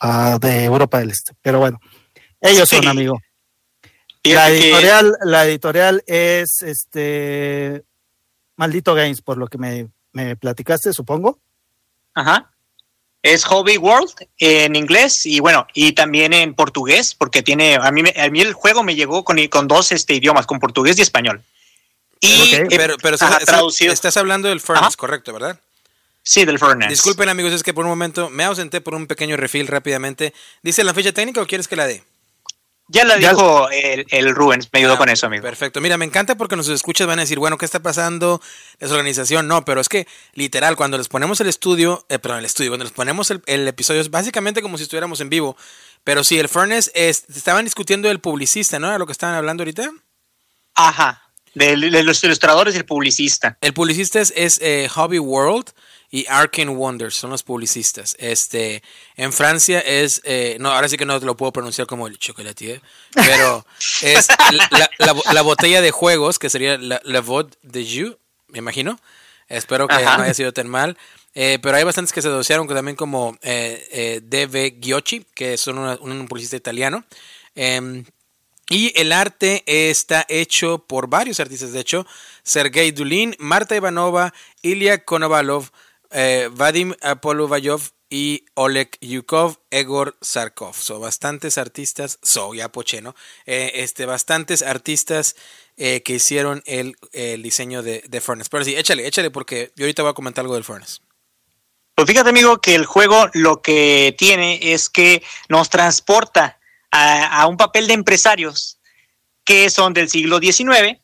[0.00, 1.80] a, de Europa del Este, pero bueno,
[2.40, 3.20] ellos son amigos.
[4.24, 7.82] La editorial, la editorial es este
[8.56, 11.40] Maldito Games, por lo que me, me platicaste, supongo.
[12.14, 12.50] Ajá.
[13.22, 18.02] Es Hobby World en inglés y bueno, y también en portugués, porque tiene, a mí,
[18.16, 21.42] a mí el juego me llegó con, con dos este, idiomas, con portugués y español.
[22.20, 25.58] Y, pero, pero estás hablando del Furnace, correcto, ¿verdad?
[26.22, 26.90] Sí, del Furnace.
[26.90, 30.32] Disculpen amigos, es que por un momento me ausenté por un pequeño refill rápidamente.
[30.62, 32.04] ¿Dice la ficha técnica o quieres que la dé?
[32.88, 35.42] Ya la dijo el, el, Rubens, me ayudó ah, con eso, amigo.
[35.42, 35.80] Perfecto.
[35.80, 38.42] Mira, me encanta porque nos escuchas van a decir, bueno, ¿qué está pasando?
[38.80, 39.48] Desorganización.
[39.48, 42.84] No, pero es que, literal, cuando les ponemos el estudio, eh, perdón, el estudio, cuando
[42.84, 45.56] les ponemos el, episodio, es básicamente como si estuviéramos en vivo.
[46.04, 48.88] Pero sí, el Furnace, es, estaban discutiendo el publicista, ¿no?
[48.88, 49.90] ¿Era lo que estaban hablando ahorita?
[50.74, 51.22] Ajá,
[51.54, 53.56] de, los ilustradores y el publicista.
[53.62, 55.70] El publicista es, es eh, Hobby World
[56.12, 58.14] y Arcane Wonders son los publicistas.
[58.18, 58.82] Este,
[59.16, 62.82] en Francia es, eh, no, ahora sí que no lo puedo pronunciar como el chocolatier,
[63.14, 63.64] pero
[64.02, 64.28] es
[65.32, 67.22] la, botella de juegos, que sería la, la
[67.62, 68.16] de Jus,
[68.48, 69.00] me imagino.
[69.48, 70.98] Espero que no haya sido tan mal.
[71.34, 75.78] Eh, pero hay bastantes que se asociaron también como eh, eh DV Giocchi, que son
[75.78, 77.04] un publicista italiano.
[77.54, 78.04] Em,
[78.68, 82.06] y el arte está hecho por varios artistas, de hecho,
[82.42, 85.70] Sergei Dulin, Marta Ivanova, Ilya Konovalov,
[86.12, 90.74] eh, Vadim Apollovayov y Oleg Yukov, Egor Sarkov.
[90.76, 92.70] Son bastantes artistas, so ya
[93.02, 93.14] ¿no?
[93.46, 95.34] Eh, este, bastantes artistas
[95.78, 96.94] eh, que hicieron el,
[97.42, 98.50] diseño de, de, Furnace.
[98.50, 101.00] Pero sí, échale, échale, porque yo ahorita voy a comentar algo del Furnace.
[101.94, 106.58] Pues fíjate, amigo, que el juego lo que tiene es que nos transporta
[106.90, 108.78] a, a un papel de empresarios
[109.44, 111.01] que son del siglo XIX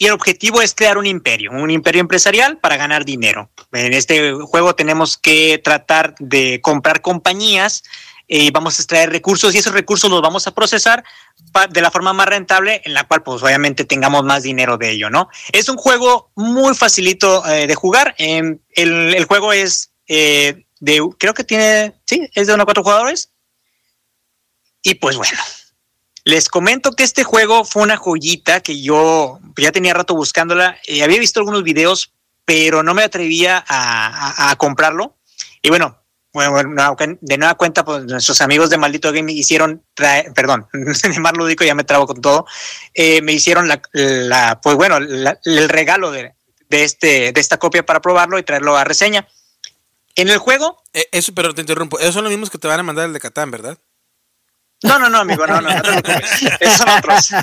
[0.00, 3.50] y el objetivo es crear un imperio, un imperio empresarial para ganar dinero.
[3.70, 7.84] En este juego tenemos que tratar de comprar compañías,
[8.26, 11.04] eh, vamos a extraer recursos y esos recursos los vamos a procesar
[11.68, 15.10] de la forma más rentable en la cual pues obviamente tengamos más dinero de ello,
[15.10, 15.28] ¿no?
[15.52, 18.14] Es un juego muy facilito eh, de jugar.
[18.16, 22.82] Em, el, juego es eh, de, creo que tiene, sí, es de uno a cuatro
[22.82, 23.32] jugadores.
[24.82, 25.38] Y pues bueno,
[26.24, 30.78] les comento que este juego fue una joyita que yo ya tenía rato buscándola.
[30.86, 32.12] Eh, había visto algunos videos,
[32.44, 35.16] pero no me atrevía a, comprarlo.
[35.62, 35.98] Y bueno,
[36.32, 36.74] bueno,
[37.20, 41.74] de nueva cuenta, pues nuestros amigos de Maldito Game hicieron, perdón, de Mar Lúdico ya
[41.74, 42.46] me trabo con todo,
[42.94, 46.34] eh, me hicieron la, pues bueno, el regalo de,
[46.68, 49.26] de, este, de esta copia para probarlo y traerlo a reseña.
[50.16, 50.82] En el juego.
[50.92, 51.98] Eh, eso, pero te interrumpo.
[51.98, 53.78] Esos son los mismos que te van a mandar el de Catán, ¿verdad?
[54.82, 56.02] No, no, no, amigo, no, no, no
[56.60, 57.30] Esos son otros.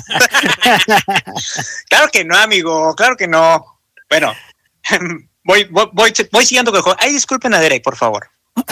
[1.88, 3.78] claro que no, amigo, claro que no.
[4.08, 4.34] Bueno,
[5.44, 6.98] voy, voy, voy, siguiendo con el juego.
[7.00, 8.28] Ay, disculpen a Derek, por favor.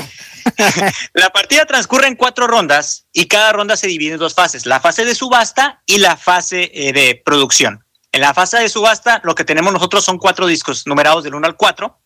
[1.15, 4.81] la partida transcurre en cuatro rondas y cada ronda se divide en dos fases, la
[4.81, 7.85] fase de subasta y la fase eh, de producción.
[8.11, 11.47] En la fase de subasta lo que tenemos nosotros son cuatro discos numerados del 1
[11.47, 12.01] al 4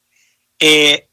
[0.59, 1.09] eh,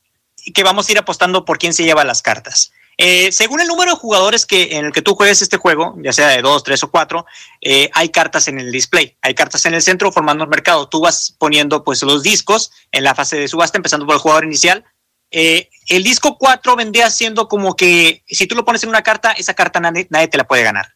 [0.53, 2.71] que vamos a ir apostando por quién se lleva las cartas.
[2.99, 6.11] Eh, según el número de jugadores que, en el que tú juegues este juego, ya
[6.11, 7.27] sea de dos, tres o cuatro,
[7.61, 10.89] eh, hay cartas en el display, hay cartas en el centro formando el mercado.
[10.89, 14.45] Tú vas poniendo pues los discos en la fase de subasta, empezando por el jugador
[14.45, 14.83] inicial.
[15.29, 19.31] Eh, el disco 4 vendría siendo como que si tú lo pones en una carta,
[19.33, 20.93] esa carta nadie, nadie te la puede ganar.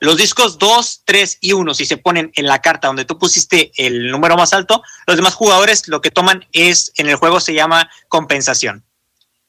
[0.00, 3.70] Los discos 2, 3 y 1, si se ponen en la carta donde tú pusiste
[3.76, 7.54] el número más alto, los demás jugadores lo que toman es, en el juego se
[7.54, 8.84] llama compensación.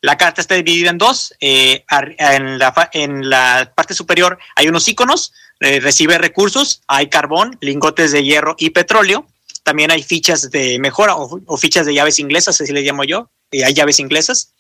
[0.06, 1.34] La carta está dividida en dos.
[1.40, 1.84] Eh,
[2.20, 8.56] en, la, parte superior hay unos iconos, eh, recibe recursos, hay carbón, lingotes de hierro
[8.60, 9.26] y petróleo.
[9.64, 13.32] También hay fichas de mejora o, fichas de llaves inglesas, así les llamo yo.
[13.50, 14.54] y hay llaves inglesas.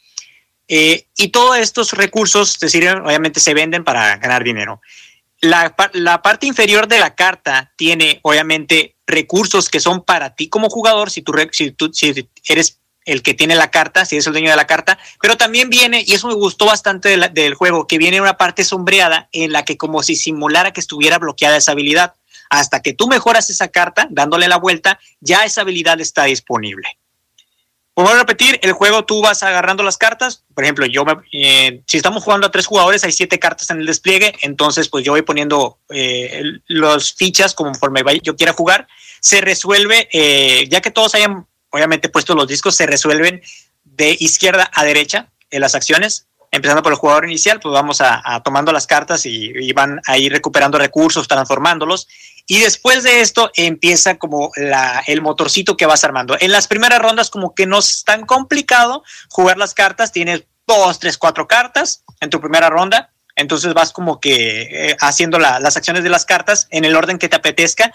[0.68, 2.58] Eh, y todos estos recursos
[3.04, 4.82] obviamente se venden para ganar dinero.
[5.42, 5.76] La,
[6.24, 11.12] parte inferior de la carta tiene, obviamente, recursos que son para ti como jugador.
[11.12, 14.49] Si tú, si tú si eres el que tiene la carta, si es el dueño
[14.49, 18.19] de la carta, pero también viene, y eso me gustó bastante del juego, que viene
[18.19, 22.14] una parte sombreada en la que como si simulara que estuviera bloqueada esa habilidad.
[22.49, 26.98] Hasta que tú mejoras esa carta, dándole la vuelta, ya esa habilidad está disponible.
[27.95, 30.44] Como a repetir, el juego tú vas agarrando las cartas.
[30.53, 33.86] Por ejemplo, yo eh, si estamos jugando a tres jugadores, hay siete cartas en el
[33.86, 34.36] despliegue.
[34.41, 38.90] Entonces, pues yo voy poniendo eh, los fichas conforme yo quiera jugar.
[39.22, 43.41] Se resuelve, eh, ya que todos hayan obviamente puesto los discos, se resuelven
[43.84, 46.27] de izquierda a derecha en las acciones.
[46.52, 50.18] Empezando por el jugador inicial, pues vamos a, tomando las cartas y, y, van a
[50.18, 52.07] ir recuperando recursos, transformándolos.
[52.47, 56.38] Y después de esto empieza como la, el motorcito que vas armando.
[56.39, 60.14] En las primeras rondas como que no es tan complicado jugar las cartas.
[60.14, 63.11] Tienes dos, tres, cuatro cartas en tu primera ronda.
[63.35, 67.27] Entonces vas como que eh, haciendo las acciones de las cartas en el orden que
[67.27, 67.93] te apetezca,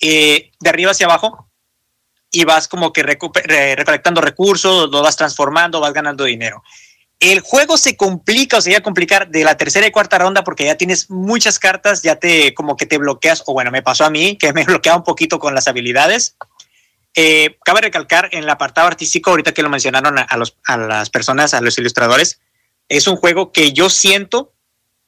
[0.00, 1.48] eh, de arriba hacia abajo.
[2.30, 6.62] Y vas como que recolectando recursos, lo vas transformando, vas ganando dinero.
[7.18, 10.44] El juego se complica o se llega a complicar de la tercera y cuarta ronda
[10.44, 14.04] porque ya tienes muchas cartas, ya te como que te bloqueas, o bueno, me pasó
[14.04, 16.36] a mí que me bloqueaba un poquito con las habilidades.
[17.14, 21.08] Eh, cabe recalcar en el apartado artístico, ahorita que lo mencionaron a, los, a las
[21.08, 22.40] personas, a los ilustradores,
[22.90, 24.52] es un juego que yo siento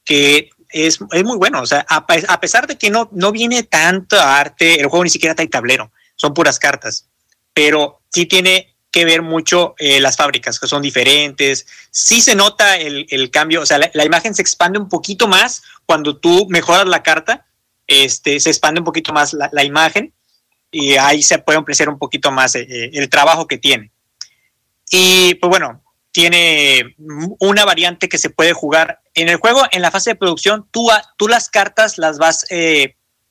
[0.04, 1.60] que es, es muy bueno.
[1.60, 5.10] O sea, a, a, pesar de que no, no viene tanto arte, el juego ni
[5.10, 7.08] siquiera trae tablero, son puras cartas,
[7.54, 11.66] pero sí tiene que ver mucho eh, las fábricas, que son diferentes.
[11.90, 15.62] Sí se nota el, el cambio, o sea, la, imagen se expande un poquito más
[15.86, 17.46] cuando tú mejoras la carta,
[17.86, 20.12] este, se expande un poquito más la, imagen
[20.70, 23.92] y ahí se puede apreciar un poquito más eh, eh, el trabajo que tiene.
[24.90, 26.96] Y pues bueno, tiene
[27.38, 30.88] una variante que se puede jugar en el juego, en la fase de producción, tú,
[31.16, 32.46] tú las cartas las vas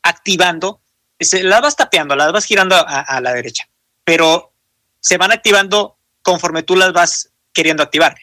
[0.04, 0.80] activando,
[1.20, 3.68] las vas tapeando, las vas girando a, la derecha,
[4.04, 4.54] pero
[5.00, 8.16] se van activando conforme tú las vas queriendo activar.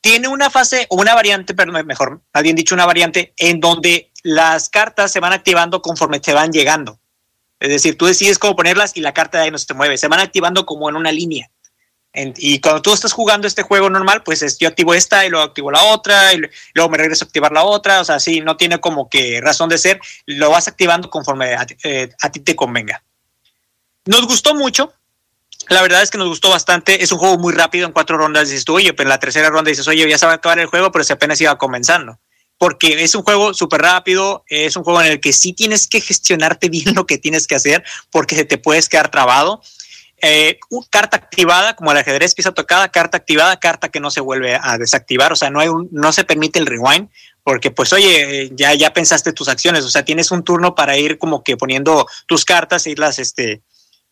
[0.00, 4.68] Tiene una fase o una variante, perdón, mejor, bien dicho, una variante en donde las
[4.68, 6.98] cartas se van activando conforme te van llegando.
[7.60, 9.98] Es decir, tú decides cómo ponerlas y la carta de ahí no se te mueve.
[9.98, 11.50] Se van activando como en una línea.
[12.14, 15.44] Y cuando tú estás jugando este juego normal, pues es, yo activo esta y luego
[15.44, 16.42] activo la otra y
[16.74, 18.00] luego me regreso a activar la otra.
[18.00, 20.00] O sea, sí, no tiene como que razón de ser.
[20.26, 23.02] Lo vas activando conforme a, eh, a ti te convenga.
[24.06, 24.92] Nos gustó mucho.
[25.68, 27.02] La verdad es que nos gustó bastante.
[27.02, 27.86] Es un juego muy rápido.
[27.86, 30.26] En cuatro rondas dices tú, oye, pero en la tercera ronda dices, oye, ya se
[30.26, 32.18] va a acabar el juego, pero se apenas iba comenzando.
[32.56, 34.44] Porque es un juego súper rápido.
[34.48, 37.54] Es un juego en el que sí tienes que gestionarte bien lo que tienes que
[37.54, 39.62] hacer porque te puedes quedar trabado.
[40.20, 40.58] Eh,
[40.90, 44.76] carta activada, como el ajedrez, pieza tocada, carta activada, carta que no se vuelve a
[44.76, 45.32] desactivar.
[45.32, 47.08] O sea, no, hay no se permite el rewind
[47.48, 51.16] porque pues oye, ya, ya pensaste tus acciones, o sea, tienes un turno para ir
[51.16, 53.62] como que poniendo tus cartas e irlas este,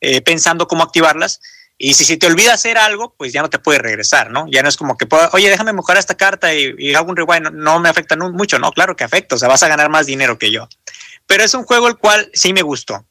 [0.00, 1.42] eh, pensando cómo activarlas.
[1.76, 4.46] Y si, si te olvida hacer algo, pues ya no te puede regresar, ¿no?
[4.50, 7.50] Ya no es como que, oye, déjame mejorar esta carta y, hago un rewind.
[7.52, 8.72] No, me afecta mucho, ¿no?
[8.72, 10.66] Claro que afecta, o sea, vas a ganar más dinero que yo.
[11.26, 13.04] Pero es un juego el cual sí me gustó.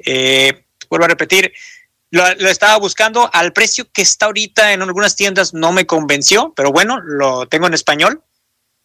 [0.00, 1.52] Eh, vuelvo a repetir,
[2.10, 6.72] lo, estaba buscando al precio que está ahorita en algunas tiendas, no me convenció, pero
[6.72, 8.22] bueno, lo tengo en español.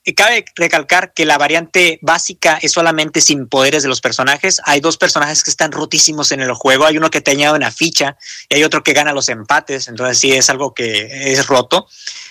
[0.05, 4.59] Y cabe recalcar que la variante básica es solamente sin poderes de los personajes.
[4.65, 6.85] Hay dos personajes que están rotísimos en el juego.
[6.85, 8.17] Hay uno que te añade una ficha
[8.49, 9.87] y hay otro que gana los empates.
[9.87, 11.87] Entonces sí es algo que es roto.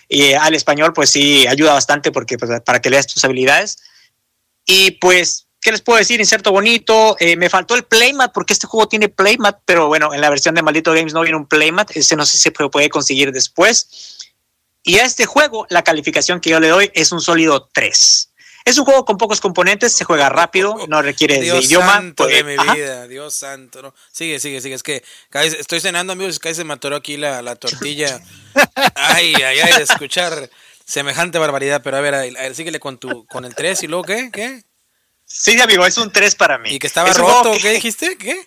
[0.06, 3.78] Y al español pues sí ayuda bastante porque pues, para que leas tus habilidades.
[4.66, 6.20] Y pues, ¿qué les puedo decir?
[6.20, 7.16] Inserto bonito.
[7.20, 10.54] Eh, me faltó el playmat porque este juego tiene playmat, pero bueno, en la versión
[10.54, 11.96] de Maldito Games no viene un playmat.
[11.96, 14.18] Ese no sé si se puede conseguir después.
[14.82, 18.28] Y a este juego, la calificación que yo le doy es un sólido 3.
[18.64, 21.94] Es un juego con pocos componentes, se juega rápido, no requiere Dios de idioma.
[21.94, 23.82] Santo de mi vida, Dios santo.
[23.82, 23.94] No.
[24.12, 24.74] Sigue, sigue, sigue.
[24.74, 25.02] Es que
[25.58, 28.20] estoy cenando, amigos, y se me atoró aquí la, la tortilla.
[28.94, 30.48] ay, ay, ay, de escuchar
[30.84, 31.82] semejante barbaridad.
[31.82, 34.30] Pero a ver, a ver, síguele con, tu, con el 3 y luego, ¿qué?
[34.32, 34.62] ¿Qué?
[35.34, 36.74] Sí, amigo, es un 3 para mí.
[36.74, 37.52] ¿Y que estaba roto?
[37.60, 38.18] ¿Qué dijiste?
[38.18, 38.46] ¿Qué?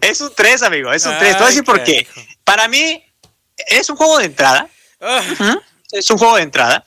[0.02, 1.32] es un 3, amigo, es un 3.
[1.32, 2.06] Te voy a decir por qué.
[2.44, 3.04] Para mí,
[3.66, 4.68] es un juego de entrada.
[5.00, 5.22] Ah.
[5.90, 6.86] Es un juego de entrada.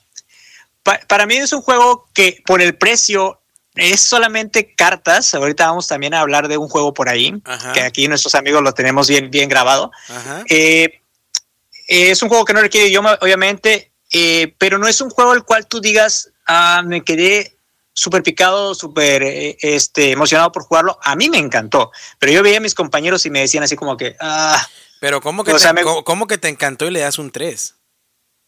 [1.08, 3.42] para mí es un juego que por el precio
[3.76, 5.34] es solamente cartas.
[5.34, 7.34] Ahorita vamos también a hablar de un juego por ahí,
[7.74, 9.92] que aquí nuestros amigos lo tenemos bien, bien grabado.
[10.50, 11.02] Eh,
[11.88, 15.44] es un juego que no requiere idioma, obviamente, eh, pero no es un juego el
[15.44, 17.58] cual tú digas, ah, me quedé
[17.94, 20.98] súper picado, súper eh, este, emocionado por jugarlo.
[21.04, 23.98] A mí me encantó, pero yo veía a mis compañeros y me decían así como
[23.98, 24.66] que, ah,
[25.00, 27.76] pero ¿cómo que, te, que te encantó y le das un 3?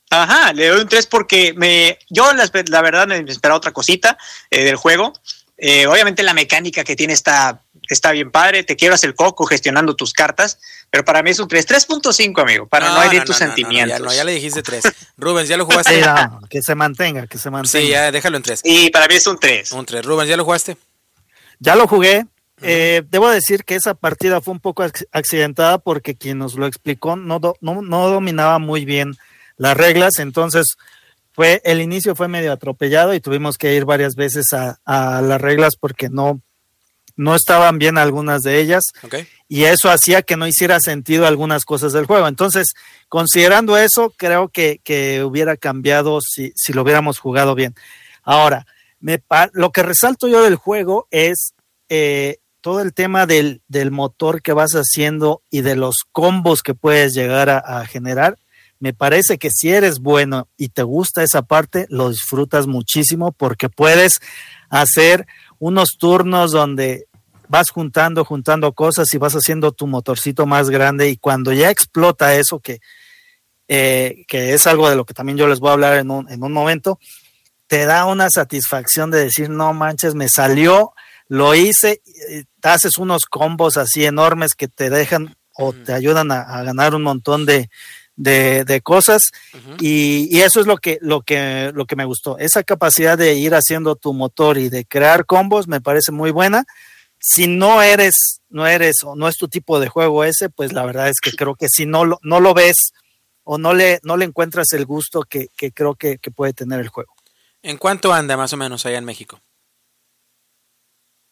[0.09, 4.17] Ajá, le doy un 3 porque me, yo la, verdad me esperaba otra cosita
[4.49, 5.11] eh, del juego.
[5.57, 9.95] Eh, obviamente la mecánica que tiene está, está bien padre, te quiebras el coco gestionando
[9.95, 10.60] tus cartas,
[10.90, 13.99] pero para mí es un 3, 3.5 amigo, para no, herir tus sentimientos.
[13.99, 14.84] Ya, ya, le dijiste 3.
[15.18, 16.03] Rubens, ¿ya lo jugaste?
[16.49, 17.86] que se mantenga, que se mantenga.
[17.86, 18.62] Sí, ya déjalo en 3.
[18.64, 19.72] Y para mí es un 3.
[19.72, 20.06] Un 3.
[20.06, 20.78] Rubens, ¿ya lo jugaste?
[21.60, 22.26] Ya lo jugué,
[22.62, 27.16] eh, debo decir que esa partida fue un poco accidentada porque quien nos lo explicó
[27.16, 29.16] no, no, no dominaba muy bien
[29.57, 30.78] las reglas, entonces
[31.34, 35.41] fue el inicio fue medio atropellado y tuvimos que ir varias veces a, a las
[35.41, 36.41] reglas porque no,
[37.16, 38.84] no estaban bien algunas de ellas
[39.48, 42.28] y eso hacía que no hiciera sentido algunas cosas del juego.
[42.28, 42.74] Entonces,
[43.10, 47.76] considerando eso, creo que, que hubiera cambiado si, si, lo hubiéramos jugado bien.
[48.24, 48.66] Ahora,
[49.00, 49.22] me,
[49.54, 51.54] lo que resalto yo del juego es
[51.90, 56.74] eh, todo el tema del, del, motor que vas haciendo y de los combos que
[56.74, 58.38] puedes llegar a, a generar.
[58.80, 63.70] Me parece que si eres bueno y te gusta esa parte, lo disfrutas muchísimo porque
[63.70, 64.14] puedes
[64.70, 65.28] hacer
[65.60, 67.07] unos turnos donde
[67.48, 72.36] vas juntando, juntando cosas y vas haciendo tu motorcito más grande y cuando ya explota
[72.36, 72.80] eso, que,
[73.68, 76.30] eh, que es algo de lo que también yo les voy a hablar en un,
[76.30, 76.99] en un momento,
[77.68, 80.94] te da una satisfacción de decir, no manches, me salió,
[81.27, 82.02] lo hice,
[82.60, 87.02] te haces unos combos así enormes que te dejan o te ayudan a ganar un
[87.02, 87.69] montón de,
[88.16, 89.32] de, de cosas
[89.80, 92.38] y, y, eso es lo que, lo, que, lo que me gustó.
[92.38, 96.64] Esa capacidad de ir haciendo tu motor y de crear combos me parece muy buena.
[97.20, 100.86] Si no eres, no eres o no es tu tipo de juego ese, pues la
[100.86, 102.94] verdad es que creo que si no lo, no lo ves
[103.44, 106.80] o no le, no le encuentras el gusto que, que creo que, que puede tener
[106.80, 107.14] el juego.
[107.64, 109.42] ¿En cuánto anda más o menos allá en México?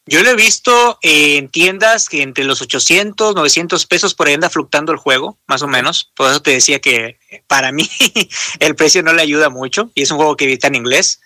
[0.06, 4.50] Yo lo he visto en tiendas que entre los 800, 900 pesos por ahí anda
[4.50, 6.12] fluctuando el juego, más o menos.
[6.14, 7.90] Por eso te decía que para mí
[8.60, 11.22] el precio no le ayuda mucho y es un juego que está en inglés.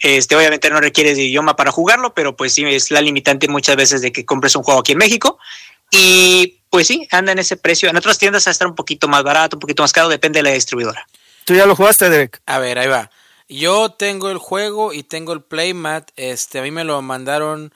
[0.00, 3.76] Este, obviamente no requiere de idioma para jugarlo, pero pues sí es la limitante muchas
[3.76, 5.38] veces de que compres un juego aquí en México.
[5.90, 7.88] Y pues sí, anda en ese precio.
[7.88, 10.38] En otras tiendas va a estar un poquito más barato, un poquito más caro, depende
[10.38, 11.04] de la distribuidora.
[11.44, 12.40] ¿Tú ya lo jugaste, Derek?
[12.46, 13.10] A ver, ahí va.
[13.48, 16.10] Yo tengo el juego y tengo el playmat.
[16.14, 17.74] Este, a mí me lo mandaron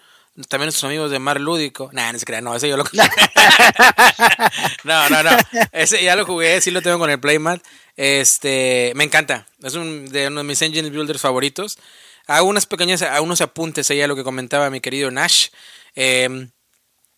[0.49, 1.91] también nuestros amigos de Mar Lúdico.
[1.93, 2.85] Nah, no se crean, no, ese yo lo
[4.85, 5.31] No, no, no.
[5.73, 7.63] Ese ya lo jugué, sí lo tengo con el Playmat.
[7.97, 9.47] Este, me encanta.
[9.63, 11.79] Es un de uno de mis engine builders favoritos.
[12.27, 15.49] Hago unas pequeñas, a unos apuntes ahí a lo que comentaba mi querido Nash.
[15.95, 16.49] Eh,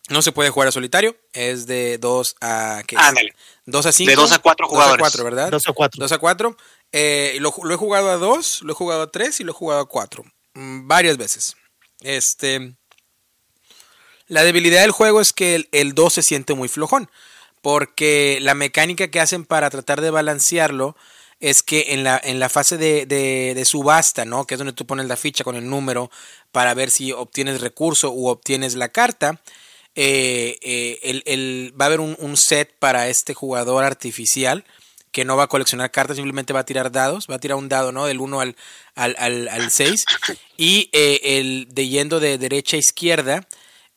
[0.09, 3.01] no se puede jugar a solitario, es de 2 a ¿qué es?
[3.65, 4.09] 2 a 5.
[4.09, 4.97] De 2 a 4 jugadores.
[4.97, 5.51] 2 a 4, ¿verdad?
[5.51, 5.99] 2 a 4.
[5.99, 6.57] 2 a 4.
[6.93, 9.55] Eh, lo, lo, he jugado a 2, lo he jugado a 3 y lo he
[9.55, 10.23] jugado a 4.
[10.53, 11.57] Mm, varias veces.
[12.01, 12.77] Este
[14.27, 17.09] la debilidad del juego es que el, 2 se siente muy flojón,
[17.61, 20.95] porque la mecánica que hacen para tratar de balancearlo
[21.39, 24.45] es que en la, en la fase de, de, subasta, ¿no?
[24.45, 26.09] Que es donde tú pones la ficha con el número
[26.51, 29.39] para ver si obtienes recurso u obtienes la carta.
[29.95, 34.65] Eh, eh, el, el, va a haber un, set para este jugador artificial
[35.11, 37.69] que no va a coleccionar cartas, simplemente va a tirar dados, va a tirar un
[37.69, 38.05] dado, ¿no?
[38.05, 38.55] Del 1 al,
[38.95, 40.05] al, al, al 6.
[40.57, 43.47] Y eh, el de yendo de derecha a izquierda,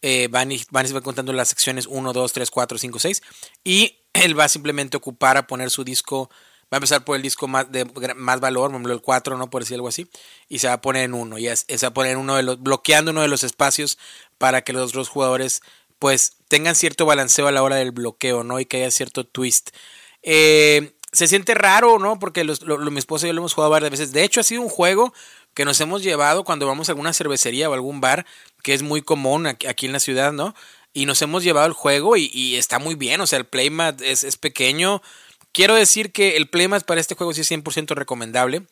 [0.02, 3.22] eh, van, y, van a contando las secciones 1, 2, 3, 4, 5, 6
[3.64, 6.30] y él va a simplemente ocupar a poner su disco,
[6.64, 9.50] va a empezar por el disco más de más valor, el 4, ¿no?
[9.50, 10.08] Por decir algo así,
[10.48, 12.42] y se va a poner en uno, y es, se va a poner uno de
[12.42, 13.98] los, bloqueando uno de los espacios
[14.38, 15.62] para que los otros jugadores
[15.98, 18.58] pues tengan cierto balanceo a la hora del bloqueo, ¿no?
[18.58, 19.70] Y que haya cierto twist.
[20.22, 22.18] Eh, se siente raro, ¿no?
[22.18, 24.12] Porque los, lo, mi esposa y yo lo hemos jugado varias veces.
[24.12, 25.12] De hecho, ha sido un juego
[25.54, 28.26] que nos hemos llevado cuando vamos a alguna cervecería o algún bar,
[28.62, 30.54] que es muy común aquí, en la ciudad, ¿no?
[30.92, 34.24] Y nos hemos llevado el juego y, está muy bien, o sea, el playmat es,
[34.24, 35.02] es, pequeño.
[35.52, 38.62] Quiero decir que el playmat para este juego sí es 100% recomendable.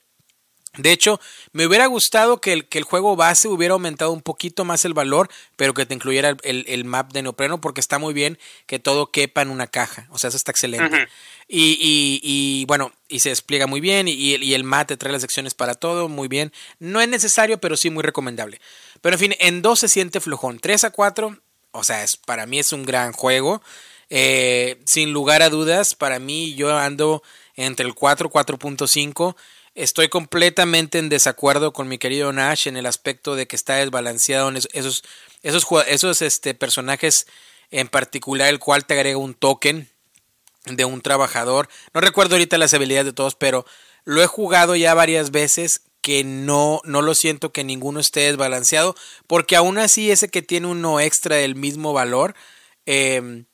[0.76, 1.20] De hecho,
[1.52, 4.94] me hubiera gustado que el, que el, juego base hubiera aumentado un poquito más el
[4.94, 8.78] valor, pero que te incluyera el, el, map de neopreno, porque está muy bien que
[8.78, 10.06] todo quepa en una caja.
[10.10, 11.09] O sea, eso está excelente.
[11.49, 15.12] Y, y, y, bueno, y se despliega muy bien, y, y, el mat te trae
[15.12, 16.53] las secciones para todo, muy bien.
[16.79, 18.61] No es necesario, pero sí muy recomendable.
[19.01, 20.61] Pero en fin, en 2 se siente flojón.
[20.61, 21.39] 3 a 4,
[21.73, 23.62] o sea, es, para mí es un gran juego.
[24.11, 27.23] Eh, sin lugar a dudas, para mí yo ando
[27.57, 29.37] entre el 4 4.5
[29.79, 34.49] Estoy completamente en desacuerdo con mi querido Nash en el aspecto de que está desbalanceado
[34.49, 35.05] en esos,
[35.43, 37.29] esos, esos este, personajes,
[37.70, 39.89] en particular el cual te agrega un token
[40.77, 41.69] de un trabajador.
[41.95, 43.65] No recuerdo ahorita las habilidades de todos, pero
[44.05, 48.95] lo he jugado ya varias veces que no, no lo siento que ninguno esté desbalanceado,
[49.27, 52.35] porque aún así ese que tiene uno extra del mismo valor,
[52.86, 53.45] eh,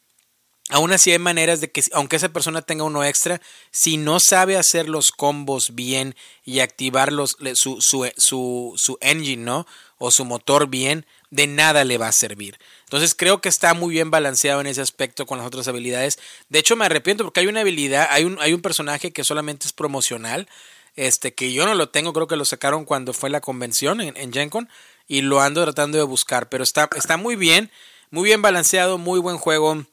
[0.70, 4.56] Aún así hay maneras de que, aunque esa persona tenga uno extra, si no sabe
[4.56, 9.66] hacer los combos bien y activar los, su, su, su, su engine, ¿no?
[9.98, 12.58] O su motor bien, de nada le va a servir.
[12.94, 16.18] Entonces creo que está muy bien balanceado en ese aspecto con las otras habilidades.
[16.48, 19.66] De hecho me arrepiento porque hay una habilidad, hay un, hay un personaje que solamente
[19.66, 20.48] es promocional,
[20.96, 24.16] este, que yo no lo tengo, creo que lo sacaron cuando fue la convención en,
[24.16, 24.68] en Gen Con
[25.08, 27.70] y lo ando tratando de buscar, pero está, está muy bien
[28.14, 29.84] muy bien balanceado, muy buen juego.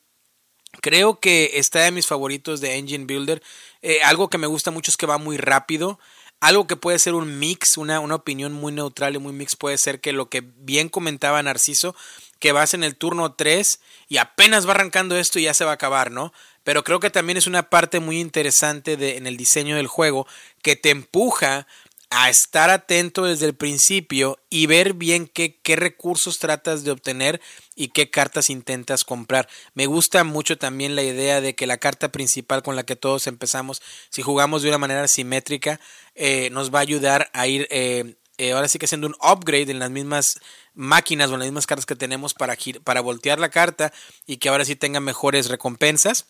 [0.80, 3.42] Creo que está de mis favoritos de Engine Builder.
[3.82, 6.00] Eh, algo que me gusta mucho es que va muy rápido.
[6.40, 9.80] Algo que puede ser un mix, una, una opinión muy neutral y muy mix puede
[9.80, 11.96] ser que lo que bien comentaba Narciso,
[12.42, 15.72] que vas en el turno 3 y apenas va arrancando esto y ya se va
[15.72, 16.34] a acabar, ¿no?
[16.64, 20.28] Pero creo que también es una parte muy interesante de, en el diseño del juego
[20.62, 21.68] que te empuja
[22.10, 27.40] a estar atento desde el principio y ver bien qué, qué, recursos tratas de obtener
[27.74, 29.48] y qué cartas intentas comprar.
[29.76, 33.28] Me gusta mucho también la idea de que la carta principal con la que todos
[33.28, 35.80] empezamos, si jugamos de una manera simétrica,
[36.16, 39.70] eh, nos va a ayudar a ir eh, eh, ahora sí que haciendo un upgrade
[39.70, 40.40] en las mismas
[40.74, 43.94] máquinas o en las mismas cartas que tenemos para, para voltear la carta
[44.26, 46.26] y que ahora sí tenga mejores recompensas.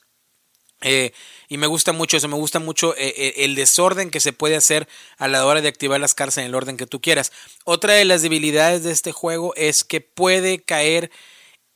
[0.81, 1.13] Eh,
[1.47, 4.89] y me gusta mucho eso, me gusta mucho eh, el desorden que se puede hacer
[5.19, 7.31] a la hora de activar las cartas en el orden que tú quieras.
[7.63, 11.11] Otra de las debilidades de este juego es que puede caer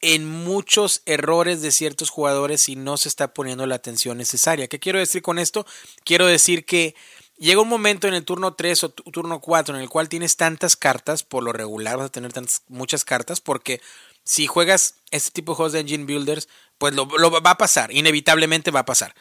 [0.02, 4.68] en muchos errores de ciertos jugadores si no se está poniendo la atención necesaria.
[4.68, 5.66] ¿Qué quiero decir con esto?
[6.04, 6.94] Quiero decir que
[7.38, 10.76] llega un momento en el turno 3 o turno 4 en el cual tienes tantas
[10.76, 13.82] cartas, por lo regular vas a tener tantas, muchas cartas porque
[14.24, 18.72] si juegas este tipo de juegos de engine builders, pues lo, va a pasar, inevitablemente
[18.72, 19.16] va a pasar.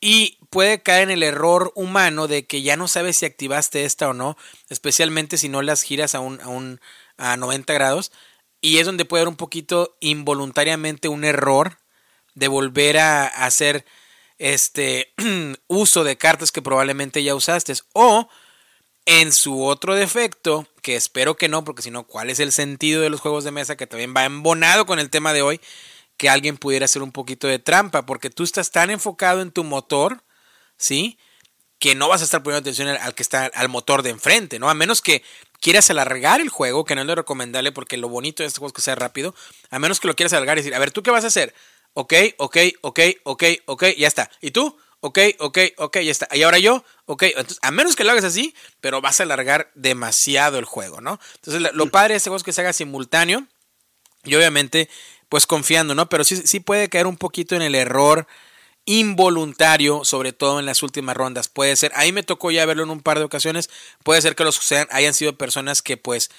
[0.00, 4.08] Y puede caer en el error humano de que ya no sabes si activaste esta
[4.08, 4.36] o no,
[4.68, 6.80] especialmente si no las giras a un, a, un,
[7.16, 8.12] a 90 grados.
[8.60, 11.78] Y es donde puede haber un poquito involuntariamente un error
[12.34, 13.84] de volver a hacer
[14.40, 15.12] este
[15.68, 17.74] uso de cartas que probablemente ya usaste.
[17.92, 18.28] O
[19.06, 23.02] en su otro defecto, que espero que no, porque si no, ¿cuál es el sentido
[23.02, 23.76] de los juegos de mesa?
[23.76, 25.60] Que también va embonado con el tema de hoy,
[26.16, 29.62] que alguien pudiera hacer un poquito de trampa, porque tú estás tan enfocado en tu
[29.62, 30.22] motor,
[30.76, 31.18] ¿sí?
[31.78, 34.70] Que no vas a estar poniendo atención al, que está al motor de enfrente, ¿no?
[34.70, 35.22] A menos que
[35.60, 38.68] quieras alargar el juego, que no es lo recomendable, porque lo bonito de este juego
[38.68, 39.34] es que sea rápido,
[39.70, 41.54] a menos que lo quieras alargar y decir, a ver, ¿tú qué vas a hacer?
[41.94, 44.30] Ok, ok, ok, ok, ok, ya está.
[44.40, 44.76] ¿Y tú?
[45.00, 46.28] ok, ok, ok, ya está.
[46.32, 49.70] Y ahora yo, ok, entonces, a menos que lo hagas así, pero vas a alargar
[49.74, 51.18] demasiado el juego, ¿no?
[51.36, 53.46] Entonces, lo padre de este juego es que se haga simultáneo
[54.24, 54.88] y obviamente,
[55.28, 56.08] pues confiando, ¿no?
[56.08, 58.26] Pero sí, sí puede caer un poquito en el error
[58.84, 61.48] involuntario, sobre todo en las últimas rondas.
[61.48, 63.70] Puede ser, ahí me tocó ya verlo en un par de ocasiones,
[64.04, 66.30] puede ser que los sean, hayan sido personas que pues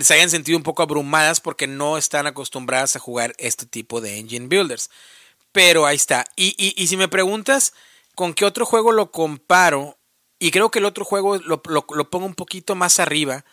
[0.00, 4.18] se hayan sentido un poco abrumadas porque no están acostumbradas a jugar este tipo de
[4.18, 4.90] engine builders.
[5.52, 6.24] Pero ahí está.
[6.36, 7.72] Y, y, y si me preguntas,
[8.16, 9.98] ¿Con qué otro juego lo comparo?
[10.38, 13.44] Y creo que el otro juego lo, pongo un poquito más arriba,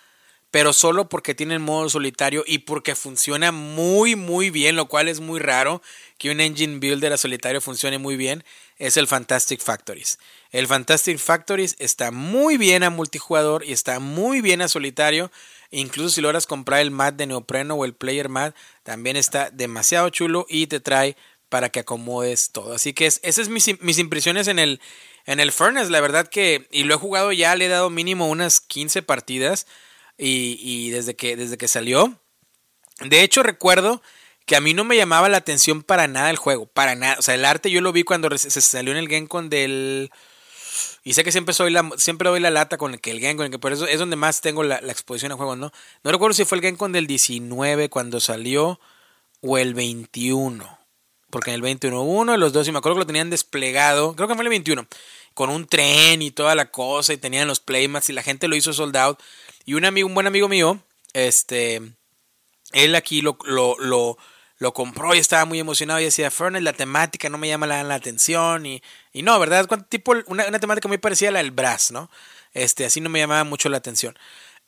[0.51, 5.09] pero solo porque tiene el modo solitario y porque funciona muy, muy bien, lo cual
[5.09, 5.81] es muy raro
[6.17, 8.45] que un engine builder a solitario funcione muy bien,
[8.77, 10.17] es el Fantastic Factories.
[10.51, 15.29] El Fantastic Factories está muy bien a multijugador y está muy bien a solitario.
[15.75, 20.07] Incluso si logras comprar el mat de neopreno o el player mat, también está demasiado
[20.09, 21.17] chulo y te trae
[21.49, 22.73] para que acomodes todo.
[22.73, 24.79] Así que es, esas son mis, mis, impresiones en el,
[25.25, 25.89] en el Furnace.
[25.89, 29.65] La verdad que, y lo he jugado ya, le he dado mínimo unas 15 partidas
[30.15, 32.19] y, y desde, que, desde que salió.
[32.99, 34.03] De hecho, recuerdo
[34.45, 37.15] que a mí no me llamaba la atención para nada el juego, para nada.
[37.17, 40.11] O sea, el arte yo lo vi cuando se salió en el Gencon del...
[41.03, 43.51] Y sé que siempre soy la, siempre doy la lata con el que el Gencon,
[43.51, 45.71] que por eso es donde más tengo la, exposición a juego, ¿no?
[46.03, 48.79] No recuerdo si fue el Gencon del 19 cuando salió
[49.41, 50.83] o el 21
[51.33, 54.35] porque en el 21 los dos, y me acuerdo que lo tenían desplegado, creo que
[54.35, 54.85] fue el 21,
[55.33, 58.55] con un tren y toda la cosa, y tenían los playmats, y la gente lo
[58.55, 59.19] hizo sold out.
[59.65, 60.79] Y un amigo, un buen amigo mío,
[61.13, 61.81] este,
[62.71, 63.37] él aquí lo,
[64.71, 67.95] compró y estaba muy emocionado y decía, Furnace, la temática no me llama la, la
[67.95, 69.67] atención, y, y, no, ¿verdad?
[69.89, 72.09] Tipo, una, una, temática muy parecida a la del Brass, ¿no?
[72.53, 74.15] Este, así no me llamaba mucho la atención.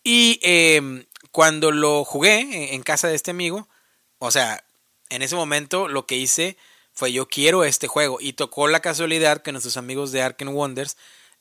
[0.04, 3.70] Y em, cuando lo jugué en casa de este amigo,
[4.20, 4.64] o sea,
[5.10, 6.58] en ese momento lo que hice
[6.94, 10.98] fue yo quiero este juego y tocó la casualidad que nuestros amigos de Arken Wonders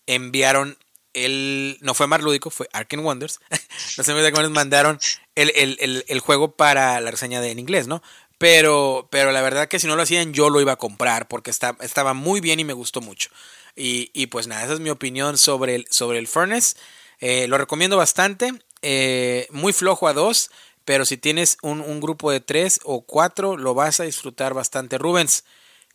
[0.07, 0.77] enviaron
[1.13, 3.39] el no fue más lúdico fue Arken Wonders
[3.97, 4.99] los amigos de Arken Wonders mandaron
[5.37, 8.03] el, el, el, juego para la reseña de en inglés no
[8.45, 11.51] pero pero la verdad que si no lo hacían yo lo iba a comprar porque
[11.51, 13.31] estaba muy bien y me gustó mucho
[13.75, 16.77] y, y, pues nada esa es mi opinión sobre el sobre el Furnace
[17.21, 18.53] eh, lo recomiendo bastante
[18.83, 20.51] eh, muy flojo a dos
[20.85, 24.99] pero si tienes un, grupo de tres o cuatro, lo vas a disfrutar bastante.
[24.99, 25.45] Rubens,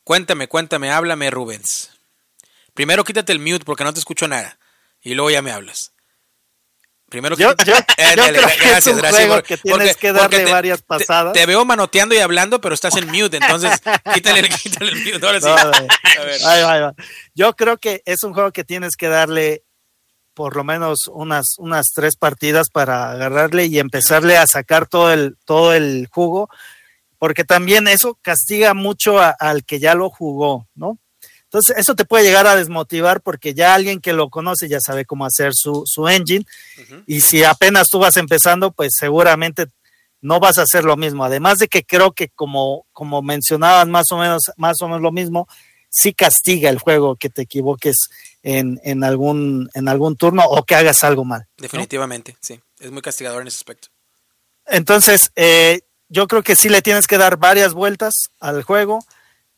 [0.04, 1.92] cuéntame, cuéntame, háblame, Rubens.
[2.74, 4.58] Primero quítate el mute porque no te escucho nada.
[5.02, 5.94] Y luego ya me hablas.
[7.10, 11.34] Primero yo, yo, gracias, gracias, que tienes que darle varias pasadas.
[11.34, 13.81] Te, veo manoteando y hablando, pero estás en mute, entonces
[14.14, 15.26] quítale, quítale el mute.
[15.26, 15.48] Ahora sí.
[16.19, 16.40] a ver.
[16.45, 16.94] Ahí va, ahí va.
[17.34, 19.64] Yo creo que es un juego que tienes que darle
[20.40, 25.36] por lo menos unas, unas tres partidas para agarrarle y empezarle a sacar todo el,
[25.44, 26.49] todo el jugo.
[27.18, 30.98] porque también eso castiga mucho al que ya lo jugó, ¿no?
[31.52, 35.06] Entonces, eso te puede llegar a desmotivar porque ya alguien que lo conoce ya sabe
[35.06, 36.46] cómo hacer su, su engine.
[37.08, 39.66] Y si apenas tú vas empezando, pues seguramente
[40.22, 41.26] no vas a hacer lo mismo.
[41.26, 45.12] Además de que creo que como, como mencionaban más o menos, más o menos lo
[45.12, 45.48] mismo,
[45.90, 47.96] sí castiga el juego que te equivoques
[48.44, 51.48] en, en, algún, en algún turno o que hagas algo mal.
[51.58, 52.60] Definitivamente, sí.
[52.80, 53.88] Es muy castigador en ese aspecto.
[54.68, 59.04] Entonces, eh, yo creo que sí le tienes que dar varias vueltas al juego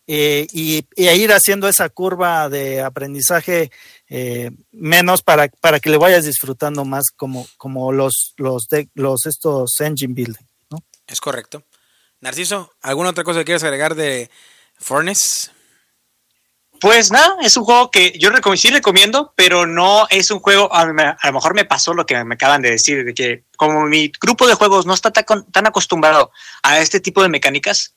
[0.08, 3.72] eh, y, ir haciendo esa curva de aprendizaje
[4.10, 9.26] eh, menos para, para que le vayas disfrutando más como, como los, los, de, los
[9.26, 10.46] estos engine building.
[10.70, 10.80] ¿no?
[11.08, 11.64] Es correcto.
[12.20, 14.30] Narciso, ¿alguna otra cosa que quieras agregar de
[14.78, 15.52] Furnace?
[16.82, 20.84] Pues nada, es un juego que yo sí recomiendo, pero no es un juego, a,
[20.86, 20.94] lo
[21.34, 24.56] mejor me pasó lo que me acaban de decir, de que como mi grupo de
[24.56, 26.32] juegos no está tan, acostumbrado
[26.64, 27.94] a este tipo de mecánicas,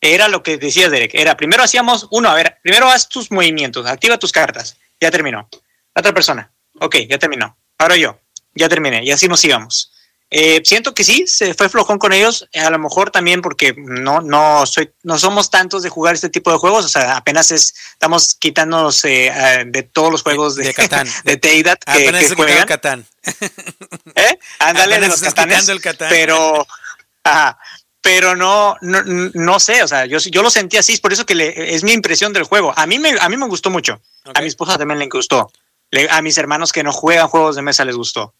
[0.00, 3.86] era lo que decía Derek, era primero hacíamos uno, a ver, primero haz tus movimientos,
[3.86, 5.48] activa tus cartas, ya terminó.
[5.94, 7.56] La otra persona, ok, ya terminó.
[7.78, 8.20] Ahora yo,
[8.54, 9.92] ya terminé, y así nos íbamos.
[10.30, 14.20] Eh, siento que sí, se fue flojón con ellos, a lo mejor también porque no,
[14.20, 17.74] no, soy, no somos tantos de jugar este tipo de juegos, o sea, apenas es,
[17.92, 22.66] estamos quitándonos eh, de todos los juegos de, de Catán, de, Teidat que, que juegan.
[22.66, 23.06] Catán.
[24.14, 24.38] ¿Eh?
[24.58, 26.10] Ándale de los Catanes, el Catán.
[26.10, 26.66] pero,
[28.10, 29.02] pero no, no,
[29.34, 31.82] no, sé, o sea, yo, yo lo sentí así, es por eso que le, es
[31.82, 32.72] mi impresión del juego.
[32.76, 34.00] A mí me, a mí me gustó mucho,
[34.34, 35.50] a mi esposa también le gustó,
[36.10, 38.34] a mis hermanos que no juegan juegos de mesa les gustó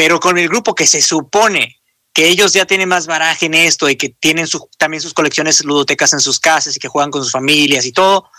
[0.00, 1.78] pero con el grupo que se supone
[2.14, 4.46] que ellos ya tienen más baraje en esto y que tienen
[4.78, 8.30] también sus colecciones ludotecas en sus casas y que juegan con sus familias y todo,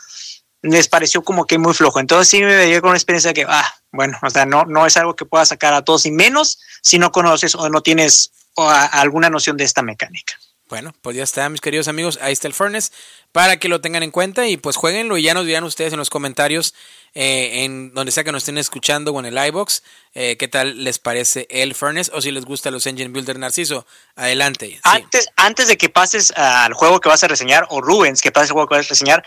[0.64, 2.00] les pareció como que muy flojo.
[2.00, 4.88] Entonces sí me dio con una experiencia de que, ah, bueno, o sea, no, no
[4.88, 8.32] es algo que pueda sacar a todos y menos si no conoces o no tienes
[8.58, 10.38] alguna noción de esta mecánica.
[10.72, 12.18] Bueno, pues ya está, mis queridos amigos.
[12.22, 12.94] Ahí está el Furnace
[13.34, 16.00] para que lo tengan en cuenta y pues jueguenlo y ya nos dirán ustedes en
[16.00, 16.74] los comentarios,
[17.14, 19.84] eh, en donde sea que nos estén escuchando o en el iBox,
[20.14, 23.86] eh, qué tal les parece el Furnace o si les gusta los Engine Builder Narciso.
[24.16, 24.80] Adelante.
[24.84, 28.52] Antes, antes de que pases al juego que vas a reseñar, o Rubens, que pases
[28.52, 29.26] al juego que vas a reseñar,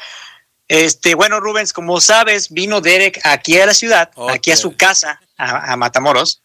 [0.69, 5.21] este, bueno, Rubens, como sabes, vino Derek aquí a la ciudad, aquí a su casa,
[5.37, 6.41] a Matamoros.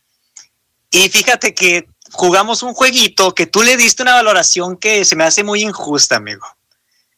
[0.92, 5.24] Y fíjate que jugamos un jueguito que tú le diste una valoración que se me
[5.24, 6.48] hace muy injusta, amigo.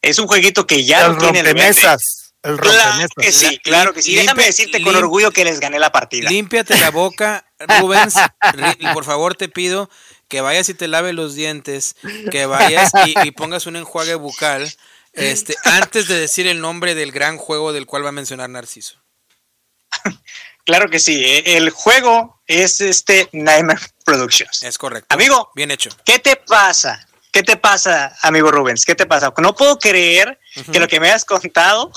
[0.02, 2.34] Es un jueguito que ya el tiene el mesas.
[2.44, 4.16] El claro que sí, claro que sí.
[4.16, 6.30] Déjame decirte con orgullo que les gané la partida.
[6.30, 7.46] Límpiate la boca,
[7.80, 8.16] Rubens.
[8.94, 9.90] por favor, te pido
[10.28, 11.96] que vayas y te laves los dientes,
[12.32, 14.74] que vayas y, pongas un enjuague bucal
[15.14, 18.96] este, antes de decir el nombre del gran juego del cual va a mencionar Narciso.
[20.64, 21.24] Claro que sí.
[21.26, 23.82] Eh, el juego es este Nightmare
[24.12, 24.64] Productions.
[24.64, 25.14] Es correcto.
[25.14, 25.90] Amigo, bien hecho.
[26.04, 27.08] ¿Qué te pasa?
[27.32, 28.84] ¿Qué te pasa, amigo Rubens?
[28.84, 29.34] ¿Qué te pasa?
[29.38, 30.38] No puedo creer
[30.72, 31.92] que lo que me has contado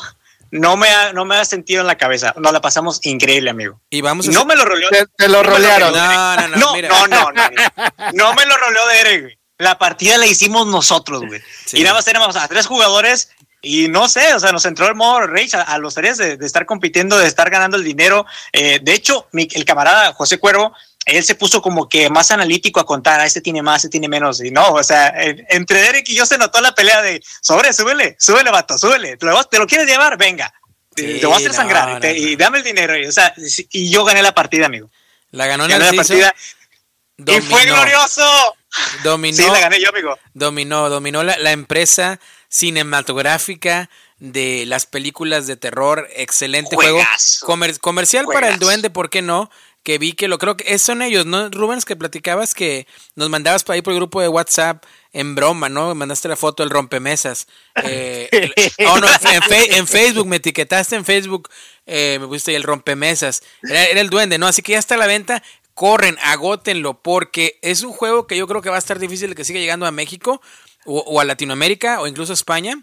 [0.53, 2.33] no me ha, no me ha sentido en la cabeza.
[2.37, 3.81] Nos la pasamos increíble, amigo.
[3.91, 4.89] Y vamos no me lo roleó.
[5.17, 5.93] Te, lo rolearon.
[5.93, 6.57] No, no, no.
[6.57, 9.39] No, no, no, no, no, me lo roleó Derek, güey.
[9.59, 11.43] La partida la hicimos nosotros, güey.
[11.73, 13.31] Y nada más tenemos a tres jugadores
[13.65, 16.67] y no sé, o sea, nos entró el modo rage a, los tres de, estar
[16.67, 18.27] compitiendo, de estar ganando el dinero.
[18.53, 20.75] Eh, de hecho, el camarada José Cuervo,
[21.07, 23.89] él se puso como que más analítico a contar, a ah, este tiene más, este
[23.89, 24.43] tiene menos.
[24.43, 28.17] Y no, o sea, entre Derek y yo se notó la pelea de sobre, súbele,
[28.19, 29.17] súbele, vato, súbele.
[29.17, 30.19] ¿Te lo, quieres llevar?
[30.19, 30.53] Venga.
[30.95, 32.99] te voy a hacer sangrar y, dame el dinero.
[32.99, 33.35] Y, o sea,
[33.71, 34.91] y yo gané la partida, amigo.
[35.31, 36.35] La ganó la partida.
[37.17, 38.57] Y fue glorioso.
[39.05, 39.37] Dominó.
[39.37, 40.19] Sí, la gané yo, amigo.
[40.35, 42.19] Dominó, dominó la, la empresa
[42.55, 43.91] cinematográfica
[44.21, 46.09] de las películas de terror.
[46.15, 47.01] Excelente juego.
[47.81, 49.51] comercial para el duende, ¿por qué no?
[49.83, 51.51] Que vi que lo creo que son ellos, ¿no?
[51.51, 52.87] Rubens, que platicabas que
[53.17, 55.95] nos mandabas por ahí por el grupo de WhatsApp en broma, ¿no?
[55.97, 57.49] Mandaste la foto del rompemesas.
[57.83, 58.31] Eh,
[58.89, 61.51] oh, no, en, Facebook, me etiquetaste en Facebook,
[61.87, 63.43] eh, me pusiste el rompemesas.
[63.63, 64.47] Era, era el duende, ¿no?
[64.47, 65.43] Así que ya está a la venta
[65.75, 69.35] corren, agótenlo, porque es un juego que yo creo que va a estar difícil de
[69.35, 70.41] que siga llegando a México
[70.85, 72.83] o, a Latinoamérica o incluso a España.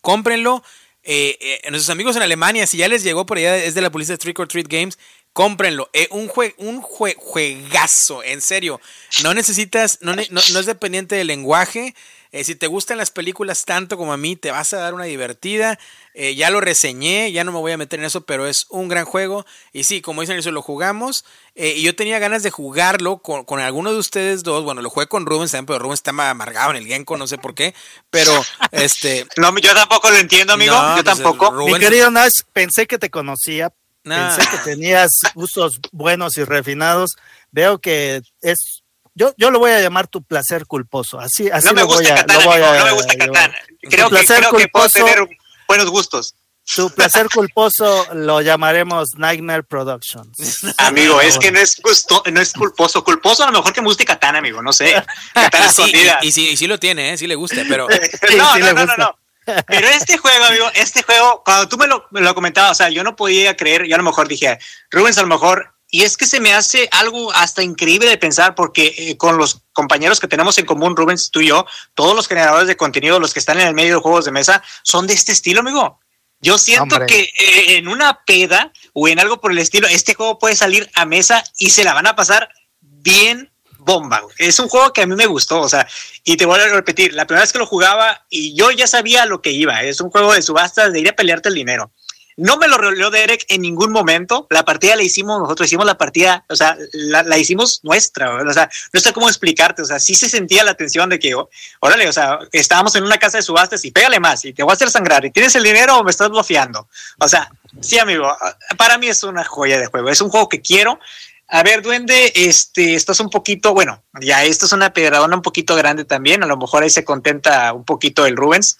[0.00, 0.62] Cómprenlo.
[1.02, 3.90] Eh, eh, nuestros amigos en Alemania, si ya les llegó por allá, es de la
[3.90, 4.98] policía de Trick or Treat Games,
[5.32, 5.88] cómprenlo.
[5.92, 8.80] Eh, un jue, un juegazo, en serio.
[9.22, 11.94] No necesitas, no, no es dependiente del lenguaje.
[12.32, 15.04] Eh, si te gustan las películas tanto como a mí, te vas a dar una
[15.04, 15.78] divertida.
[16.14, 18.88] Eh, ya lo reseñé, ya no me voy a meter en eso, pero es un
[18.88, 19.46] gran juego.
[19.72, 21.24] Y sí, como dicen, eso lo jugamos.
[21.54, 24.64] Eh, y yo tenía ganas de jugarlo con, con alguno de ustedes dos.
[24.64, 27.38] Bueno, lo jugué con Rubens también, pero Rubens está amargado en el Genko, no sé
[27.38, 27.74] por qué.
[28.10, 28.32] Pero,
[28.72, 29.26] este.
[29.36, 30.74] no, yo tampoco lo entiendo, amigo.
[30.74, 31.52] yo pues, tampoco.
[31.52, 33.72] Mi querido Nash, pensé que te conocía.
[34.02, 37.16] Pensé que tenías gustos buenos y refinados.
[37.50, 38.77] Veo que es
[39.18, 41.18] yo, yo lo voy a llamar tu placer culposo.
[41.18, 43.54] Así, así no me gusta Katana, no me gusta Katana.
[43.82, 45.28] Creo, que, creo que puedo tener
[45.66, 46.34] buenos gustos.
[46.74, 50.58] Tu placer culposo lo llamaremos Nightmare Productions.
[50.78, 53.02] Amigo, es que no es gusto, no es culposo.
[53.02, 55.02] Culposo a lo mejor que me guste Katana, amigo, no sé.
[55.32, 55.92] Katana y, sí,
[56.22, 57.16] y, sí, y, sí, lo tiene, ¿eh?
[57.16, 57.88] sí le gusta, pero...
[58.36, 59.18] no, no, no, no, no.
[59.66, 62.90] Pero este juego, amigo, este juego, cuando tú me lo, me lo comentabas, o sea,
[62.90, 64.58] yo no podía creer, yo a lo mejor dije,
[64.90, 68.54] Rubens, a lo mejor y es que se me hace algo hasta increíble de pensar
[68.54, 72.28] porque eh, con los compañeros que tenemos en común, Rubens, tú y yo, todos los
[72.28, 75.14] generadores de contenido, los que están en el medio de juegos de mesa, son de
[75.14, 75.98] este estilo, amigo.
[76.40, 80.38] Yo siento que eh, en una peda o en algo por el estilo, este juego
[80.38, 82.48] puede salir a mesa y se la van a pasar
[82.80, 84.22] bien bomba.
[84.36, 85.88] Es un juego que a mí me gustó, o sea,
[86.22, 89.24] y te voy a repetir, la primera vez que lo jugaba y yo ya sabía
[89.24, 89.82] lo que iba.
[89.82, 91.90] Es un juego de subastas, de ir a pelearte el dinero.
[92.38, 94.46] No me lo reveló Derek en ningún momento.
[94.48, 98.32] La partida la hicimos, nosotros hicimos la partida, o sea, la, hicimos nuestra.
[98.32, 99.82] O sea, no sé cómo explicarte.
[99.82, 101.34] O sea, sí se sentía la tensión de que,
[101.80, 104.70] órale, o sea, estábamos en una casa de subastas y pégale más y te voy
[104.70, 106.88] a hacer sangrar y tienes el dinero o me estás bloqueando.
[107.18, 107.50] O sea,
[107.80, 108.32] sí, amigo,
[108.76, 110.08] para mí es una joya de juego.
[110.08, 111.00] Es un juego que quiero.
[111.48, 115.74] A ver, Duende, este, estás un poquito, bueno, ya esto es una pedradona un poquito
[115.74, 116.44] grande también.
[116.44, 118.78] A lo mejor ahí se contenta un poquito el Rubens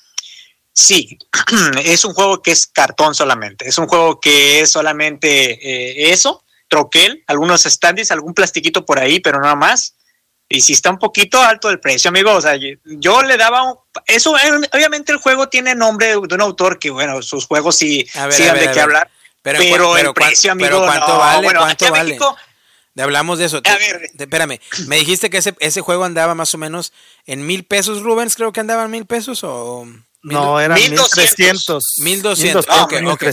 [0.78, 1.18] Sí,
[1.84, 3.68] es un juego que es cartón solamente.
[3.68, 9.18] Es un juego que es solamente eh, eso, troquel, algunos standis, algún plastiquito por ahí,
[9.18, 9.96] pero nada más.
[10.48, 12.32] Y si está un poquito alto el precio, amigo.
[12.32, 13.74] O sea, yo le daba un,
[14.06, 14.38] eso.
[14.38, 18.44] Eh, obviamente el juego tiene nombre de un autor que, bueno, sus juegos sí, sí
[18.44, 19.10] dan de qué hablar.
[19.42, 21.42] Pero, el precio, amigo, ¿cuánto vale?
[21.42, 22.04] Bueno, ¿cuánto vale?
[22.04, 22.36] México,
[22.96, 23.60] hablamos de eso.
[23.64, 24.10] A ver.
[24.16, 26.92] espérame, me dijiste que ese, ese juego andaba más o menos
[27.26, 29.88] en mil pesos, Rubens, creo que andaba en mil pesos o...
[30.22, 31.84] No, eran 1300.
[31.98, 32.66] 1200.
[32.82, 33.32] Okay, okay.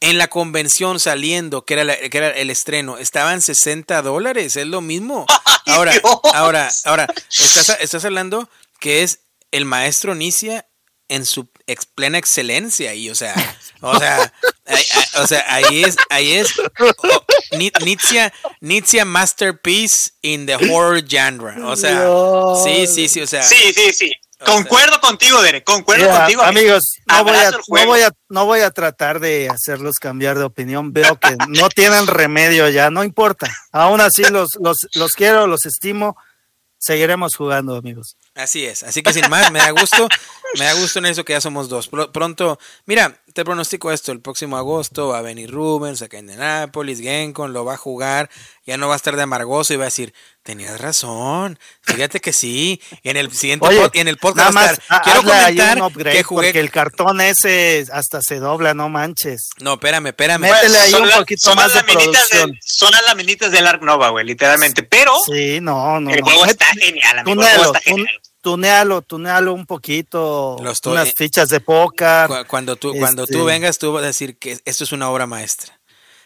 [0.00, 4.80] En la convención saliendo, que era, que era el estreno, estaban 60 dólares, es lo
[4.80, 5.26] mismo.
[5.66, 5.92] Ahora,
[6.32, 8.48] ahora, ahora, estás, estás hablando
[8.80, 9.20] que es
[9.50, 10.66] el maestro Nicia
[11.08, 13.34] en su ex, plena excelencia y o sea,
[13.80, 14.32] o sea,
[14.66, 14.84] ahí,
[15.16, 17.24] o sea, ahí es, ahí es oh,
[18.60, 22.06] Nitzia, masterpiece in the horror genre, o sea,
[22.62, 24.12] sí, sí, sí, o sea, sí, sí, sí.
[24.44, 26.42] Concuerdo contigo, Derek, concuerdo contigo.
[26.42, 30.44] Amigos, no voy, a, no voy, a, no, voy a, tratar de hacerlos cambiar de
[30.44, 30.92] opinión.
[30.92, 33.52] Veo que no tienen remedio ya, no importa.
[33.72, 36.16] Aún así los, los, los quiero, los estimo.
[36.80, 38.16] Seguiremos jugando, amigos.
[38.36, 40.08] Así es, así que sin más, me da gusto,
[40.56, 41.88] me da gusto en eso que ya somos dos.
[41.88, 47.00] Pronto, mira, te pronostico esto, el próximo agosto va a venir Rubens acá en Nápoles,
[47.00, 48.30] Gencon lo va a jugar,
[48.64, 50.14] ya no va a estar de amargoso y va a decir,
[50.48, 55.76] tenías razón, fíjate que sí, y en el siguiente en el podcast más, quiero comentar
[56.10, 59.50] que jugué porque el cartón ese hasta se dobla, no manches.
[59.60, 60.40] No, espérame, espérame.
[60.40, 62.58] Métele ahí un poquito más de producción.
[62.64, 66.10] son las laminitas del Ark Nova, güey, literalmente, pero Sí, no, no.
[66.10, 71.50] El juego está genial, amigo, el juego está genial tunealo, tunealo un poquito, unas fichas
[71.50, 72.46] de póker.
[72.46, 75.26] Cuando tú, cuando tú este vengas, tú vas a decir que esto es una obra
[75.26, 75.77] maestra.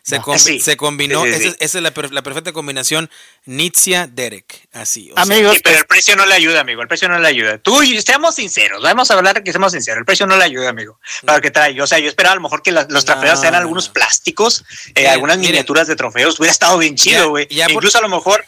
[0.03, 0.21] Se,
[0.59, 3.09] se combinó, esa, es la, perfecta combinación
[3.47, 5.13] Nitzia-Derek, así.
[5.15, 7.59] Amigos, pero el precio no le ayuda, amigo, el precio no le ayuda.
[7.59, 10.99] Tú, seamos sinceros, vamos a hablar que seamos sinceros, el precio no le ayuda, amigo.
[11.25, 13.89] Para que trae, o sea, yo esperaba a lo mejor que los trofeos sean algunos
[13.91, 14.65] plásticos,
[14.97, 17.47] eh, algunas miniaturas de trofeos, hubiera estado bien chido, güey.
[17.49, 18.45] Incluso a lo mejor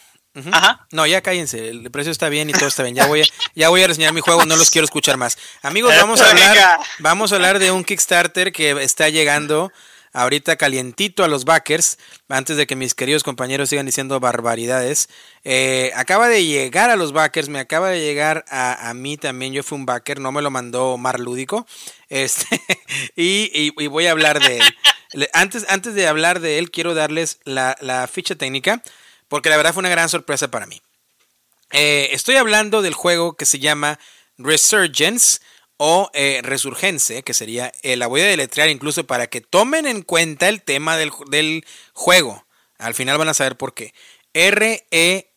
[0.51, 0.85] Ajá.
[0.91, 2.97] No, ya cállense, el precio está bien y todo está bien.
[2.97, 3.25] Ya voy a,
[3.55, 5.39] ya voy a reseñar mi juego, no los quiero escuchar más.
[5.63, 9.73] Amigos, vamos a hablar, vamos a hablar de un Kickstarter que está llegando
[10.15, 11.99] ahorita calientito a los backers,
[12.31, 15.11] antes de que mis queridos compañeros sigan diciendo barbaridades.
[15.45, 19.63] Eh, acaba de llegar a los backers, me acaba de llegar a, mí también, yo
[19.63, 21.67] fui un backer, no me lo mandó Mar Lúdico,
[22.09, 22.59] este,
[23.17, 25.29] y, voy a hablar de él.
[25.35, 28.83] Antes, antes de hablar de él, quiero darles la, la ficha técnica
[29.29, 30.81] porque la verdad fue una gran sorpresa para mí.
[31.73, 33.99] Eh, estoy hablando del juego que se llama
[34.39, 35.41] Resurgence
[35.77, 40.03] o eh, Resurgence, que sería, eh, la voy a deletrear incluso para que tomen en
[40.03, 42.47] cuenta el tema del, del juego.
[42.79, 43.95] Al final van a saber por qué.
[44.33, 45.35] R-E-S-U-R-G-E-N-C-E.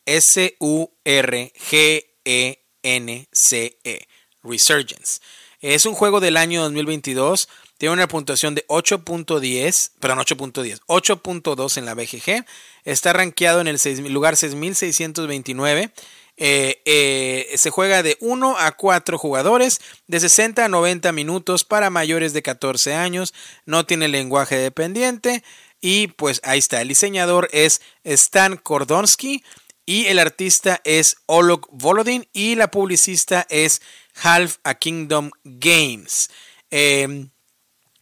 [4.43, 5.19] Resurgence.
[5.59, 11.85] Es un juego del año 2022 tiene una puntuación de 8.10, perdón, 8.10, 8.2 en
[11.85, 12.43] la BGG.
[12.83, 13.77] Está rankeado en el
[14.11, 15.91] lugar 6629.
[16.37, 21.89] Eh, eh, se juega de 1 a 4 jugadores, de 60 a 90 minutos para
[21.89, 23.33] mayores de 14 años.
[23.65, 25.43] No tiene lenguaje dependiente.
[25.81, 26.81] Y pues ahí está.
[26.81, 29.43] El diseñador es Stan Kordonsky.
[29.85, 32.27] Y el artista es Olok Volodin.
[32.33, 33.81] Y la publicista es
[34.21, 36.29] Half a Kingdom Games.
[36.69, 37.27] Eh,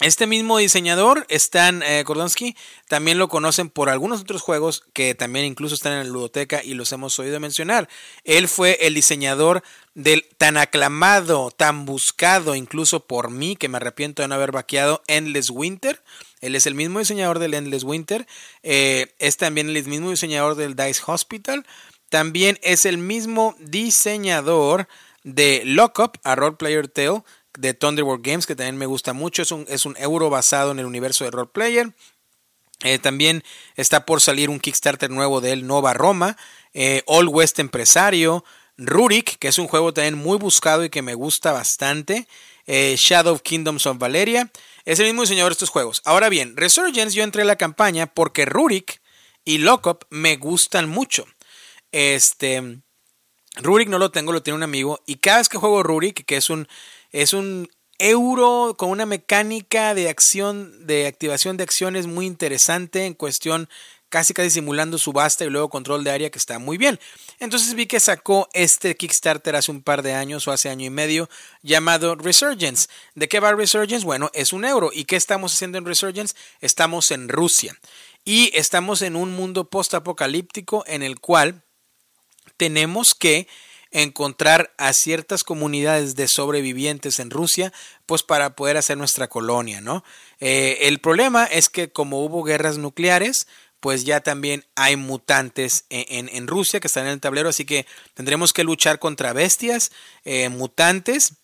[0.05, 2.55] Este mismo diseñador, Stan eh, Kordonsky,
[2.87, 6.75] también lo conocen por algunos otros juegos que también incluso están en la ludoteca y
[6.75, 7.89] los hemos oído mencionar.
[8.23, 9.63] Él fue el diseñador
[9.95, 15.01] del tan aclamado, tan buscado incluso por mí, que me arrepiento de no haber vaqueado,
[15.07, 16.03] Endless Winter.
[16.39, 18.27] Él es el mismo diseñador del Endless Winter.
[18.61, 21.65] Eh, es también el mismo diseñador del Dice Hospital.
[22.09, 24.87] También es el mismo diseñador
[25.23, 27.23] de Lockup, a Role Player Tale
[27.57, 29.41] de Thunderbolt Games, que también me gusta mucho.
[29.41, 31.93] Es un, es un euro basado en el universo de roleplayer.
[32.83, 33.43] Eh, también
[33.75, 36.37] está por salir un Kickstarter nuevo de él, Nova Roma.
[36.73, 38.43] Eh, All West Empresario.
[38.77, 42.27] Rurik, que es un juego también muy buscado y que me gusta bastante.
[42.67, 44.51] Eh, Shadow Kingdoms of Valeria.
[44.83, 46.01] Es el mismo diseñador de estos juegos.
[46.03, 49.01] Ahora bien, Resurgence yo entré en la campaña porque Rurik
[49.45, 51.25] y Lockup me gustan mucho.
[51.91, 52.79] Este.
[53.57, 54.99] Rurik no lo tengo, lo tiene un amigo.
[55.05, 56.67] Y cada vez que juego Rurik, que es un
[57.15, 63.13] es un euro con una mecánica de acción, de activación de acciones muy interesante en
[63.13, 63.69] cuestión
[64.09, 66.99] casi casi simulando subasta y luego control de área que está muy bien.
[67.39, 70.89] Entonces vi que sacó este Kickstarter hace un par de años o hace año y
[70.89, 71.29] medio
[71.63, 72.89] llamado Resurgence.
[73.13, 74.05] ¿De qué va Resurgence?
[74.05, 74.91] Bueno, es un euro.
[74.93, 76.35] ¿Y qué estamos haciendo en Resurgence?
[76.59, 77.77] Estamos en Rusia.
[78.25, 81.63] Y estamos en un mundo post-apocalíptico en el cual
[82.57, 83.47] tenemos que
[83.95, 87.71] encontrar a ciertas comunidades de sobrevivientes en Rusia,
[88.05, 90.03] pues para poder hacer nuestra colonia, ¿no?
[90.41, 93.47] Eh, el problema es que como hubo guerras nucleares,
[93.79, 97.85] pues ya también hay mutantes en, Rusia que están en el tablero, así que
[98.15, 99.91] tendremos que luchar contra bestias,
[100.25, 101.35] eh, mutantes,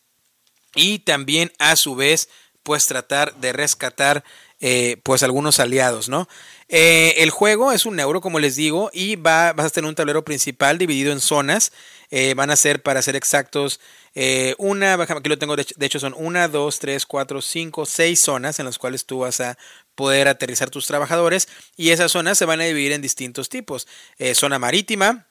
[0.75, 2.27] y también a su vez,
[2.63, 4.23] pues tratar de rescatar
[4.59, 6.27] eh, pues algunos aliados, ¿no?
[6.67, 10.23] El juego es un euro, como les digo, y va, vas a tener un tablero
[10.23, 11.71] principal dividido en zonas.
[12.11, 13.79] Eh, van a ser, para ser exactos,
[14.13, 18.59] eh, una, aquí lo tengo, de hecho, son una, dos, tres, cuatro, cinco, seis zonas
[18.59, 19.57] en las cuales tú vas a
[19.95, 21.47] poder aterrizar tus trabajadores.
[21.77, 23.87] Y esas zonas se van a dividir en distintos tipos.
[24.33, 25.27] zona marítima,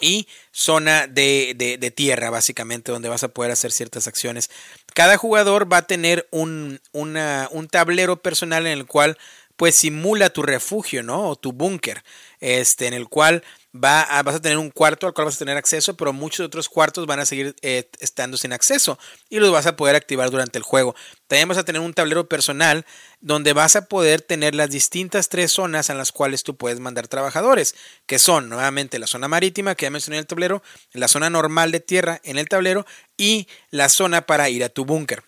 [0.00, 4.50] y zona de, de, tierra, básicamente, donde vas a poder hacer ciertas acciones.
[4.92, 9.16] Cada jugador va a tener un, un tablero personal en el cual
[9.56, 11.28] pues simula tu refugio, ¿no?
[11.28, 12.02] O tu búnker,
[12.40, 13.44] este, en el cual
[13.74, 16.68] va vas a tener un cuarto al cual vas a tener acceso, pero muchos otros
[16.68, 18.98] cuartos van a seguir eh, estando sin acceso
[19.28, 20.94] y los vas a poder activar durante el juego.
[21.26, 22.86] También vas a tener un tablero personal
[23.20, 27.08] donde vas a poder tener las distintas tres zonas en las cuales tú puedes mandar
[27.08, 27.74] trabajadores,
[28.06, 31.72] que son nuevamente la zona marítima que ya mencioné en el tablero, la zona normal
[31.72, 32.86] de tierra en el tablero
[33.16, 35.24] y la zona para ir a tu búnker.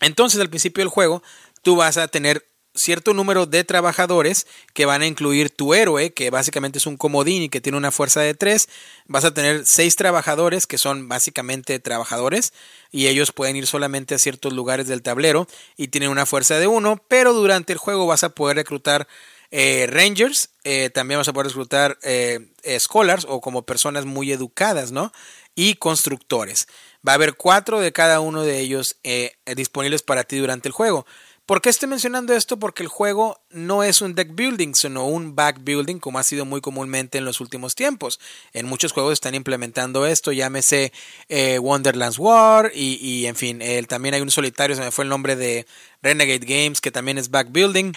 [0.00, 1.22] Entonces al principio del juego
[1.62, 6.30] tú vas a tener cierto número de trabajadores que van a incluir tu héroe, que
[6.30, 8.68] básicamente es un comodín y que tiene una fuerza de 3.
[9.06, 12.52] Vas a tener seis trabajadores que son básicamente trabajadores
[12.90, 15.46] y ellos pueden ir solamente a ciertos lugares del tablero
[15.76, 19.08] y tienen una fuerza de 1, pero durante el juego vas a poder reclutar
[19.50, 24.92] eh, Rangers, eh, también vas a poder reclutar eh, Scholars o como personas muy educadas,
[24.92, 25.12] ¿no?
[25.54, 26.66] Y constructores.
[27.06, 28.96] Va a haber cuatro de cada uno de ellos
[29.56, 31.06] disponibles para ti durante el juego.
[31.48, 32.58] ¿Por qué estoy mencionando esto?
[32.58, 36.44] Porque el juego no es un deck building, sino un back building, como ha sido
[36.44, 38.20] muy comúnmente en los últimos tiempos.
[38.52, 40.92] En muchos juegos están implementando esto, llámese
[41.30, 45.36] eh, Wonderlands War y, en fin, también hay un solitario, se me fue el nombre
[45.36, 45.66] de
[46.02, 47.94] Renegade Games, que también es back building.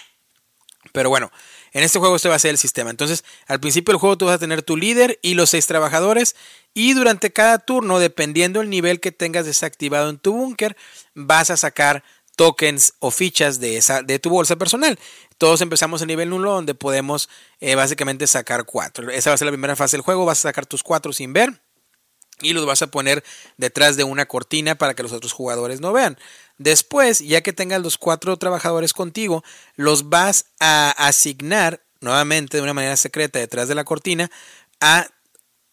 [0.93, 1.29] Pero bueno,
[1.73, 2.89] en este juego este va a ser el sistema.
[2.89, 6.37] Entonces, al principio del juego tú vas a tener tu líder y los seis trabajadores.
[6.73, 10.77] Y durante cada turno, dependiendo del nivel que tengas desactivado en tu búnker,
[11.15, 12.05] vas a sacar
[12.35, 14.97] tokens o fichas de, esa, de tu bolsa personal.
[15.37, 17.29] Todos empezamos a nivel 1 donde podemos
[17.59, 19.11] eh, básicamente sacar 4.
[19.11, 20.25] Esa va a ser la primera fase del juego.
[20.25, 21.61] Vas a sacar tus 4 sin ver
[22.41, 23.23] y los vas a poner
[23.57, 26.17] detrás de una cortina para que los otros jugadores no vean.
[26.57, 29.43] Después, ya que tengas los 4 trabajadores contigo,
[29.75, 34.31] los vas a asignar nuevamente de una manera secreta detrás de la cortina
[34.79, 35.07] a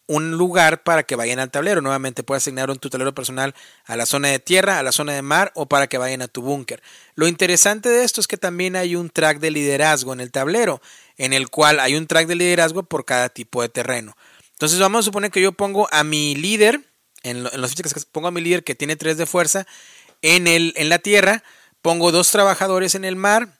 [0.09, 1.81] un lugar para que vayan al tablero.
[1.81, 3.53] Nuevamente puedes asignar un tu personal
[3.85, 6.27] a la zona de tierra, a la zona de mar o para que vayan a
[6.27, 6.81] tu búnker.
[7.13, 10.81] Lo interesante de esto es que también hay un track de liderazgo en el tablero,
[11.17, 14.17] en el cual hay un track de liderazgo por cada tipo de terreno.
[14.53, 16.81] Entonces vamos a suponer que yo pongo a mi líder,
[17.21, 19.67] en, los fichas que pongo a mi líder que tiene 3 de fuerza,
[20.23, 21.43] en, el, en la tierra,
[21.83, 23.59] pongo dos trabajadores en el mar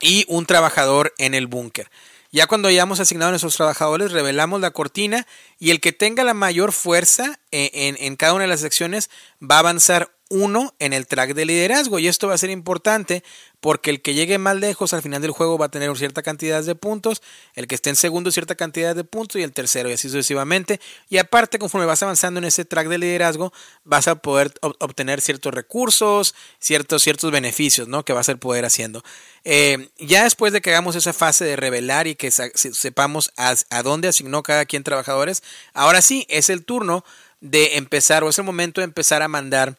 [0.00, 1.90] y un trabajador en el búnker.
[2.32, 5.26] Ya cuando hayamos asignado a nuestros trabajadores, revelamos la cortina
[5.58, 9.10] y el que tenga la mayor fuerza en, cada una de las secciones
[9.42, 13.22] va a avanzar uno en el track de liderazgo y esto va a ser importante
[13.58, 16.62] porque el que llegue más lejos al final del juego va a tener cierta cantidad
[16.62, 17.20] de puntos,
[17.54, 20.80] el que esté en segundo cierta cantidad de puntos y el tercero y así sucesivamente.
[21.10, 23.52] Y aparte, conforme vas avanzando en ese track de liderazgo,
[23.84, 28.04] vas a poder obtener ciertos recursos, ciertos, ciertos beneficios ¿no?
[28.04, 29.02] que vas a poder haciendo.
[29.44, 33.82] Eh, ya después de que hagamos esa fase de revelar y que sepamos a, a
[33.82, 35.42] dónde asignó cada quien trabajadores,
[35.74, 37.04] ahora sí es el turno
[37.40, 39.78] de empezar o es el momento de empezar a mandar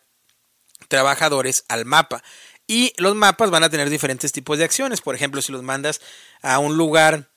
[0.91, 2.21] trabajadores al mapa.
[2.67, 5.01] Y los mapas van a tener diferentes tipos de acciones.
[5.01, 6.01] Por ejemplo, si los mandas
[6.41, 7.30] a un lugar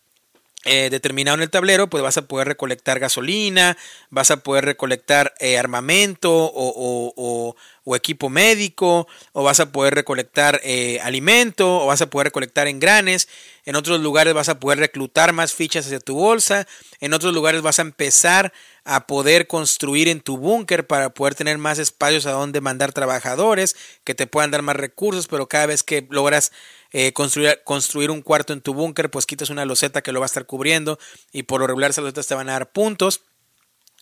[0.65, 3.77] eh, determinado en el tablero, pues vas a poder recolectar gasolina,
[4.09, 7.55] vas a poder recolectar eh, armamento o,
[7.95, 13.29] equipo médico, o vas a poder recolectar eh, alimento, o vas a poder recolectar engranes.
[13.67, 16.67] En otros lugares vas a poder reclutar más fichas hacia tu bolsa.
[17.01, 18.53] En otros lugares vas a empezar
[18.85, 23.77] a poder construir en tu búnker para poder tener más espacios a donde mandar trabajadores
[24.05, 26.53] que te puedan dar más recursos, pero cada vez que logras
[26.97, 30.27] eh, construir, construir un cuarto en tu búnker, pues quitas una loseta que lo va
[30.27, 30.97] a estar cubriendo
[31.33, 33.23] y por lo regular esas losetas te van a dar puntos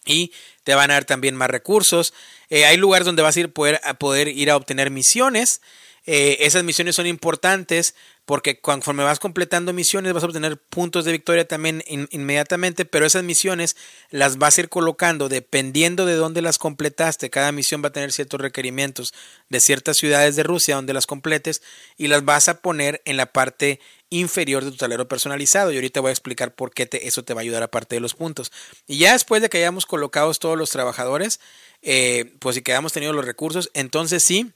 [0.05, 0.31] y
[0.63, 2.13] te van a dar también más recursos.
[2.51, 3.53] Eh, hay lugares donde vas a ir
[3.83, 5.63] a poder ir a obtener misiones.
[6.05, 11.13] Eh, esas misiones son importantes porque conforme vas completando misiones vas a obtener puntos de
[11.13, 13.77] victoria también inmediatamente, pero esas misiones
[14.11, 17.31] las vas a ir colocando dependiendo de dónde las completaste.
[17.31, 19.13] Cada misión va a tener ciertos requerimientos
[19.49, 21.63] de ciertas ciudades de Rusia donde las completes
[21.97, 23.81] y las vas a poner en la parte
[24.11, 27.41] inferior de tu tablero personalizado y ahorita voy a explicar por qué eso te va
[27.41, 28.53] a ayudar aparte de los puntos.
[28.87, 31.41] Y ya después de que hayamos colocado todos los trabajadores,
[31.81, 34.53] eh, pues si que hayamos los recursos, entonces sí,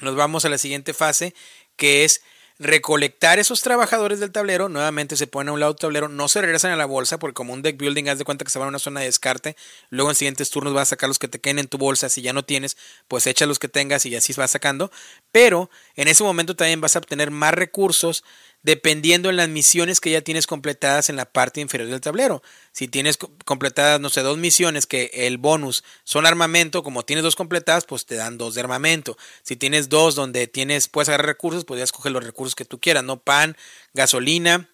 [0.00, 1.34] nos vamos a la siguiente fase
[1.76, 2.22] que es
[2.58, 6.40] recolectar esos trabajadores del tablero, nuevamente se ponen a un lado del tablero, no se
[6.40, 8.66] regresan a la bolsa, porque como un deck building, haz de cuenta que se van
[8.66, 9.56] a una zona de descarte,
[9.90, 12.22] luego en siguientes turnos vas a sacar los que te queden en tu bolsa, si
[12.22, 12.76] ya no tienes,
[13.08, 14.90] pues echa los que tengas y así vas sacando,
[15.32, 18.24] pero en ese momento también vas a obtener más recursos
[18.66, 22.42] dependiendo en las misiones que ya tienes completadas en la parte inferior del tablero.
[22.72, 27.36] Si tienes completadas, no sé, dos misiones que el bonus son armamento, como tienes dos
[27.36, 29.16] completadas, pues te dan dos de armamento.
[29.44, 32.80] Si tienes dos donde tienes, puedes agarrar recursos, pues ya escoger los recursos que tú
[32.80, 33.20] quieras, ¿no?
[33.20, 33.56] Pan,
[33.94, 34.68] gasolina,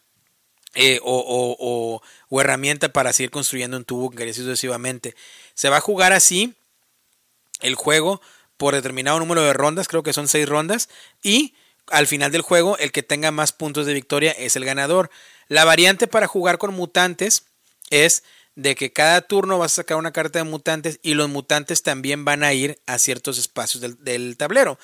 [0.75, 2.01] eh, o,
[2.31, 5.15] herramienta para seguir construyendo en tu búnker y sucesivamente.
[5.53, 6.55] Se va a jugar así
[7.61, 8.23] el juego
[8.57, 10.89] por determinado número de rondas, creo que son seis rondas,
[11.23, 11.53] y
[11.89, 15.11] al final del juego, el que tenga más puntos de victoria es el ganador.
[15.49, 17.45] La variante para jugar con mutantes
[17.91, 18.23] es
[18.55, 22.25] de que cada turno vas a sacar una carta de mutantes y los mutantes también
[22.25, 24.79] van a ir a ciertos espacios del, tablero.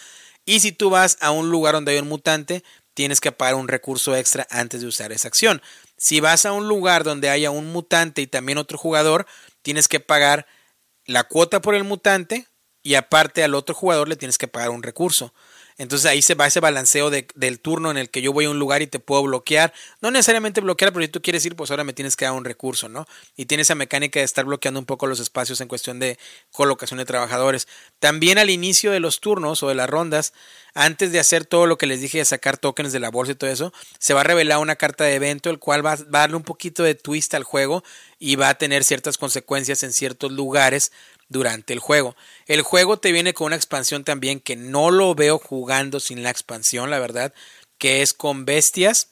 [0.45, 2.65] Y si tú vas a un lugar donde hay un mutante,
[2.95, 5.63] tienes que pagar un recurso extra antes de usar esa acción.
[5.97, 9.27] Si vas a un lugar donde haya un mutante y también otro jugador,
[9.63, 10.47] tienes que pagar
[11.05, 12.47] la cuota por el mutante
[12.83, 15.35] y aparte al otro jugador le tienes que pagar un recurso.
[15.79, 18.59] Entonces ahí se va ese balanceo del turno en el que yo voy a un
[18.59, 19.73] lugar y te puedo bloquear.
[20.01, 22.45] No necesariamente bloquear, pero si tú quieres ir, pues ahora me tienes que dar un
[22.45, 23.07] recurso, ¿no?
[23.37, 26.19] Y tiene esa mecánica de estar bloqueando un poco los espacios en cuestión de
[26.51, 27.69] colocación de trabajadores.
[28.01, 30.33] También al inicio de los turnos o de las rondas,
[30.75, 33.37] antes de hacer todo lo que les dije de sacar tokens de la bolsa y
[33.37, 36.21] todo eso, se va a revelar una carta de evento, el cual va, va a
[36.23, 37.85] darle un poquito de twist al juego
[38.19, 40.91] y va a tener ciertas consecuencias en ciertos lugares
[41.29, 42.17] durante el juego.
[42.47, 46.31] El juego te viene con una expansión también que no lo veo jugando sin la
[46.31, 47.33] expansión, la verdad,
[47.79, 49.11] que es con bestias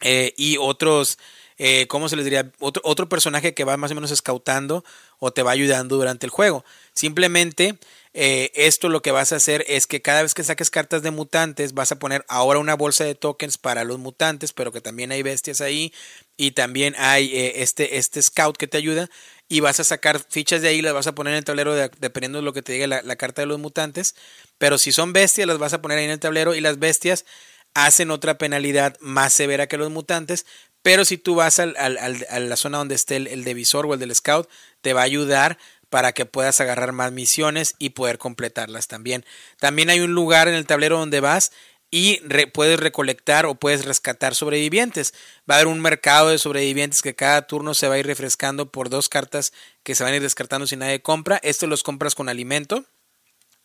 [0.00, 1.18] eh, y otros,
[1.58, 2.50] eh, ¿cómo se les diría?
[2.58, 4.84] Otro, otro personaje que va más o menos escautando
[5.18, 6.64] o te va ayudando durante el juego.
[6.94, 7.78] Simplemente
[8.14, 11.10] eh, esto lo que vas a hacer es que cada vez que saques cartas de
[11.10, 15.12] mutantes vas a poner ahora una bolsa de tokens para los mutantes, pero que también
[15.12, 15.92] hay bestias ahí
[16.36, 19.08] y también hay este, este scout que te ayuda
[19.52, 22.38] y vas a sacar fichas de ahí, las vas a poner en el tablero dependiendo
[22.38, 24.14] de lo que te diga la, carta de los mutantes.
[24.56, 27.26] Pero si son bestias, las vas a poner ahí en el tablero y las bestias
[27.74, 30.46] hacen otra penalidad más severa que los mutantes.
[30.80, 34.00] Pero si tú vas al, a la zona donde esté el, el devisor o el
[34.00, 34.48] del scout,
[34.80, 35.58] te va a ayudar
[35.90, 39.22] para que puedas agarrar más misiones y poder completarlas también.
[39.60, 41.52] También hay un lugar en el tablero donde vas
[41.94, 42.20] y
[42.54, 45.12] puedes recolectar o puedes rescatar sobrevivientes.
[45.48, 48.72] Va a haber un mercado de sobrevivientes que cada turno se va a ir refrescando
[48.72, 49.52] por dos cartas
[49.82, 51.38] que se van a ir descartando si nadie compra.
[51.42, 52.86] Esto los compras con alimento,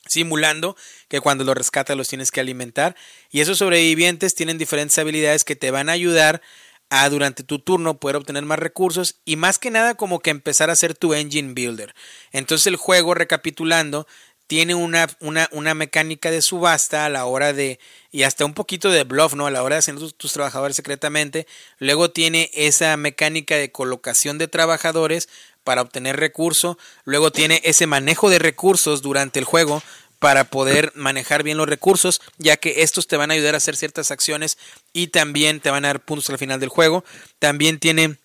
[0.08, 0.76] simulando
[1.08, 2.98] que cuando los rescatas los tienes que alimentar.
[3.32, 6.42] Y esos sobrevivientes tienen diferentes habilidades que te van a ayudar
[6.90, 10.70] a durante tu turno poder obtener más recursos y más que nada como que empezar
[10.70, 11.94] a hacer tu engine builder.
[12.32, 14.08] Entonces el juego, recapitulando,
[14.48, 17.80] tiene una, una, una, mecánica de subasta a la hora de,
[18.12, 19.46] y hasta un poquito de bluff, ¿no?
[19.46, 21.46] A la hora de hacer tus, trabajadores secretamente.
[21.80, 25.28] Luego tiene esa mecánica de colocación de trabajadores
[25.66, 26.78] para obtener recursos.
[27.04, 29.84] Luego tiene ese manejo de recursos durante el juego
[30.20, 33.76] para poder manejar bien los recursos, ya que estos te van a ayudar a hacer
[33.76, 34.58] ciertas acciones
[34.94, 37.04] y también te van a dar puntos al final del juego.
[37.38, 38.18] También tiene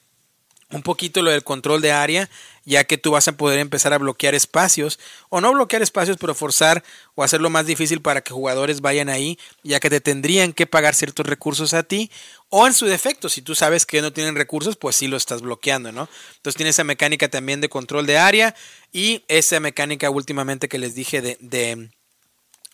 [0.71, 2.31] un poquito lo del control de área,
[2.65, 4.99] ya que tú vas a poder empezar a bloquear espacios,
[5.29, 6.83] o no bloquear espacios, pero forzar
[7.15, 10.95] o hacerlo más difícil para que jugadores vayan ahí, ya que te tendrían que pagar
[10.95, 12.11] ciertos recursos a ti,
[12.49, 15.43] o en su defecto, si tú sabes que no tienen recursos, pues sí lo estás
[15.43, 16.09] bloqueando, ¿no?
[16.37, 18.55] Entonces tiene esa mecánica también de control de área
[18.93, 21.39] y esa mecánica últimamente que les dije de,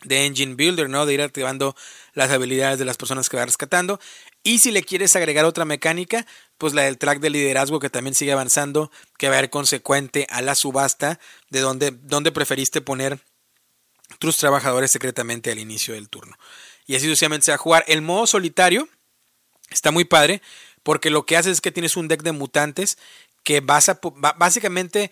[0.03, 1.05] de Engine Builder, ¿no?
[1.05, 1.75] De ir activando
[2.13, 3.99] las habilidades de las personas que va rescatando.
[4.43, 6.25] Y si le quieres agregar otra mecánica,
[6.59, 10.27] pues la del track de liderazgo que también sigue avanzando, que va a ir consecuente
[10.29, 11.19] a la subasta
[11.49, 13.19] de donde, donde preferiste poner
[14.19, 16.37] tus trabajadores secretamente al inicio del turno.
[16.85, 17.85] Y así sucesivamente se va a jugar.
[17.87, 18.89] El modo solitario
[19.71, 20.41] está muy padre
[20.83, 22.97] porque lo que hace es que tienes un deck de mutantes
[23.43, 23.99] que vas a,
[24.37, 25.11] básicamente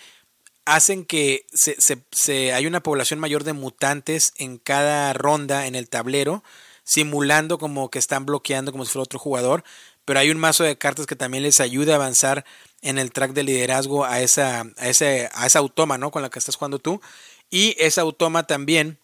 [0.66, 5.76] hacen que se, se, se, hay una población mayor de mutantes en cada ronda en
[5.76, 6.44] el tablero
[6.84, 9.64] simulando como que están bloqueando como si fuera otro jugador,
[10.08, 12.46] pero hay un mazo de cartas que también les ayuda a avanzar
[12.82, 16.12] en el track de liderazgo a esa, a ese, a esa automa, ¿no?
[16.12, 17.02] Con la que estás jugando tú.
[17.50, 19.00] Y esa automa también,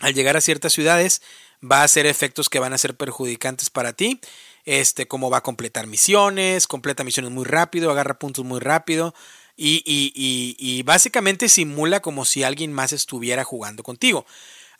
[0.00, 1.22] al llegar a ciertas ciudades,
[1.62, 4.20] va a hacer efectos que van a ser perjudicantes para ti.
[4.64, 9.14] Este, como va a completar misiones, completa misiones muy rápido, agarra puntos muy rápido.
[9.56, 14.26] Y, y, y, y básicamente simula como si alguien más estuviera jugando contigo.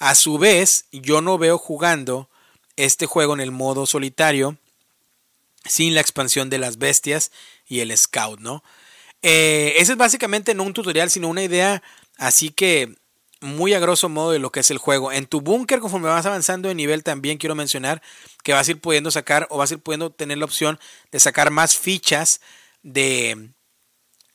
[0.01, 2.28] A su vez, yo no veo jugando
[2.74, 4.59] este juego en el modo solitario
[5.69, 7.31] sin la expansión de las bestias
[7.67, 8.63] y el scout, ¿no?
[9.23, 11.83] Eh, ese es básicamente no un tutorial, sino una idea
[12.17, 12.95] así que
[13.41, 15.13] muy a grosso modo de lo que es el juego.
[15.13, 18.03] En tu búnker, conforme vas avanzando de nivel, también quiero mencionar
[18.43, 20.79] que vas a ir pudiendo sacar o vas a ir pudiendo tener la opción
[21.13, 22.41] de sacar más fichas
[22.83, 23.51] de,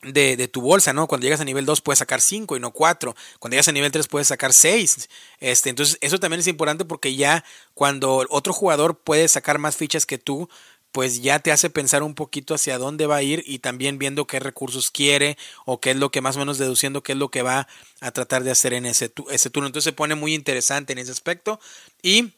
[0.02, 1.06] de, tu bolsa, ¿no?
[1.06, 3.14] Cuando llegas a nivel 2 puedes sacar 5 y no 4.
[3.38, 5.08] Cuando llegas a nivel 3 puedes sacar 6.
[5.38, 7.44] Este, entonces, eso también es importante porque ya
[7.74, 10.48] cuando otro jugador puede sacar más fichas que tú,
[10.92, 14.26] pues ya te hace pensar un poquito hacia dónde va a ir y también viendo
[14.26, 17.30] qué recursos quiere o qué es lo que más o menos deduciendo qué es lo
[17.30, 17.66] que va
[18.00, 19.66] a tratar de hacer en ese, ese turno.
[19.66, 21.58] Entonces se pone muy interesante en ese aspecto
[22.02, 22.34] y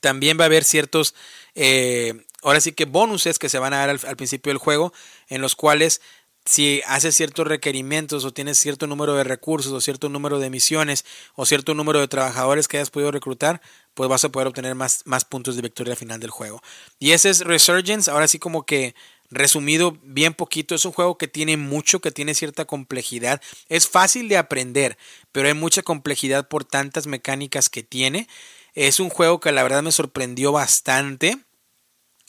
[0.00, 1.14] también va a haber ciertos,
[1.54, 4.92] eh, ahora sí que bonuses que se van a dar al, al principio del juego
[5.28, 6.02] en los cuales
[6.44, 11.04] si haces ciertos requerimientos o tienes cierto número de recursos o cierto número de misiones
[11.34, 13.60] o cierto número de trabajadores que hayas podido reclutar,
[13.94, 16.62] pues vas a poder obtener más, más puntos de victoria al final del juego.
[16.98, 18.94] Y ese es Resurgence, ahora sí como que
[19.32, 23.40] resumido bien poquito, es un juego que tiene mucho, que tiene cierta complejidad.
[23.68, 24.98] Es fácil de aprender,
[25.32, 28.28] pero hay mucha complejidad por tantas mecánicas que tiene.
[28.74, 31.38] Es un juego que la verdad me sorprendió bastante.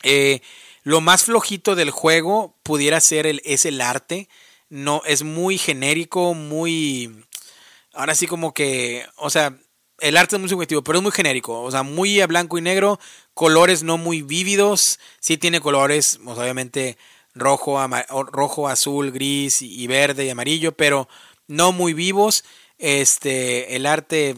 [0.04, 0.42] Eh,
[0.84, 4.30] lo más flojito del juego pudiera ser el, es el arte.
[4.70, 7.26] No, es muy genérico, muy.
[7.94, 9.06] Ahora sí, como que.
[9.16, 9.58] O sea,
[10.00, 11.62] el arte es muy subjetivo, pero es muy genérico.
[11.62, 13.00] O sea, muy a blanco y negro.
[13.34, 15.00] Colores no muy vívidos.
[15.20, 16.98] Sí tiene colores, pues, obviamente,
[17.34, 17.80] rojo,
[18.32, 21.08] rojo, azul, gris y verde y amarillo, pero
[21.48, 22.44] no muy vivos.
[22.78, 24.36] Este, el arte,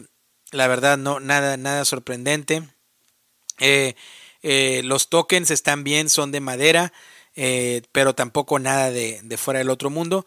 [0.52, 2.62] la verdad, no, nada, nada sorprendente.
[3.58, 3.94] Eh,
[4.42, 6.92] eh, los tokens están bien, son de madera,
[7.34, 10.26] eh, pero tampoco nada de, fuera del otro mundo.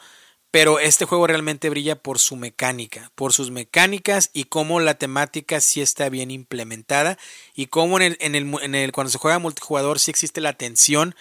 [0.52, 5.60] Pero este juego realmente brilla por su mecánica, por sus mecánicas y cómo la temática
[5.62, 7.20] sí está bien implementada
[7.54, 10.54] y cómo en el, en el, en el cuando se juega multijugador sí existe la
[10.54, 11.14] tensión,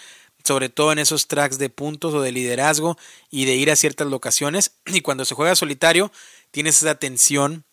[0.45, 2.97] sobre todo en esos tracks de puntos o de liderazgo
[3.31, 4.73] y de ir a ciertas locaciones.
[4.87, 6.11] Y cuando se juega solitario,
[6.51, 7.65] tienes esa tensión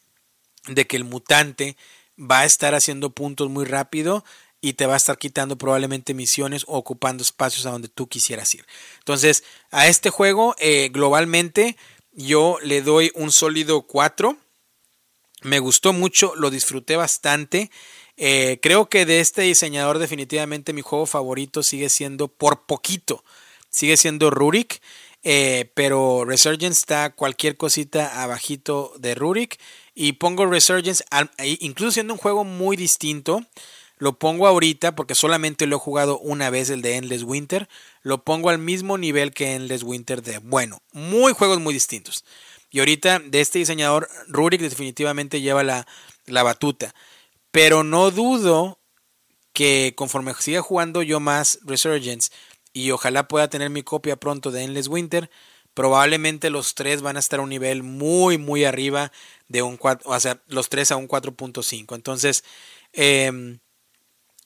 [0.67, 1.77] de que el mutante
[2.19, 4.23] va a estar haciendo puntos muy rápido
[4.65, 8.51] y te va a estar quitando probablemente misiones o ocupando espacios a donde tú quisieras
[8.55, 8.65] ir.
[8.97, 11.77] Entonces, a este juego eh, globalmente
[12.13, 14.35] yo le doy un sólido 4.
[15.43, 17.69] Me gustó mucho, lo disfruté bastante.
[18.17, 23.23] Eh, creo que de este diseñador definitivamente mi juego favorito sigue siendo por poquito.
[23.69, 24.81] Sigue siendo Rurik.
[25.21, 29.59] Eh, pero Resurgence está cualquier cosita abajito de Rurik.
[29.93, 31.03] Y pongo Resurgence,
[31.59, 33.45] incluso siendo un juego muy distinto.
[33.97, 37.69] Lo pongo ahorita porque solamente lo he jugado una vez el de Endless Winter.
[38.01, 42.25] Lo pongo al mismo nivel que Endless Winter de bueno, muy juegos muy distintos.
[42.69, 45.87] Y ahorita de este diseñador, Rurik definitivamente lleva la,
[46.25, 46.93] la batuta.
[47.51, 48.79] Pero no dudo
[49.53, 52.29] que conforme siga jugando yo más Resurgence
[52.73, 55.29] y ojalá pueda tener mi copia pronto de Endless Winter,
[55.73, 59.13] probablemente los tres van a estar a un nivel muy, muy arriba
[59.47, 61.95] de un 4, o sea, los tres a un 4.5.
[61.95, 62.43] Entonces,
[62.91, 63.57] eh,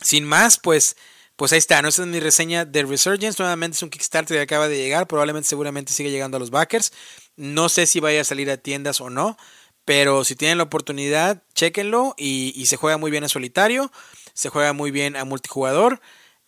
[0.01, 0.95] sin más, pues,
[1.35, 1.81] pues ahí está.
[1.81, 1.89] ¿no?
[1.89, 3.41] Es mi reseña de Resurgence.
[3.41, 5.07] Nuevamente es un Kickstarter que acaba de llegar.
[5.07, 6.91] Probablemente, seguramente sigue llegando a los backers.
[7.35, 9.37] No sé si vaya a salir a tiendas o no.
[9.85, 13.91] Pero si tienen la oportunidad, chéquenlo y, y se juega muy bien a solitario,
[14.33, 15.99] se juega muy bien a multijugador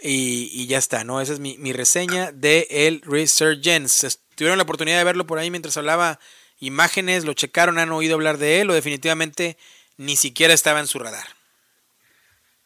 [0.02, 1.22] y, ya está, ¿no?
[1.22, 4.10] Esa es mi, mi reseña de el Resurgence.
[4.36, 6.20] Tuvieron la oportunidad de verlo por ahí mientras hablaba
[6.60, 9.58] imágenes, lo checaron, han oído hablar de él o definitivamente
[9.98, 11.41] ni siquiera estaba en su radar.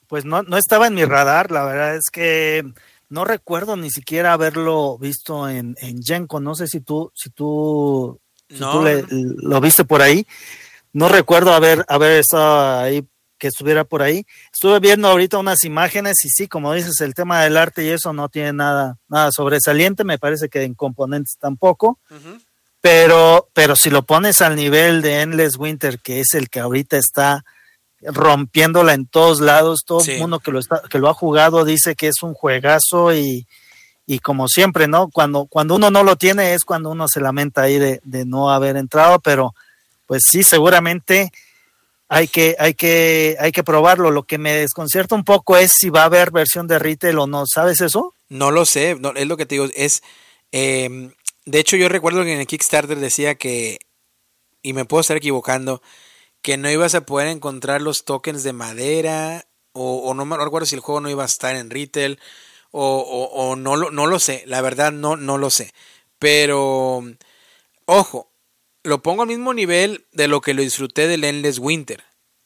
[0.07, 2.63] Pues no, no estaba en mi radar, la verdad es que
[3.09, 8.19] no recuerdo ni siquiera haberlo visto en, en Genko, no sé si tú, si tú,
[8.49, 10.25] lo viste por ahí,
[10.93, 13.07] no recuerdo haber, haber estado ahí,
[13.37, 14.25] que estuviera por ahí.
[14.53, 18.13] Estuve viendo ahorita unas imágenes y sí, como dices, el tema del arte y eso
[18.13, 21.99] no tiene nada, nada sobresaliente, me parece que en componentes tampoco.
[22.81, 26.97] Pero, pero si lo pones al nivel de Endless Winter, que es el que ahorita
[26.97, 27.43] está
[28.01, 31.95] rompiéndola en todos lados, todo el mundo que lo está, que lo ha jugado dice
[31.95, 33.47] que es un juegazo y,
[34.05, 35.09] y como siempre, ¿no?
[35.09, 38.51] Cuando, cuando uno no lo tiene es cuando uno se lamenta ahí de, de no
[38.51, 39.53] haber entrado, pero
[40.05, 41.31] pues sí, seguramente
[42.07, 44.11] hay que, hay que, hay que probarlo.
[44.11, 47.27] Lo que me desconcierta un poco es si va a haber versión de retail o
[47.27, 47.45] no.
[47.47, 48.13] ¿Sabes eso?
[48.29, 50.03] No lo sé, no, es lo que te digo, es
[50.51, 51.11] eh,
[51.45, 53.77] de hecho, yo recuerdo que en el Kickstarter decía que,
[54.63, 55.81] y me puedo estar equivocando,
[56.45, 60.75] que no ibas a poder encontrar los tokens de madera, o, no me recuerdo si
[60.75, 62.19] el juego no iba a estar en retail,
[62.69, 62.99] o,
[63.33, 65.73] o, no, lo, no lo sé, la verdad no, no lo sé.
[66.19, 67.03] Pero,
[67.87, 68.29] ojo,
[68.83, 72.03] lo pongo al mismo nivel de lo que lo disfruté del Endless Winter.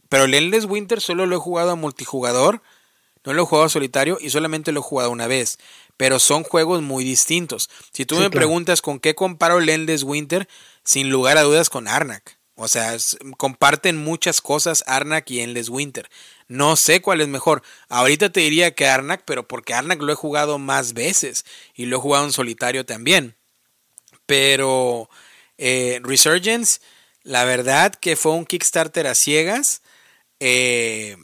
[0.07, 2.61] Pero el Endless Winter solo lo he jugado a multijugador,
[3.25, 5.57] no lo he jugado a solitario y solamente lo he jugado una vez
[5.97, 7.69] pero son juegos muy distintos.
[7.91, 10.47] Si tú me preguntas con qué comparo el Endless Winter,
[10.85, 12.38] sin lugar a dudas con Arnak.
[12.61, 12.97] O sea,
[13.37, 16.09] comparten muchas cosas Arnak y Endless Winter.
[16.49, 17.63] No sé cuál es mejor.
[17.87, 21.95] Ahorita te diría que Arnak, pero porque Arnak lo he jugado más veces y lo
[21.95, 23.37] he jugado en solitario también.
[24.25, 25.09] Pero
[25.57, 26.81] eh, Resurgence,
[27.23, 29.81] la verdad que fue un Kickstarter a ciegas.
[30.41, 31.15] Eh,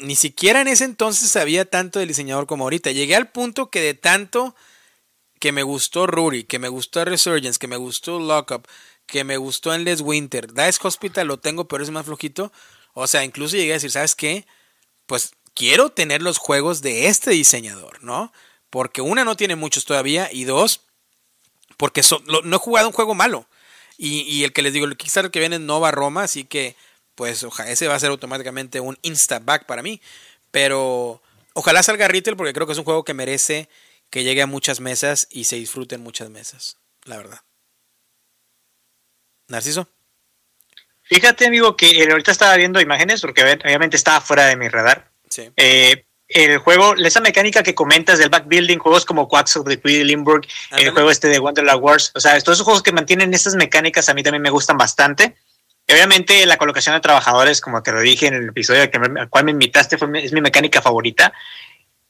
[0.00, 2.90] ni siquiera en ese entonces sabía tanto del diseñador como ahorita.
[2.90, 4.54] Llegué al punto que de tanto
[5.40, 8.66] que me gustó Ruri, que me gustó Resurgence, que me gustó Lockup,
[9.06, 12.52] que me gustó Endless Winter, Dice Hospital lo tengo, pero es más flojito.
[12.92, 14.46] O sea, incluso llegué a decir, ¿sabes qué?
[15.06, 18.32] Pues quiero tener los juegos de este diseñador, ¿no?
[18.70, 20.82] Porque una no tiene muchos todavía y dos,
[21.76, 23.46] porque no he jugado un juego malo.
[23.96, 26.76] Y, y, el que les digo, el Kickstarter que viene es Nova Roma, así que
[27.14, 30.00] pues ojalá, ese va a ser automáticamente un insta-back para mí.
[30.50, 31.22] Pero
[31.52, 33.68] ojalá salga retail porque creo que es un juego que merece
[34.10, 37.40] que llegue a muchas mesas y se disfrute en muchas mesas, la verdad.
[39.48, 39.88] Narciso.
[41.02, 45.10] Fíjate, amigo, que ahorita estaba viendo imágenes porque obviamente estaba fuera de mi radar.
[45.28, 45.50] Sí.
[45.56, 50.06] Eh, el juego, esa mecánica que comentas del backbuilding, juegos como Quacks of the Queen
[50.06, 50.46] Limburg,
[50.78, 54.08] el juego este de Wonderland Wars, o sea, todos esos juegos que mantienen estas mecánicas
[54.08, 55.36] a mí también me gustan bastante
[55.92, 59.50] obviamente la colocación de trabajadores, como te lo dije en el episodio al cual me
[59.50, 61.32] invitaste, fue, es mi mecánica favorita.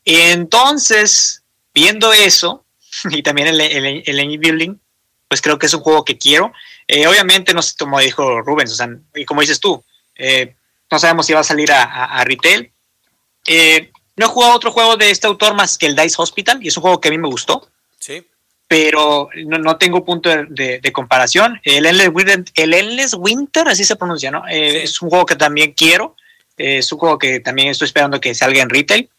[0.04, 1.42] Entonces,
[1.72, 2.64] viendo eso,
[3.10, 4.76] y también el, el, el Building,
[5.28, 6.52] pues creo que es un juego que quiero.
[6.86, 9.82] Eh, obviamente, no sé, como dijo Rubens, o sea, y como dices tú,
[10.16, 10.54] eh,
[10.90, 12.72] no sabemos si va a salir a, retail.
[13.46, 16.68] Eh, no he jugado otro juego de este autor más que el Dice Hospital, y
[16.68, 17.68] es un juego que a mí me gustó.
[17.98, 18.24] Sí
[18.66, 21.60] pero no, tengo punto de, comparación.
[21.62, 24.44] El Endless, Winter, el Winter, así se pronuncia, ¿no?
[24.48, 26.16] Es un juego que también quiero,
[26.56, 29.10] es un juego que también estoy esperando que salga en retail,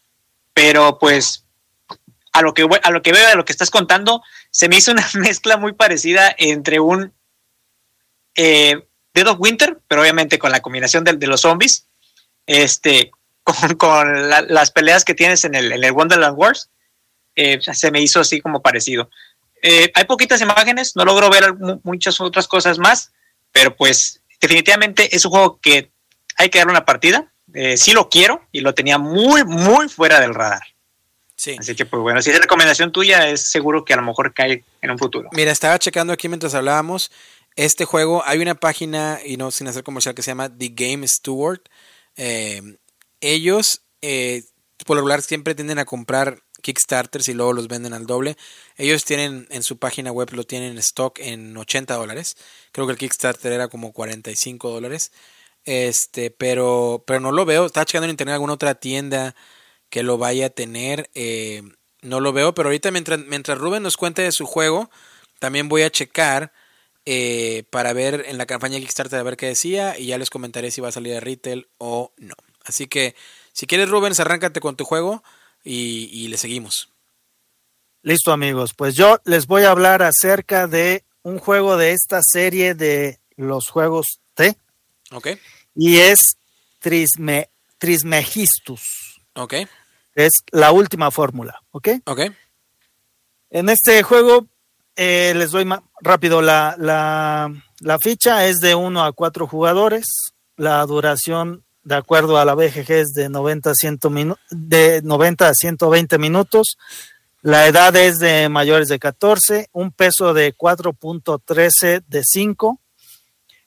[0.52, 1.44] pero pues
[2.32, 4.92] a lo que, a lo que veo, a lo que estás contando, se me hizo
[4.92, 7.12] una mezcla muy parecida entre un
[8.36, 11.86] eh, Dead of Winter, pero obviamente con la combinación de, de los zombies,
[12.46, 13.10] este,
[13.78, 16.68] con, las peleas que tienes en el, en el Wonderland Wars,
[17.34, 19.10] eh, se me hizo así como parecido.
[19.62, 23.12] Eh, hay poquitas imágenes, no logro ver muchas otras cosas más,
[23.52, 25.90] pero pues definitivamente es un juego que
[26.36, 27.32] hay que darle una partida.
[27.54, 30.62] Eh, sí lo quiero y lo tenía muy, muy fuera del radar.
[31.36, 31.56] Sí.
[31.58, 34.64] Así que pues bueno, si es recomendación tuya, es seguro que a lo mejor cae
[34.80, 35.28] en un futuro.
[35.32, 37.10] Mira, estaba checando aquí mientras hablábamos.
[37.56, 41.06] Este juego, hay una página, y no sin hacer comercial, que se llama The Game
[41.08, 41.60] Steward.
[42.16, 42.78] Eh,
[43.20, 43.82] ellos,
[44.86, 48.36] por lo regular, siempre tienden a comprar Kickstarters y luego los venden al doble.
[48.76, 52.36] Ellos tienen en su página web, lo tienen en stock en 80 dólares.
[52.72, 55.12] Creo que el Kickstarter era como 45 dólares.
[55.64, 57.66] Este, pero, pero no lo veo.
[57.66, 59.36] Estaba checando en internet alguna otra tienda
[59.90, 61.10] que lo vaya a tener.
[61.14, 61.62] Eh,
[62.02, 64.90] no lo veo, pero ahorita mientras, mientras Rubén nos cuente de su juego,
[65.38, 66.52] también voy a checar
[67.06, 70.70] eh, para ver en la campaña Kickstarter a ver qué decía y ya les comentaré
[70.70, 72.34] si va a salir a retail o no.
[72.64, 73.14] Así que
[73.52, 75.22] si quieres Rubens, arráncate con tu juego
[75.64, 76.90] y, le seguimos.
[78.02, 82.74] Listo amigos, pues yo les voy a hablar acerca de un juego de esta serie
[82.74, 84.56] de los juegos T,
[85.12, 85.28] Ok.
[85.74, 86.18] Y es
[86.80, 89.20] Trisme, Trismegistus.
[89.34, 89.54] Ok.
[90.14, 91.88] Es la última fórmula, ¿ok?
[92.06, 92.20] Ok.
[93.50, 94.48] En este juego,
[94.96, 95.68] eh, les doy
[96.00, 100.06] rápido la, la, la, ficha, es de 1 a 4 jugadores,
[100.56, 103.98] la duración de acuerdo a la BGG es de 90 a, 100
[104.50, 106.76] de 90 a 120 minutos,
[107.46, 112.80] la edad es de mayores de 14, un peso de 4.13 de 5.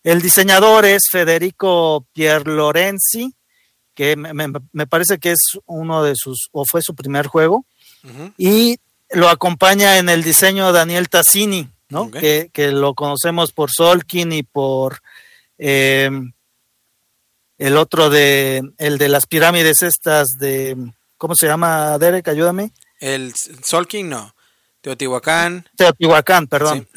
[0.03, 3.33] El diseñador es Federico Pierlorenzi,
[3.93, 7.65] que me, me, parece que es uno de sus, o fue su primer juego.
[8.37, 8.79] Y
[9.11, 12.11] lo acompaña en el diseño Daniel Tassini, ¿no?
[12.11, 15.01] Que, que, lo conocemos por Solkin y por
[15.57, 16.09] eh,
[17.57, 20.77] el otro de, el de las pirámides estas de,
[21.17, 22.27] ¿cómo se llama, Derek?
[22.27, 22.71] Ayúdame.
[22.99, 24.33] El Solking no.
[24.81, 25.67] Teotihuacán.
[25.75, 26.87] Teotihuacán, perdón.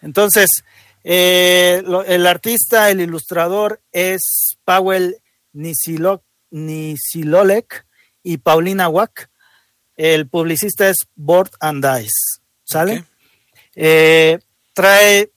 [0.00, 0.64] Entonces,
[1.04, 5.16] eh, el artista, el ilustrador es Powell
[5.52, 6.22] Nisilolek
[8.22, 9.28] y Paulina Wack.
[9.96, 12.40] El publicista es Board and Dice.
[12.64, 13.04] ¿Sale?
[13.74, 14.38] Eh,
[14.72, 15.30] trae,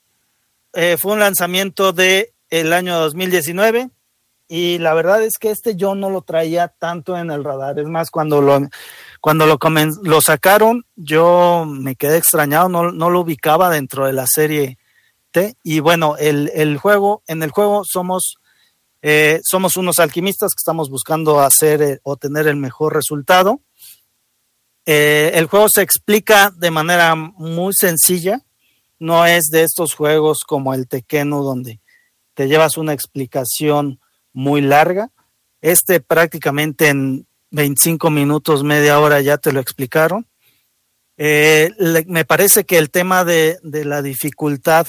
[0.73, 3.89] eh, fue un lanzamiento de el año 2019
[4.47, 7.79] y la verdad es que este yo no lo traía tanto en el radar.
[7.79, 8.59] Es más, cuando lo,
[9.19, 9.57] cuando lo,
[10.03, 14.77] lo sacaron, yo me quedé extrañado, no, no, lo ubicaba dentro de la serie
[15.31, 15.55] T.
[15.63, 18.35] Y bueno, el, el juego, en el juego somos,
[19.01, 23.61] eh, somos unos alquimistas que estamos buscando hacer eh, o tener el mejor resultado.
[24.85, 28.41] Eh, el juego se explica de manera muy sencilla,
[28.99, 31.79] no es de estos juegos como el Tequeno donde
[32.35, 33.99] te llevas una explicación
[34.31, 35.09] muy larga.
[35.61, 40.27] Este prácticamente en 25 minutos, media hora ya te lo explicaron.
[41.17, 41.71] Eh,
[42.07, 44.87] me parece que el tema de, la dificultad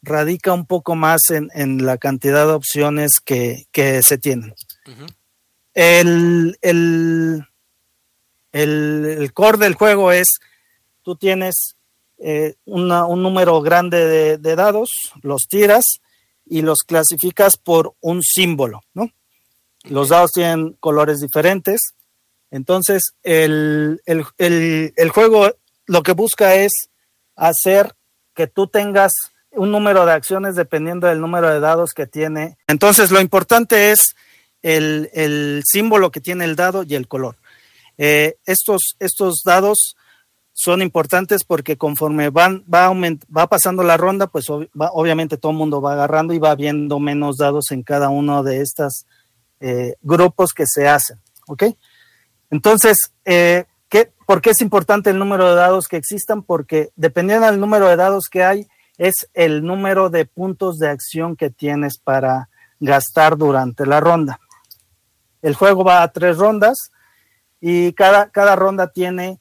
[0.00, 3.66] radica un poco más en, la cantidad de opciones que,
[4.02, 4.54] se tienen.
[5.74, 7.44] el, el,
[9.32, 10.40] core del juego es,
[11.02, 11.76] tú tienes
[12.18, 12.88] eh, un
[13.22, 14.90] número grande de, dados,
[15.22, 16.00] los tiras
[16.44, 19.10] y los clasificas por un símbolo, ¿no?
[19.84, 21.80] Los dados tienen colores diferentes.
[22.50, 24.00] Entonces, el,
[25.12, 25.50] juego
[25.86, 26.72] lo que busca es
[27.36, 27.94] hacer
[28.34, 29.12] que tú tengas
[29.52, 32.58] un número de acciones dependiendo del número de dados que tiene.
[32.66, 34.14] Entonces, lo importante es
[34.62, 37.36] el, símbolo que tiene el dado y el color.
[38.02, 39.94] Eh, estos, estos dados
[40.54, 45.82] son importantes porque conforme van, va, va pasando la ronda, pues obviamente todo el mundo
[45.82, 49.04] va agarrando y va viendo menos dados en cada uno de estos
[49.60, 51.18] eh, grupos que se hacen.
[51.46, 51.64] ¿Ok?
[52.50, 52.96] Entonces,
[53.26, 56.42] eh, ¿qué, ¿por qué es importante el número de dados que existan?
[56.42, 58.66] Porque dependiendo del número de dados que hay,
[58.96, 62.48] es el número de puntos de acción que tienes para
[62.78, 64.40] gastar durante la ronda.
[65.42, 66.92] El juego va a tres rondas
[67.60, 69.38] y cada, cada ronda tiene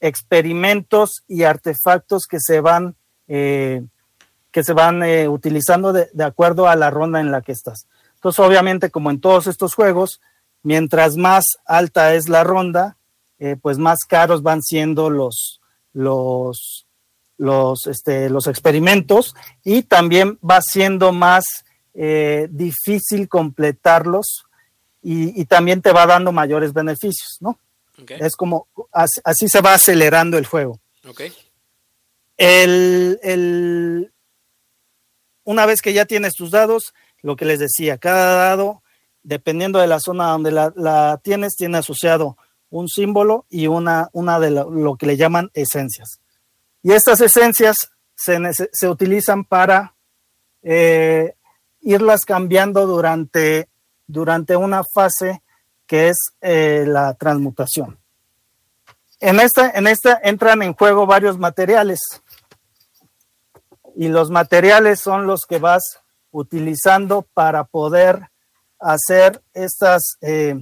[0.00, 2.94] experimentos y artefactos que se van,
[3.26, 3.82] eh,
[4.50, 7.86] que se van eh, utilizando de, acuerdo a la ronda en la que estás.
[8.16, 10.20] Entonces, obviamente, como en todos estos juegos,
[10.62, 12.98] mientras más alta es la ronda,
[13.38, 15.60] eh, pues más caros van siendo los,
[15.94, 16.86] los,
[17.38, 19.34] los, este, los experimentos
[19.64, 21.44] y también va siendo más
[22.50, 24.46] difícil completarlos
[25.04, 27.58] y, y, también te va dando mayores beneficios, ¿no?
[28.08, 30.80] Es como, así, se va acelerando el juego.
[32.36, 34.10] El,
[35.44, 38.82] una vez que ya tienes tus dados, lo que les decía, cada dado,
[39.22, 42.36] dependiendo de la zona donde la, tienes, tiene asociado
[42.70, 46.18] un símbolo y una, una de lo, que le llaman esencias.
[46.82, 47.76] Y estas esencias
[48.16, 48.38] se,
[48.72, 49.94] se utilizan para
[50.62, 51.34] eh,
[51.82, 53.68] irlas cambiando durante,
[54.06, 55.42] durante una fase
[55.86, 57.98] que es eh, la transmutación.
[59.20, 62.00] En esta, en esta entran en juego varios materiales
[63.96, 66.00] y los materiales son los que vas
[66.30, 68.28] utilizando para poder
[68.80, 70.58] hacer estas, eh,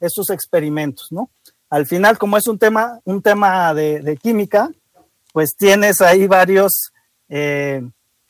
[0.00, 1.30] estos experimentos, ¿no?
[1.68, 4.70] Al final, como es un tema, un tema de, química,
[5.32, 6.90] pues tienes ahí varios,
[7.28, 7.88] eh,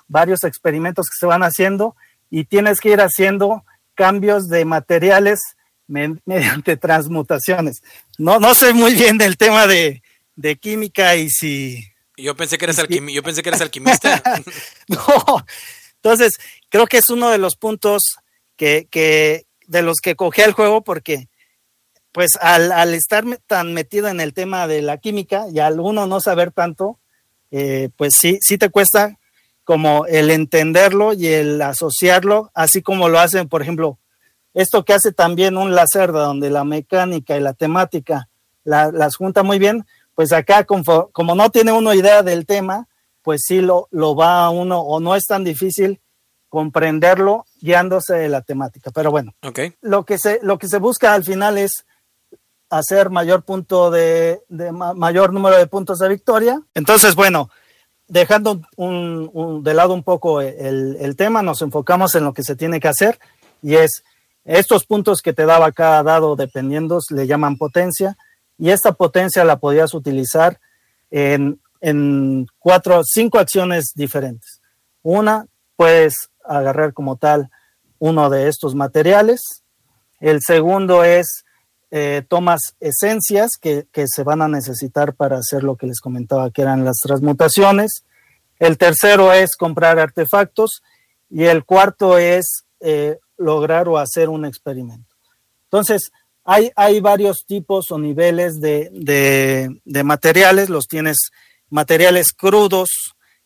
[0.09, 1.97] varios experimentos que se van haciendo
[2.29, 3.65] y tienes que ir haciendo
[4.01, 5.41] cambios de materiales
[5.87, 7.83] mediante transmutaciones.
[8.17, 10.01] No, no sé muy bien del tema de,
[10.59, 11.85] química y si...
[12.17, 12.79] Yo pensé que eres,
[13.13, 14.23] yo pensé que eres alquimista.
[14.89, 15.47] no,
[15.97, 16.39] entonces
[16.71, 18.17] creo que es uno de los puntos
[18.57, 21.29] que, que de los que cogí el juego porque
[22.13, 26.07] pues al, al, estar tan metido en el tema de la química y al uno
[26.07, 26.99] no saber tanto,
[27.51, 29.20] eh, pues sí, sí te cuesta
[29.71, 34.01] como el entenderlo y el asociarlo, así como lo hacen, por ejemplo,
[34.53, 38.29] esto que hace también un Lacerda, donde la mecánica y la temática
[38.65, 39.87] las junta muy bien,
[40.17, 42.89] pues acá como, como, no tiene uno idea del tema,
[43.23, 46.01] pues sí lo, lo va a uno, o no es tan difícil
[46.49, 48.91] comprenderlo guiándose de la temática.
[48.93, 49.75] Pero bueno, okay.
[49.83, 51.87] lo, que se, lo que se busca al final es
[52.71, 54.41] hacer mayor punto de,
[54.97, 56.61] mayor número de puntos de victoria.
[56.75, 57.51] Entonces, bueno,
[58.11, 62.57] dejando un, de lado un poco el, el, tema, nos enfocamos en lo que se
[62.57, 63.19] tiene que hacer
[63.63, 64.03] y es
[64.45, 68.17] estos puntos que te daba cada dado dependiendo, le llaman potencia,
[68.59, 70.59] y esta potencia la podías utilizar
[71.11, 74.61] en, en cuatro, cinco acciones diferentes.
[75.03, 75.47] Una,
[75.77, 77.49] puedes agarrar como tal
[77.99, 79.63] uno de estos materiales.
[80.19, 81.45] El segundo es
[81.93, 86.63] eh, tomas esencias que, se van a necesitar para hacer lo que les comentaba que
[86.63, 88.05] eran las transmutaciones.
[88.61, 90.83] El tercero es comprar artefactos
[91.29, 95.17] y el cuarto es eh, lograr o hacer un experimento.
[95.65, 96.13] Entonces,
[96.45, 98.89] hay, hay varios tipos o niveles de,
[99.85, 101.31] de, materiales, los tienes
[101.71, 102.89] materiales crudos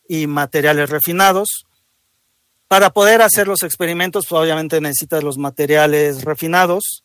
[0.07, 1.65] y materiales refinados.
[2.67, 7.03] Para poder hacer los experimentos, pues, obviamente necesitas los materiales refinados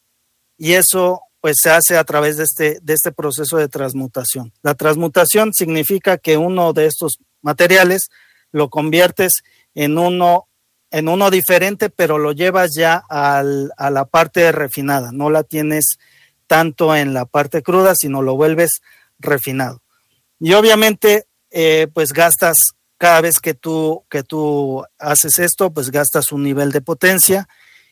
[0.56, 4.52] y eso pues se hace a través de este, de este proceso de transmutación.
[4.62, 8.08] La transmutación significa que uno de estos materiales
[8.52, 9.42] lo conviertes
[9.74, 10.46] en uno
[10.92, 15.84] en uno diferente, pero lo llevas ya a la parte refinada, no la tienes
[16.48, 18.80] tanto en la parte cruda, sino lo vuelves
[19.20, 19.82] refinado.
[20.40, 22.56] Y obviamente, eh, pues gastas,
[22.98, 27.48] cada vez que tú, que tú haces esto, pues gastas un nivel de potencia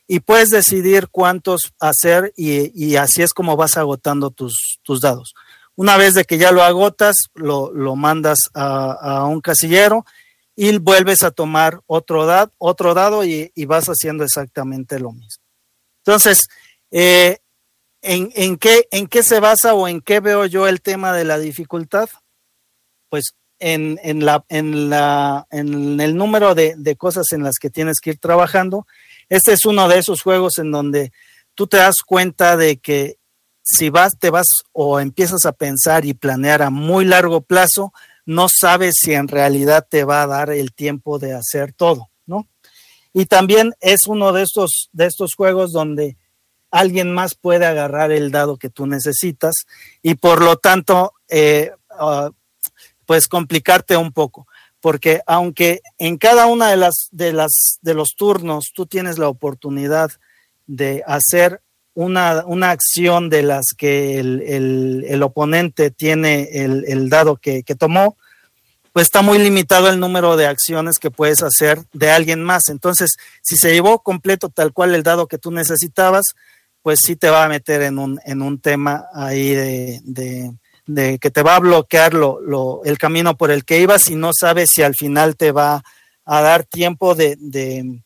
[0.09, 5.35] y puedes decidir cuántos hacer y, así es como vas agotando tus, tus, dados.
[5.76, 10.05] Una vez de que ya lo agotas, lo, lo mandas a, a un casillero
[10.56, 12.26] y vuelves a tomar otro,
[12.59, 15.44] otro dado y, vas haciendo exactamente lo mismo.
[16.05, 16.48] Entonces,
[16.90, 17.39] eh,
[18.02, 21.39] ¿en, qué, ¿en qué se basa o en qué veo yo el tema de la
[21.39, 22.09] dificultad?
[23.09, 28.01] Pues en, la, en, la, en el número de, de, cosas en las que tienes
[28.01, 28.85] que ir trabajando.
[29.28, 31.12] Este es uno de esos juegos en donde
[31.55, 33.18] tú te das cuenta de que
[33.62, 37.92] si vas, te vas o empiezas a pensar y planear a muy largo plazo,
[38.24, 42.46] no sabes si en realidad te va a dar el tiempo de hacer todo, ¿no?
[43.12, 46.16] Y también es uno de estos, de estos juegos donde
[46.70, 49.55] alguien más puede agarrar el dado que tú necesitas
[50.02, 52.30] y por lo tanto, eh, uh,
[53.06, 54.46] pues complicarte un poco,
[54.80, 59.28] porque aunque en cada una de las, de las, de los turnos tú tienes la
[59.28, 60.10] oportunidad
[60.66, 61.60] de hacer
[61.94, 67.74] una, una acción de las que el, el, oponente tiene el, el dado que, que,
[67.74, 68.16] tomó,
[68.92, 72.68] pues está muy limitado el número de acciones que puedes hacer de alguien más.
[72.68, 76.34] Entonces, si se llevó completo tal cual el dado que tú necesitabas,
[76.82, 80.52] pues sí te va a meter en un, en un tema ahí de, de,
[80.89, 84.16] de que te va a bloquear lo, lo, el camino por el que ibas y
[84.16, 85.82] no sabes si al final te va
[86.24, 88.01] a dar tiempo de, de,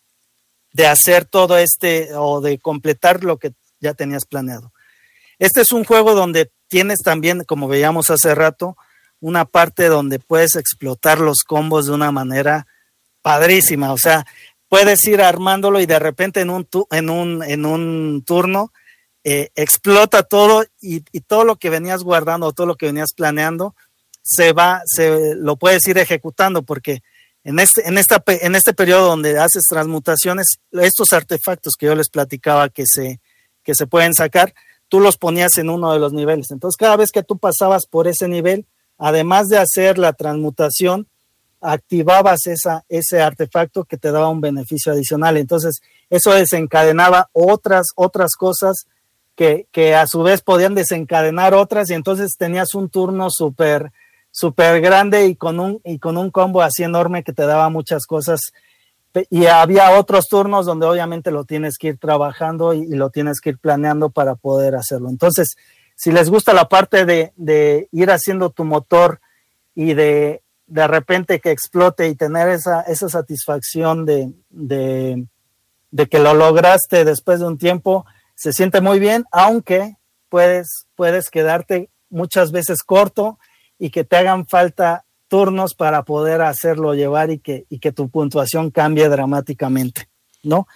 [0.72, 4.72] de hacer todo este o de completar lo que ya tenías planeado.
[5.38, 8.76] Este es un juego donde tienes también, como veíamos hace rato,
[9.20, 12.66] una parte donde puedes explotar los combos de una manera
[13.22, 13.92] padrísima.
[13.92, 14.26] O sea,
[14.68, 18.72] puedes ir armándolo y de repente en un, en un, en un turno
[19.24, 23.74] eh, explota todo y, todo lo que venías guardando, todo lo que venías planeando,
[24.22, 27.02] se va, se lo puedes ir ejecutando porque
[27.44, 32.08] en este, en, esta, en este periodo donde haces transmutaciones, estos artefactos que yo les
[32.08, 33.20] platicaba que se,
[33.62, 34.54] que se pueden sacar,
[34.88, 36.50] tú los ponías en uno de los niveles.
[36.50, 38.66] Entonces, cada vez que tú pasabas por ese nivel,
[38.98, 41.08] además de hacer la transmutación,
[41.60, 45.36] activabas esa, ese artefacto que te daba un beneficio adicional.
[45.36, 45.80] Entonces,
[46.10, 48.86] eso desencadenaba otras, otras cosas
[49.34, 53.92] que, que a su vez podían desencadenar otras y entonces tenías un turno súper,
[54.30, 58.06] súper grande y con, un, y con un combo así enorme que te daba muchas
[58.06, 58.52] cosas
[59.30, 63.50] y había otros turnos donde obviamente lo tienes que ir trabajando y, lo tienes que
[63.50, 65.10] ir planeando para poder hacerlo.
[65.10, 65.56] Entonces,
[65.94, 69.20] si les gusta la parte de, ir haciendo tu motor
[69.74, 75.26] y de de repente que explote y tener esa, esa satisfacción de, de,
[75.90, 78.06] de, que lo lograste después de un tiempo,
[78.42, 79.98] se siente muy bien, aunque
[80.28, 83.38] puedes, puedes quedarte muchas veces corto
[83.78, 88.08] y que te hagan falta turnos para poder hacerlo llevar y que, y que tu
[88.08, 90.08] puntuación cambie dramáticamente,
[90.42, 90.66] ¿no?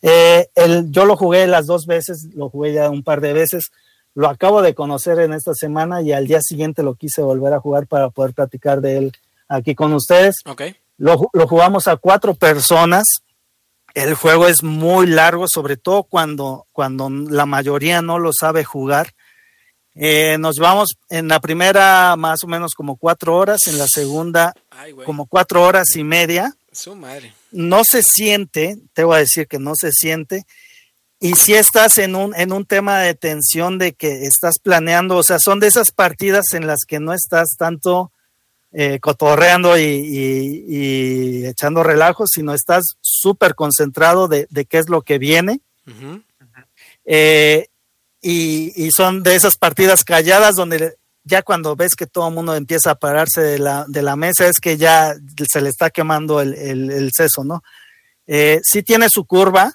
[0.00, 3.70] Eh, el, yo lo jugué las dos veces, lo jugué ya un par de veces,
[4.14, 7.60] lo acabo de conocer en esta semana y al día siguiente lo quise volver a
[7.60, 9.12] jugar para poder platicar de él
[9.46, 10.36] aquí con ustedes.
[10.46, 10.74] Okay.
[10.96, 13.04] Lo, lo jugamos a cuatro personas.
[13.94, 19.14] El juego es muy largo, sobre todo cuando, cuando la mayoría no lo sabe jugar.
[19.94, 24.54] Eh, nos vamos en la primera más o menos como cuatro horas, en la segunda
[25.04, 26.54] como cuatro horas y media.
[26.72, 27.34] Su madre.
[27.50, 30.44] No se siente, te voy a decir que no se siente.
[31.18, 35.22] Y si estás en un, en un tema de tensión de que estás planeando, o
[35.22, 38.12] sea, son de esas partidas en las que no estás tanto
[38.72, 45.60] eh, cotorreando y, echando relajos, sino estás súper concentrado de, qué es lo que viene.
[47.04, 47.66] Eh,
[48.22, 50.94] y, son de esas partidas calladas donde
[51.24, 54.46] ya cuando ves que todo el mundo empieza a pararse de la, de la mesa
[54.46, 55.14] es que ya
[55.48, 57.62] se le está quemando el, el, seso, ¿no?
[58.26, 59.72] Eh, sí tiene su curva,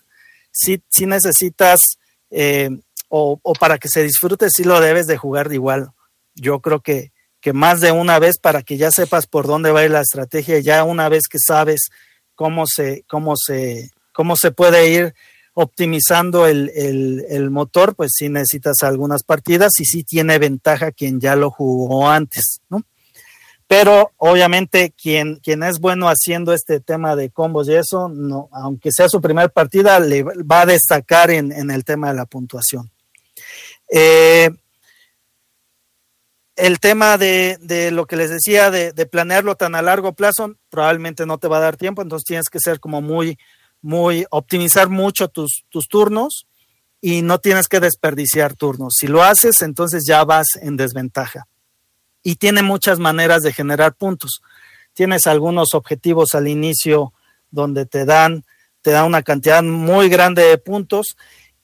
[0.52, 1.98] sí, sí necesitas,
[2.32, 2.70] eh,
[3.10, 5.92] o, o, para que se disfrute, sí lo debes de jugar de igual.
[6.34, 7.12] Yo creo que,
[7.46, 10.02] que más de una vez para que ya sepas por dónde va a ir la
[10.02, 11.90] estrategia, ya una vez que sabes
[12.34, 15.14] cómo se, cómo se, cómo se puede ir
[15.54, 21.36] optimizando el, el, motor, pues sí necesitas algunas partidas y sí tiene ventaja quien ya
[21.36, 22.82] lo jugó antes, ¿no?
[23.68, 28.92] Pero obviamente quien, quien es bueno haciendo este tema de combos y eso, no, aunque
[28.92, 32.90] sea su primera partida, le va a destacar en, en el tema de la puntuación.
[33.88, 34.50] Eh,
[36.56, 40.56] el tema de, de, lo que les decía, de, de, planearlo tan a largo plazo,
[40.70, 43.38] probablemente no te va a dar tiempo, entonces tienes que ser como muy,
[43.82, 46.48] muy, optimizar mucho tus, tus turnos
[47.02, 48.96] y no tienes que desperdiciar turnos.
[48.98, 51.48] Si lo haces, entonces ya vas en desventaja.
[52.24, 54.42] Y tiene muchas maneras de generar puntos.
[54.94, 57.14] Tienes algunos objetivos al inicio
[57.52, 58.44] donde te dan,
[58.82, 61.16] te dan una cantidad muy grande de puntos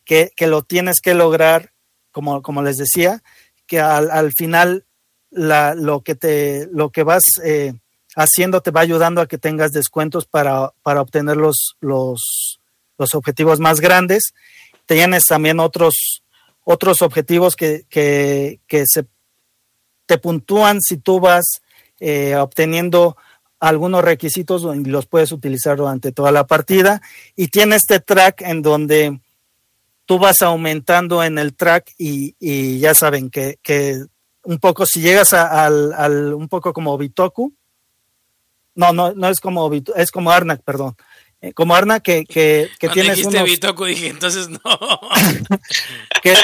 [0.05, 1.71] que, que lo tienes que lograr,
[2.11, 3.23] como, como les decía,
[3.71, 4.83] que al, al final
[5.29, 7.73] la, lo, que te, lo que vas eh,
[8.17, 12.59] haciendo te va ayudando a que tengas descuentos para, para obtener los, los,
[12.97, 14.33] los, objetivos más grandes.
[14.85, 16.21] Tienes también otros,
[16.65, 19.05] otros objetivos que, que, que se
[20.05, 21.61] te puntúan si tú vas
[22.01, 23.15] eh, obteniendo
[23.61, 27.01] algunos requisitos y los puedes utilizar durante toda la partida.
[27.37, 29.21] Y tiene este track en donde
[30.05, 34.03] tú vas aumentando en el track y, y ya saben que, que,
[34.43, 37.53] un poco, si llegas a, al, al, un poco como Bitoku,
[38.75, 40.95] no, no, no es como es como Arnak, perdón.
[41.43, 43.49] Eh, como Arnak que, que, que tienes dijiste unos...
[43.49, 44.59] Bitoku dije, entonces no.
[46.23, 46.35] que,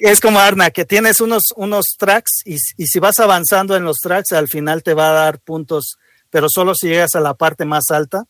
[0.00, 3.98] es como Arnak, que tienes unos, unos tracks y, y, si vas avanzando en los
[3.98, 5.98] tracks, al final te va a dar puntos,
[6.30, 8.24] pero solo si llegas a la parte más alta.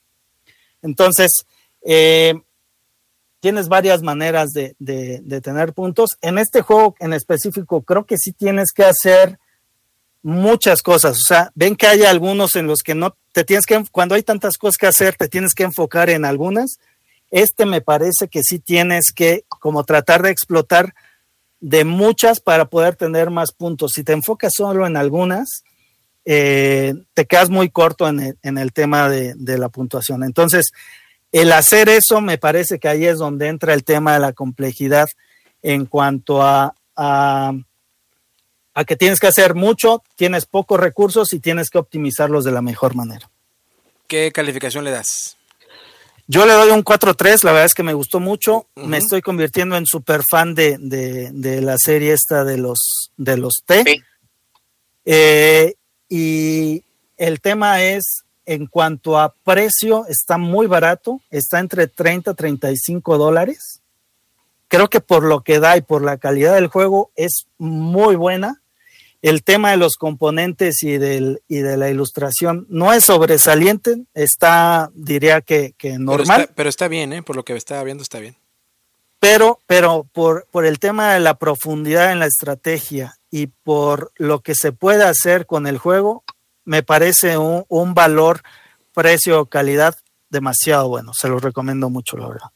[0.82, 1.46] Entonces,
[1.84, 2.34] eh,
[3.40, 6.18] tienes varias maneras de, de, tener puntos.
[6.20, 9.38] En este juego en específico, creo que sí tienes que hacer
[10.22, 11.18] muchas cosas.
[11.18, 14.22] O sea, ven que hay algunos en los que no te tienes que, cuando hay
[14.22, 16.78] tantas cosas que hacer, te tienes que enfocar en algunas.
[17.30, 20.94] Este me parece que sí tienes que como tratar de explotar
[21.60, 23.92] de muchas para poder tener más puntos.
[23.94, 25.64] Si te enfocas solo en algunas,
[26.24, 30.22] eh, te quedas muy corto en el, en el tema de, la puntuación.
[30.24, 30.72] Entonces,
[31.32, 35.06] el hacer eso me parece que ahí es donde entra el tema de la complejidad
[35.62, 37.52] en cuanto a, a
[38.78, 42.62] a que tienes que hacer mucho, tienes pocos recursos y tienes que optimizarlos de la
[42.62, 43.28] mejor manera.
[44.06, 45.36] ¿Qué calificación le das?
[46.28, 48.68] Yo le doy un 4-3, la verdad es que me gustó mucho.
[48.76, 48.86] Uh -huh.
[48.86, 53.36] Me estoy convirtiendo en super fan de, de, de, la serie esta de los, de
[53.36, 53.82] los T.
[53.84, 54.02] Sí.
[55.06, 55.74] Eh,
[56.08, 56.84] y
[57.16, 63.18] el tema es, en cuanto a precio, está muy barato, está entre 30 y 35
[63.18, 63.82] dólares.
[64.68, 68.62] Creo que por lo que da y por la calidad del juego es muy buena
[69.20, 74.90] el tema de los componentes y, del, y de la ilustración no es sobresaliente, está,
[74.94, 76.26] diría que, que normal.
[76.26, 77.22] Pero está, pero está, bien, ¿eh?
[77.22, 78.36] por lo que estaba viendo está bien.
[79.20, 84.40] Pero, pero por, por el tema de la profundidad en la estrategia y por lo
[84.40, 86.22] que se puede hacer con el juego,
[86.68, 88.42] me parece un, un valor,
[88.92, 89.96] precio, calidad
[90.28, 91.14] demasiado bueno.
[91.14, 92.48] Se lo recomiendo mucho, la verdad.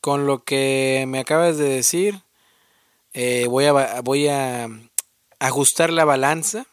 [0.00, 2.20] Con lo que me acabas de decir,
[3.12, 4.68] eh, voy a, voy a
[5.38, 6.66] ajustar la balanza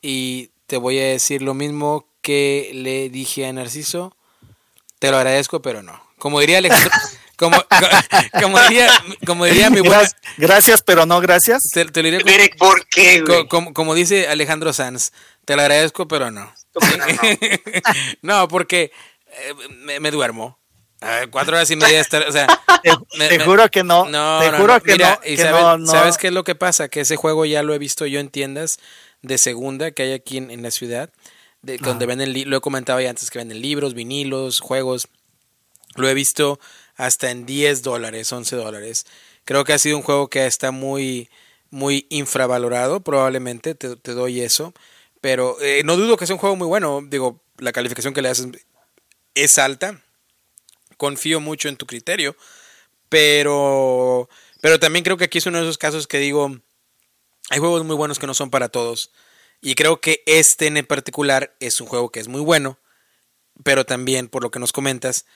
[0.00, 4.16] y te voy a decir lo mismo que le dije a Narciso.
[4.98, 6.00] Te lo agradezco, pero no.
[6.18, 6.90] Como diría Alejandro,
[7.36, 7.62] como,
[8.40, 8.88] como, diría,
[9.26, 10.08] como diría mi buena...
[10.38, 11.62] Gracias, pero no gracias.
[11.70, 15.12] Te, te lo diré como, ¿Por qué, como, como, como, dice Alejandro Sanz,
[15.50, 16.54] te lo agradezco, pero no.
[18.22, 18.92] no, porque
[19.26, 20.60] eh, me, me duermo.
[21.00, 22.46] A ver, cuatro horas y media estar, o sea,
[22.84, 24.80] te, me, te me, juro que no, no te no, juro no.
[24.80, 25.86] que, Mira, no, y que sabes, no, no.
[25.90, 26.88] ¿sabes qué es lo que pasa?
[26.88, 28.78] Que ese juego ya lo he visto yo en tiendas
[29.22, 31.10] de segunda que hay aquí en, en la ciudad.
[31.62, 35.08] de, donde venden, lo he comentado ya antes que venden libros, vinilos, juegos.
[35.96, 36.60] Lo he visto
[36.94, 39.04] hasta en 10 dólares, 11 dólares.
[39.44, 41.28] Creo que ha sido un juego que está muy,
[41.70, 44.74] muy infravalorado, probablemente, te, doy eso.
[45.20, 47.02] Pero eh, no dudo que sea un juego muy bueno.
[47.06, 48.48] Digo, la calificación que le haces
[49.34, 50.00] es alta.
[50.96, 52.36] Confío mucho en tu criterio.
[53.08, 54.28] Pero,
[54.60, 56.56] pero también creo que aquí es uno de esos casos que digo,
[57.50, 59.10] hay juegos muy buenos que no son para todos.
[59.60, 62.78] Y creo que este en particular es un juego que es muy bueno.
[63.62, 65.26] Pero también, por lo que nos comentas,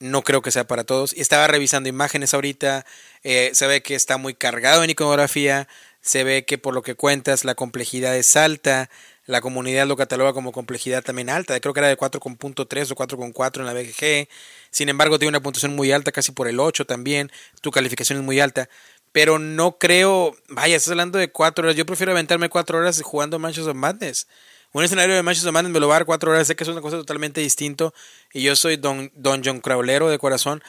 [0.00, 1.12] no creo que sea para todos.
[1.12, 2.84] Estaba revisando imágenes ahorita,
[3.22, 5.68] eh, se ve que está muy cargado en iconografía,
[6.00, 8.90] se ve que por lo que cuentas la complejidad es alta,
[9.30, 13.60] la comunidad lo cataloga como complejidad también alta, creo que era de 4.3 o 4.4
[13.60, 14.28] en la BGG,
[14.70, 17.30] sin embargo tiene una puntuación muy alta, casi por el 8 también,
[17.60, 18.68] tu calificación es muy alta,
[19.12, 23.38] pero no creo, vaya, estás hablando de 4 horas, yo prefiero aventarme 4 horas jugando
[23.38, 24.26] Manchas of Madness
[24.72, 26.46] un escenario de Manchester Madness me lo va a dar cuatro horas.
[26.46, 27.92] Sé que es una cosa totalmente distinta.
[28.32, 30.62] Y yo soy don, don John Crawlero de corazón.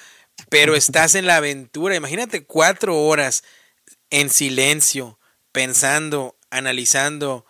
[0.50, 1.96] Pero estás en la aventura.
[1.96, 3.44] Imagínate cuatro horas
[4.10, 5.20] en silencio,
[5.52, 7.46] pensando, analizando,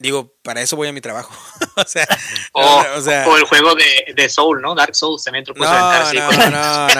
[0.00, 1.30] Digo, para eso voy a mi trabajo.
[1.76, 2.08] o, sea,
[2.52, 4.74] o, el juego de, de, Soul, ¿no?
[4.74, 6.96] Dark Souls también te no, no, no, no, no,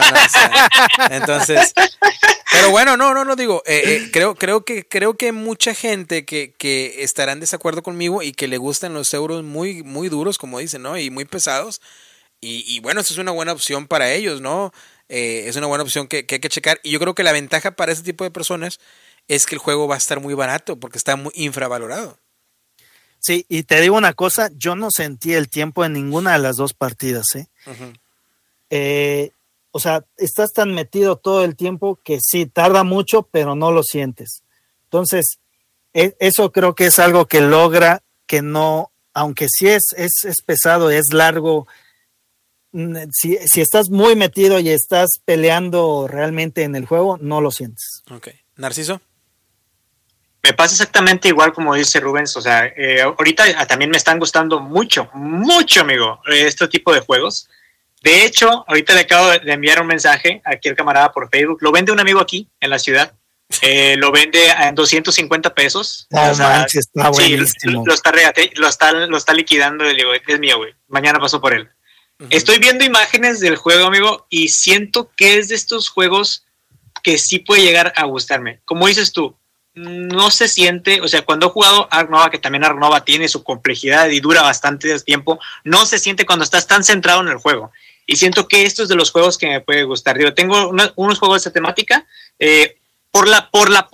[1.11, 1.73] entonces,
[2.53, 6.27] pero bueno, no, no, no digo, eh, eh, creo, creo que, creo que mucha gente
[6.27, 10.37] que, que estará en desacuerdo conmigo y que le gustan los euros muy, muy duros,
[10.37, 10.99] como dicen, ¿no?
[10.99, 11.81] Y muy pesados.
[12.43, 14.73] Y, y bueno, eso es una buena opción para ellos, ¿no?
[15.09, 16.81] Eh, es una buena opción que, que hay que checar.
[16.83, 18.79] Y yo creo que la ventaja para ese tipo de personas
[19.27, 22.19] es que el juego va a estar muy barato porque está muy infravalorado.
[23.21, 26.57] Sí, y te digo una cosa, yo no sentí el tiempo en ninguna de las
[26.57, 27.47] dos partidas, ¿eh?
[28.71, 29.33] ¿eh?
[29.73, 33.83] o sea, estás tan metido todo el tiempo que sí, tarda mucho, pero no lo
[33.83, 34.43] sientes.
[34.85, 35.39] Entonces,
[35.93, 40.43] e, eso creo que es algo que logra que no, aunque sí es, es, es
[40.43, 41.67] pesado, es largo,
[43.13, 48.03] si, si, estás muy metido y estás peleando realmente en el juego, no lo sientes.
[48.11, 48.29] Ok.
[48.57, 49.01] Narciso.
[50.43, 54.59] Me pasa exactamente igual como dice Rubens, o sea, eh, ahorita también me están gustando
[54.61, 57.49] mucho, mucho, amigo, este tipo de juegos.
[58.03, 61.59] De hecho, ahorita le acabo de enviar un mensaje aquí al camarada por Facebook.
[61.61, 63.13] Lo vende un amigo aquí en la ciudad.
[63.63, 66.07] Eh, lo vende en 250 pesos.
[66.11, 67.85] No manches, está buenísimo.
[67.85, 68.13] Lo, está
[68.55, 70.73] lo, está, lo está liquidando le digo, es mío, güey.
[70.89, 71.69] Mañana paso por él.
[72.29, 76.45] Estoy viendo imágenes del juego, amigo, y siento que es de estos juegos
[77.03, 78.61] que sí puede llegar a gustarme.
[78.67, 79.37] Como dices tú,
[79.75, 83.29] no se siente, o sea, cuando he jugado Ark Nova, que también Ark Nova tiene
[83.29, 87.37] su complejidad y dura bastante tiempo, no se siente cuando estás tan centrado en el
[87.37, 87.71] juego.
[88.07, 90.19] Y siento que esto es de los juegos que me puede gustar.
[90.19, 92.05] Digo, tengo unos juegos de temática.
[92.41, 92.77] Eh,
[93.13, 93.89] por la, por la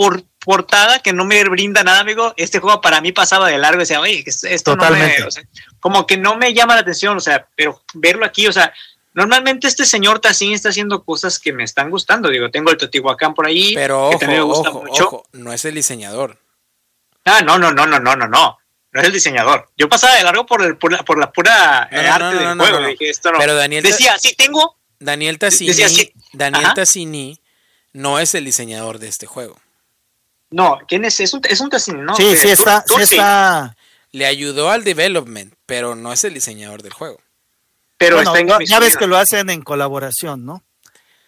[0.45, 3.81] portada que no me brinda nada, amigo, este juego para mí pasaba de largo.
[3.81, 5.17] Decía, oye, esto no me.
[5.81, 8.73] como que no me llama la atención, o sea, pero verlo aquí, o sea,
[9.17, 12.29] Normalmente este señor Tassin está haciendo cosas que me están gustando.
[12.29, 13.73] Digo, tengo el Teotihuacán por ahí.
[13.75, 15.23] Pero ojo, me gusta mucho.
[15.33, 16.39] no es el diseñador.
[17.25, 18.59] Ah, no, no, no, no, no, no, no.
[18.93, 19.71] No es el diseñador.
[19.75, 22.87] Yo pasaba de largo por, el, por, la, por la pura eh, arte del juego.
[22.89, 23.39] Dije, esto no.
[23.39, 24.77] Pero Daniel decía, sí tengo.
[24.99, 27.41] Daniel Tassini, Daniel Tassini
[27.95, 29.59] no es el diseñador de este juego.
[30.51, 31.21] No, ¿quién es?
[31.21, 32.15] Es un, es un Tassini, ¿no?
[32.17, 33.79] Sí, sí está, sí está.
[34.13, 37.19] Le ayudó al development, pero no es el diseñador del juego.
[37.99, 38.23] Pero
[38.65, 40.63] ya ves que lo hacen en colaboración, ¿no?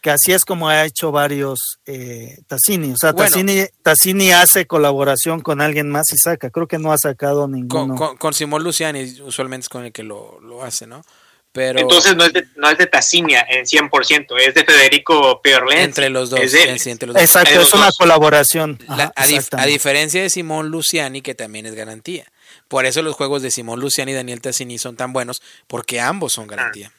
[0.01, 2.93] Que así es como ha hecho varios eh, Tassini.
[2.93, 6.51] O sea, Tassini, hace colaboración con alguien más y saca.
[6.51, 8.17] Creo que no ha sacado ninguno.
[8.17, 11.03] Con, Simón Luciani, usualmente es con el que lo, hace, ¿no?
[11.51, 15.79] Pero, Entonces no es de, no es de Tassini en 100%, es de Federico Peorlen.
[15.79, 16.39] Entre los dos.
[16.41, 18.79] Exacto, es una colaboración.
[19.17, 22.31] a, diferencia de Simón Luciani, que también es garantía.
[22.69, 26.35] Por eso los juegos de Simón Luciani y Daniel Tassini son tan buenos, porque ambos
[26.35, 26.93] son garantía.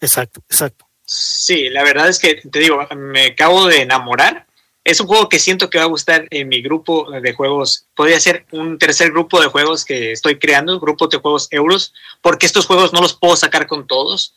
[0.00, 0.86] Exacto, exacto.
[1.04, 4.46] Sí, la verdad es que te digo, me acabo de enamorar.
[4.84, 7.86] Es un juego que siento que va a gustar en mi grupo de juegos.
[7.94, 11.92] Podría ser un tercer grupo de juegos que estoy creando, grupo de juegos euros,
[12.22, 14.34] porque estos juegos no los puedo sacar con todos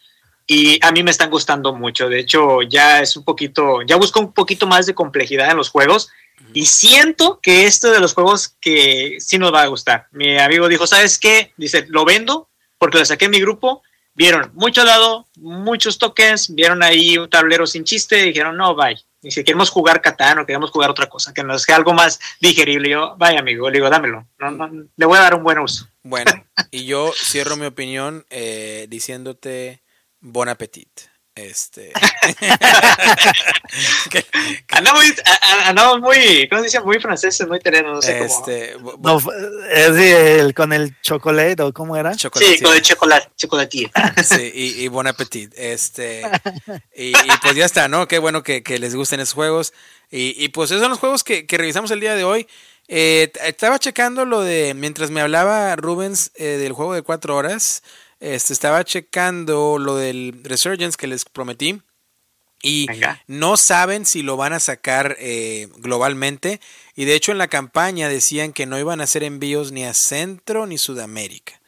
[0.51, 2.09] y a mí me están gustando mucho.
[2.09, 5.69] De hecho, ya es un poquito, ya busco un poquito más de complejidad en los
[5.69, 6.09] juegos
[6.53, 10.07] y siento que esto de los juegos que sí nos va a gustar.
[10.11, 11.53] Mi amigo dijo, ¿sabes qué?
[11.57, 13.83] Dice, lo vendo porque lo saqué en mi grupo.
[14.15, 18.99] Vieron mucho lado, muchos tokens, vieron ahí un tablero sin chiste y dijeron, no, bye.
[19.21, 22.19] Y si queremos jugar Catán o queremos jugar otra cosa, que nos sea algo más
[22.41, 24.27] digerible, yo, vaya amigo, le digo, dámelo.
[24.95, 25.87] le voy a dar un buen uso.
[26.03, 26.31] Bueno,
[26.71, 29.83] y yo cierro mi opinión eh, diciéndote
[30.19, 30.89] bon appetit.
[31.45, 31.93] Este.
[35.65, 36.79] andamos, muy, ¿cómo se dice?
[36.81, 38.97] Muy franceses, muy italianos, no sé este, cómo.
[39.01, 39.21] No,
[40.53, 42.13] con el chocolate, ¿o cómo era?
[42.13, 43.91] Sí, con el chocolate, chocolate.
[44.23, 45.53] Sí, y, y bon appetit.
[45.55, 46.21] Este,
[46.95, 48.07] y, pues ya está, ¿no?
[48.07, 49.73] Qué bueno que, que les gusten esos juegos.
[50.11, 52.47] Y, y, pues esos son los juegos que, que revisamos el día de hoy.
[52.91, 57.83] Eh, estaba checando lo de, mientras me hablaba Rubens eh, del juego de cuatro horas,
[58.19, 61.81] este, estaba checando lo del Resurgence que les prometí.
[62.61, 62.87] Y
[63.27, 66.59] no saben si lo van a sacar eh, globalmente.
[66.93, 69.93] Y de hecho en la campaña decían que no iban a hacer envíos ni a
[69.93, 71.61] Centro ni Sudamérica.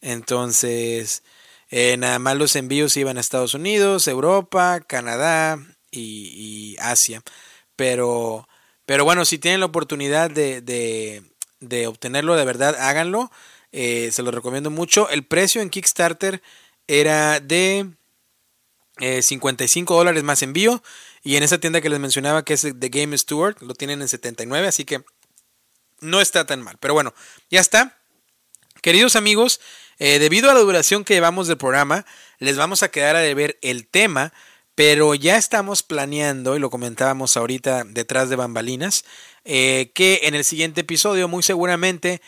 [0.00, 1.22] Entonces,
[1.70, 5.60] nada más los envíos iban a Estados Unidos, Europa, Canadá
[5.92, 7.22] y Asia.
[7.76, 8.48] Pero
[8.86, 10.60] pero bueno, si tienen la oportunidad de,
[11.60, 13.30] de, obtenerlo de verdad, háganlo.
[13.72, 15.08] Eh, se lo recomiendo mucho.
[15.08, 16.42] El precio en Kickstarter
[16.86, 17.90] era de
[18.98, 20.82] 55 eh, dólares más envío.
[21.24, 24.08] Y en esa tienda que les mencionaba, que es The Game Steward, lo tienen en
[24.08, 24.66] 79.
[24.66, 25.02] Así que
[26.00, 26.76] no está tan mal.
[26.78, 27.14] Pero bueno,
[27.50, 27.98] ya está.
[28.82, 29.60] Queridos amigos,
[29.98, 32.04] eh, debido a la duración que llevamos del programa,
[32.38, 34.32] les vamos a quedar a deber el tema
[34.74, 39.04] pero ya estamos planeando, y lo comentábamos ahorita detrás de bambalinas,
[39.44, 42.22] eh, que en el siguiente episodio muy seguramente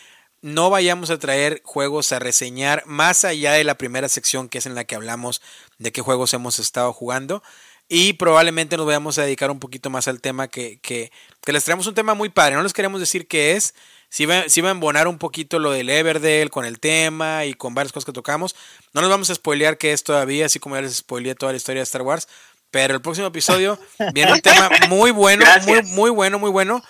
[0.44, 4.66] no vayamos a traer juegos a reseñar más allá de la primera sección que es
[4.66, 5.40] en la que hablamos
[5.78, 7.42] de qué juegos hemos estado jugando.
[7.88, 11.10] Y probablemente nos vayamos a dedicar un poquito más al tema que, que,
[11.42, 12.56] que les traemos un tema muy padre.
[12.56, 13.74] No les queremos decir qué es,
[14.10, 17.54] si va, si va a embonar un poquito lo del Everdell con el tema y
[17.54, 18.54] con varias cosas que tocamos.
[18.92, 21.56] No nos vamos a spoilear que es todavía, así como ya les spoileé toda la
[21.56, 22.28] historia de Star Wars.
[22.70, 23.78] Pero el próximo episodio
[24.12, 26.82] viene un tema muy bueno, muy, muy bueno, muy bueno.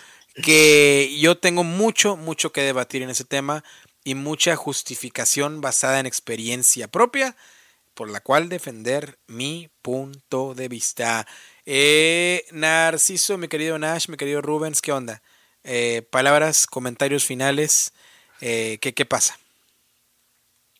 [0.42, 3.62] Que yo tengo mucho, mucho que debatir en ese tema
[4.02, 7.36] y mucha justificación basada en experiencia propia
[7.94, 11.26] por la cual defender mi punto de vista.
[11.64, 15.22] Eh, Narciso, mi querido Nash, mi querido Rubens, ¿qué onda?
[15.62, 17.92] Eh, palabras, comentarios finales,
[18.40, 19.38] eh, ¿qué, ¿qué, pasa?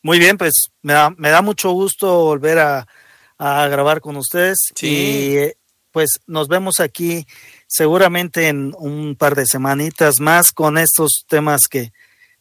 [0.03, 2.87] Muy bien, pues me da, me da mucho gusto volver a,
[3.37, 5.37] a grabar con ustedes y
[5.91, 7.25] pues nos vemos aquí
[7.67, 11.91] seguramente en un par de semanitas más con estos temas que,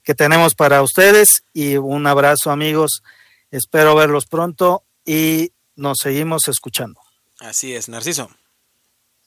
[0.03, 3.03] que tenemos para ustedes y un abrazo amigos,
[3.51, 7.01] espero verlos pronto y nos seguimos escuchando.
[7.41, 8.31] Así es, Narciso.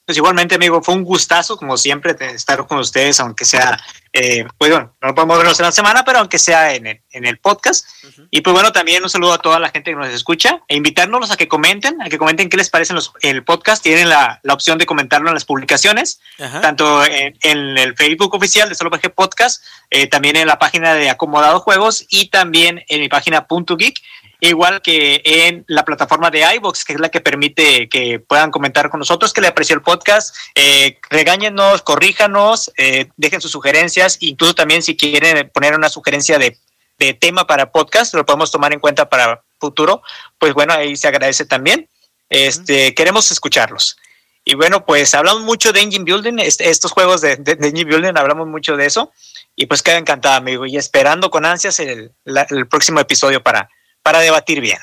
[0.04, 3.78] Pues igualmente, amigo, fue un gustazo, como siempre, estar con ustedes, aunque sea,
[4.20, 7.24] eh, pues bueno, no podemos vernos en la semana, pero aunque sea en el, en
[7.24, 7.86] el podcast.
[8.30, 11.30] Y pues bueno, también un saludo a toda la gente que nos escucha e invitarnos
[11.30, 13.82] a que comenten, a que comenten qué les parece los, el podcast.
[13.82, 16.20] Tienen la, la, opción de comentarlo en las publicaciones,
[16.60, 21.10] tanto en, el Facebook oficial de Solo PG Podcast, eh, también en la página de
[21.10, 24.00] Acomodado Juegos y también en mi página Punto Geek
[24.40, 28.88] igual que en la plataforma de iVoox, que es la que permite que puedan comentar
[28.90, 34.54] con nosotros, que le apreció el podcast, eh, regáñenos, corríjanos, eh, dejen sus sugerencias, incluso
[34.54, 36.56] también si quieren poner una sugerencia de,
[36.98, 40.02] de tema para podcast, lo podemos tomar en cuenta para futuro,
[40.38, 41.88] pues bueno, ahí se agradece también.
[42.30, 43.96] Este, queremos escucharlos.
[44.44, 48.46] Y bueno, pues hablamos mucho de Engine Building, estos juegos de, de, Engine Building, hablamos
[48.46, 49.12] mucho de eso.
[49.56, 53.68] Y pues queda encantada, amigo, y esperando con ansias el, el próximo episodio para,
[54.02, 54.78] para debatir bien.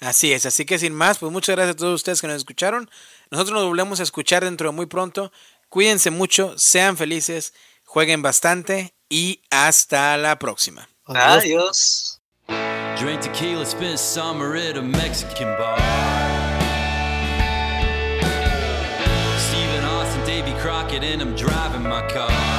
[0.00, 2.90] Así es, así que sin más, pues muchas gracias a todos ustedes que nos escucharon.
[3.30, 5.32] Nosotros nos volvemos a escuchar dentro de muy pronto.
[5.68, 10.88] Cuídense mucho, sean felices, jueguen bastante y hasta la próxima.
[11.06, 12.20] Adiós.
[12.98, 15.78] Drink tequila, spend summer at a Mexican bar.
[19.38, 22.51] Stephen Austin, Davy Crockett, and I'm driving my car.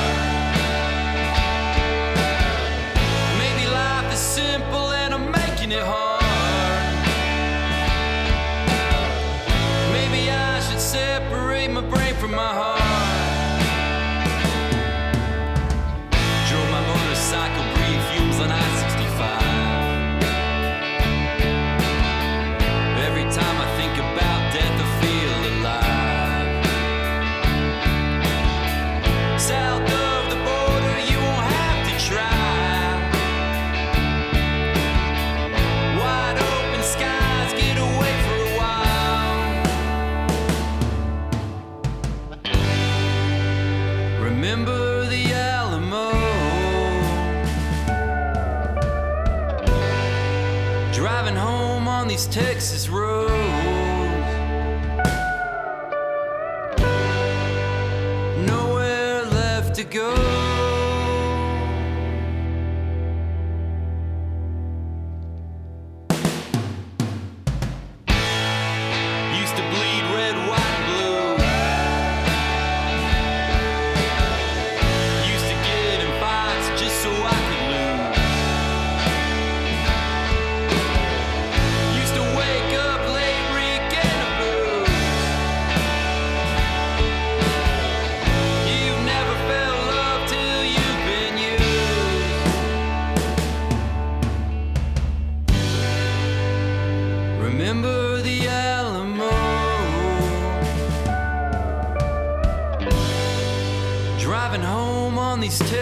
[5.73, 6.12] it hard.
[52.13, 53.31] These Texas roads.
[58.45, 60.32] Nowhere left to go.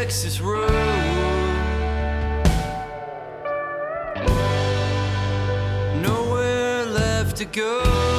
[0.01, 1.11] Texas road.
[7.35, 8.10] to go